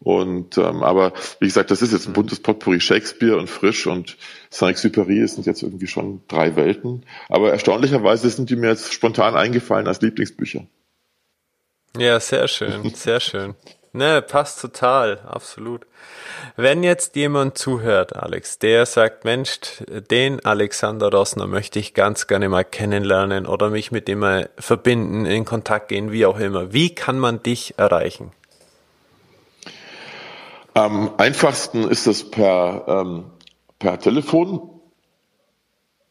Und 0.00 0.56
ähm, 0.58 0.84
aber 0.84 1.12
wie 1.40 1.46
gesagt, 1.46 1.72
das 1.72 1.82
ist 1.82 1.92
jetzt 1.92 2.06
ein 2.06 2.12
buntes 2.12 2.38
Potpourri 2.38 2.80
Shakespeare 2.80 3.36
und 3.36 3.50
Frisch 3.50 3.86
und 3.88 4.16
Saint-Exupéry 4.48 5.26
sind 5.26 5.46
jetzt 5.46 5.62
irgendwie 5.62 5.88
schon 5.88 6.22
drei 6.28 6.54
Welten. 6.54 7.04
Aber 7.28 7.50
erstaunlicherweise 7.50 8.30
sind 8.30 8.48
die 8.48 8.56
mir 8.56 8.68
jetzt 8.68 8.92
spontan 8.92 9.34
eingefallen 9.34 9.88
als 9.88 10.00
Lieblingsbücher. 10.00 10.66
Ja, 11.96 12.20
sehr 12.20 12.46
schön, 12.46 12.88
sehr 12.94 13.18
schön. 13.18 13.56
Ne, 13.92 14.20
passt 14.20 14.60
total, 14.60 15.20
absolut. 15.26 15.86
Wenn 16.56 16.82
jetzt 16.82 17.16
jemand 17.16 17.56
zuhört, 17.56 18.14
Alex, 18.14 18.58
der 18.58 18.84
sagt, 18.84 19.24
Mensch, 19.24 19.82
den 20.10 20.44
Alexander 20.44 21.10
Rossner 21.10 21.46
möchte 21.46 21.78
ich 21.78 21.94
ganz 21.94 22.26
gerne 22.26 22.48
mal 22.50 22.64
kennenlernen 22.64 23.46
oder 23.46 23.70
mich 23.70 23.90
mit 23.90 24.06
dem 24.06 24.18
mal 24.18 24.50
verbinden, 24.58 25.24
in 25.24 25.44
Kontakt 25.44 25.88
gehen, 25.88 26.12
wie 26.12 26.26
auch 26.26 26.38
immer. 26.38 26.72
Wie 26.72 26.94
kann 26.94 27.18
man 27.18 27.42
dich 27.42 27.78
erreichen? 27.78 28.32
Am 30.74 31.14
einfachsten 31.16 31.88
ist 31.88 32.06
es 32.06 32.30
per, 32.30 32.84
ähm, 32.86 33.24
per 33.78 33.98
Telefon, 33.98 34.80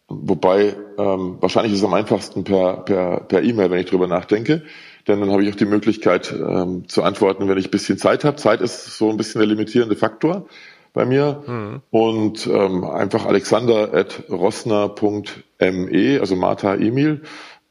wobei 0.08 0.76
ähm, 0.98 1.38
wahrscheinlich 1.42 1.74
ist 1.74 1.80
es 1.80 1.86
am 1.86 1.94
einfachsten 1.94 2.44
per 2.44 2.78
per 2.78 3.20
per 3.22 3.44
E-Mail, 3.44 3.70
wenn 3.70 3.80
ich 3.80 3.86
drüber 3.90 4.08
nachdenke 4.08 4.64
denn 5.08 5.22
dann 5.22 5.32
habe 5.32 5.44
ich 5.44 5.52
auch 5.52 5.56
die 5.56 5.66
Möglichkeit 5.66 6.32
ähm, 6.34 6.88
zu 6.88 7.02
antworten, 7.04 7.48
wenn 7.48 7.58
ich 7.58 7.68
ein 7.68 7.72
bisschen 7.72 7.98
Zeit 7.98 8.24
habe. 8.24 8.38
Zeit 8.38 8.62
ist 8.62 8.98
so 8.98 9.10
ein 9.10 9.18
bisschen 9.18 9.40
der 9.40 9.48
limitierende 9.48 9.96
Faktor 9.96 10.46
bei 10.94 11.06
mir. 11.06 11.44
Mhm. 11.46 11.82
Und 11.92 12.48
ähm, 12.48 12.84
einfach 12.84 13.26
alexander.rossner.me, 13.26 16.20
also 16.20 16.36
Martha 16.36 16.76
Emil. 16.76 17.22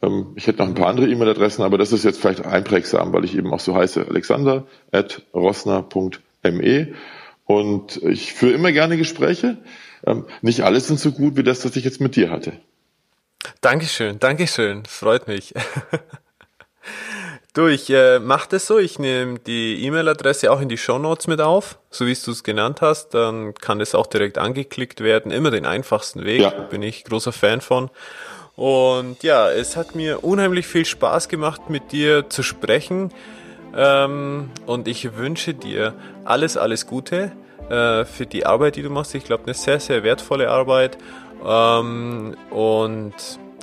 Ähm, 0.02 0.32
ich 0.36 0.46
hätte 0.46 0.60
noch 0.60 0.68
ein 0.68 0.74
paar 0.74 0.88
andere 0.88 1.08
E-Mail-Adressen, 1.08 1.62
aber 1.62 1.78
das 1.78 1.92
ist 1.92 2.04
jetzt 2.04 2.20
vielleicht 2.20 2.44
einprägsam, 2.46 3.12
weil 3.12 3.24
ich 3.24 3.36
eben 3.36 3.52
auch 3.52 3.60
so 3.60 3.74
heiße. 3.74 4.06
alexander.rossner.me. 4.08 6.88
Und 7.44 8.02
ich 8.02 8.32
führe 8.32 8.52
immer 8.52 8.72
gerne 8.72 8.96
Gespräche. 8.96 9.58
Ähm, 10.06 10.24
nicht 10.42 10.62
alles 10.62 10.88
sind 10.88 11.00
so 11.00 11.12
gut 11.12 11.36
wie 11.36 11.42
das, 11.42 11.64
was 11.64 11.76
ich 11.76 11.84
jetzt 11.84 12.00
mit 12.00 12.16
dir 12.16 12.30
hatte. 12.30 12.52
Dankeschön, 13.60 14.18
Dankeschön. 14.18 14.84
Freut 14.86 15.28
mich. 15.28 15.54
Du, 17.56 17.68
ich 17.68 17.88
äh, 17.88 18.18
mache 18.18 18.50
das 18.50 18.66
so, 18.66 18.78
ich 18.78 18.98
nehme 18.98 19.38
die 19.38 19.82
E-Mail-Adresse 19.82 20.52
auch 20.52 20.60
in 20.60 20.68
die 20.68 20.76
Show 20.76 20.98
Notes 20.98 21.26
mit 21.26 21.40
auf, 21.40 21.78
so 21.88 22.04
wie 22.04 22.12
du 22.12 22.30
es 22.30 22.44
genannt 22.44 22.82
hast, 22.82 23.14
dann 23.14 23.54
kann 23.54 23.78
das 23.78 23.94
auch 23.94 24.06
direkt 24.06 24.36
angeklickt 24.36 25.00
werden, 25.00 25.32
immer 25.32 25.50
den 25.50 25.64
einfachsten 25.64 26.26
Weg, 26.26 26.42
ja. 26.42 26.50
bin 26.50 26.82
ich 26.82 27.04
großer 27.04 27.32
Fan 27.32 27.62
von. 27.62 27.88
Und 28.56 29.22
ja, 29.22 29.50
es 29.50 29.74
hat 29.74 29.94
mir 29.94 30.22
unheimlich 30.22 30.66
viel 30.66 30.84
Spaß 30.84 31.30
gemacht, 31.30 31.70
mit 31.70 31.92
dir 31.92 32.28
zu 32.28 32.42
sprechen. 32.42 33.10
Ähm, 33.74 34.50
und 34.66 34.86
ich 34.86 35.16
wünsche 35.16 35.54
dir 35.54 35.94
alles, 36.26 36.58
alles 36.58 36.86
Gute 36.86 37.32
äh, 37.70 38.04
für 38.04 38.26
die 38.26 38.44
Arbeit, 38.44 38.76
die 38.76 38.82
du 38.82 38.90
machst. 38.90 39.14
Ich 39.14 39.24
glaube, 39.24 39.44
eine 39.44 39.54
sehr, 39.54 39.80
sehr 39.80 40.02
wertvolle 40.02 40.50
Arbeit. 40.50 40.98
Ähm, 41.42 42.36
und 42.50 43.14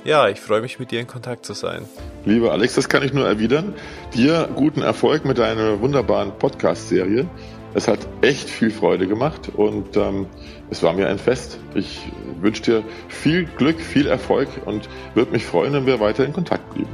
ja, 0.04 0.28
ich 0.28 0.40
freue 0.40 0.60
mich 0.60 0.78
mit 0.78 0.90
dir 0.90 1.00
in 1.00 1.06
Kontakt 1.06 1.44
zu 1.46 1.54
sein. 1.54 1.86
Lieber 2.24 2.52
Alex, 2.52 2.74
das 2.74 2.88
kann 2.88 3.02
ich 3.02 3.12
nur 3.12 3.26
erwidern. 3.26 3.74
Dir 4.14 4.48
guten 4.54 4.82
Erfolg 4.82 5.24
mit 5.24 5.38
deiner 5.38 5.80
wunderbaren 5.80 6.32
Podcast-Serie. 6.38 7.26
Es 7.74 7.88
hat 7.88 7.98
echt 8.22 8.48
viel 8.48 8.70
Freude 8.70 9.08
gemacht 9.08 9.50
und 9.56 9.96
ähm, 9.96 10.26
es 10.70 10.82
war 10.82 10.92
mir 10.92 11.08
ein 11.08 11.18
Fest. 11.18 11.58
Ich 11.74 12.00
wünsche 12.40 12.62
dir 12.62 12.84
viel 13.08 13.46
Glück, 13.46 13.80
viel 13.80 14.06
Erfolg 14.06 14.48
und 14.64 14.88
würde 15.14 15.32
mich 15.32 15.44
freuen, 15.44 15.72
wenn 15.72 15.86
wir 15.86 15.98
weiter 15.98 16.24
in 16.24 16.32
Kontakt 16.32 16.72
blieben. 16.72 16.90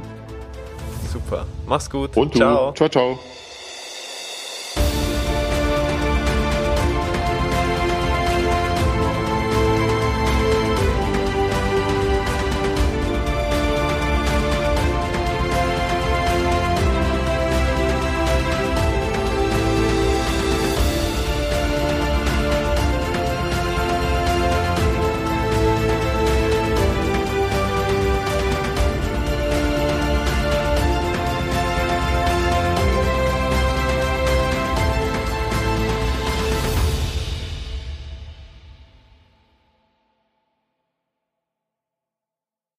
Super. 1.11 1.45
Mach's 1.67 1.89
gut. 1.89 2.17
Und 2.17 2.33
du. 2.33 2.39
Ciao, 2.39 2.73
ciao. 2.73 2.89
ciao. 2.89 3.19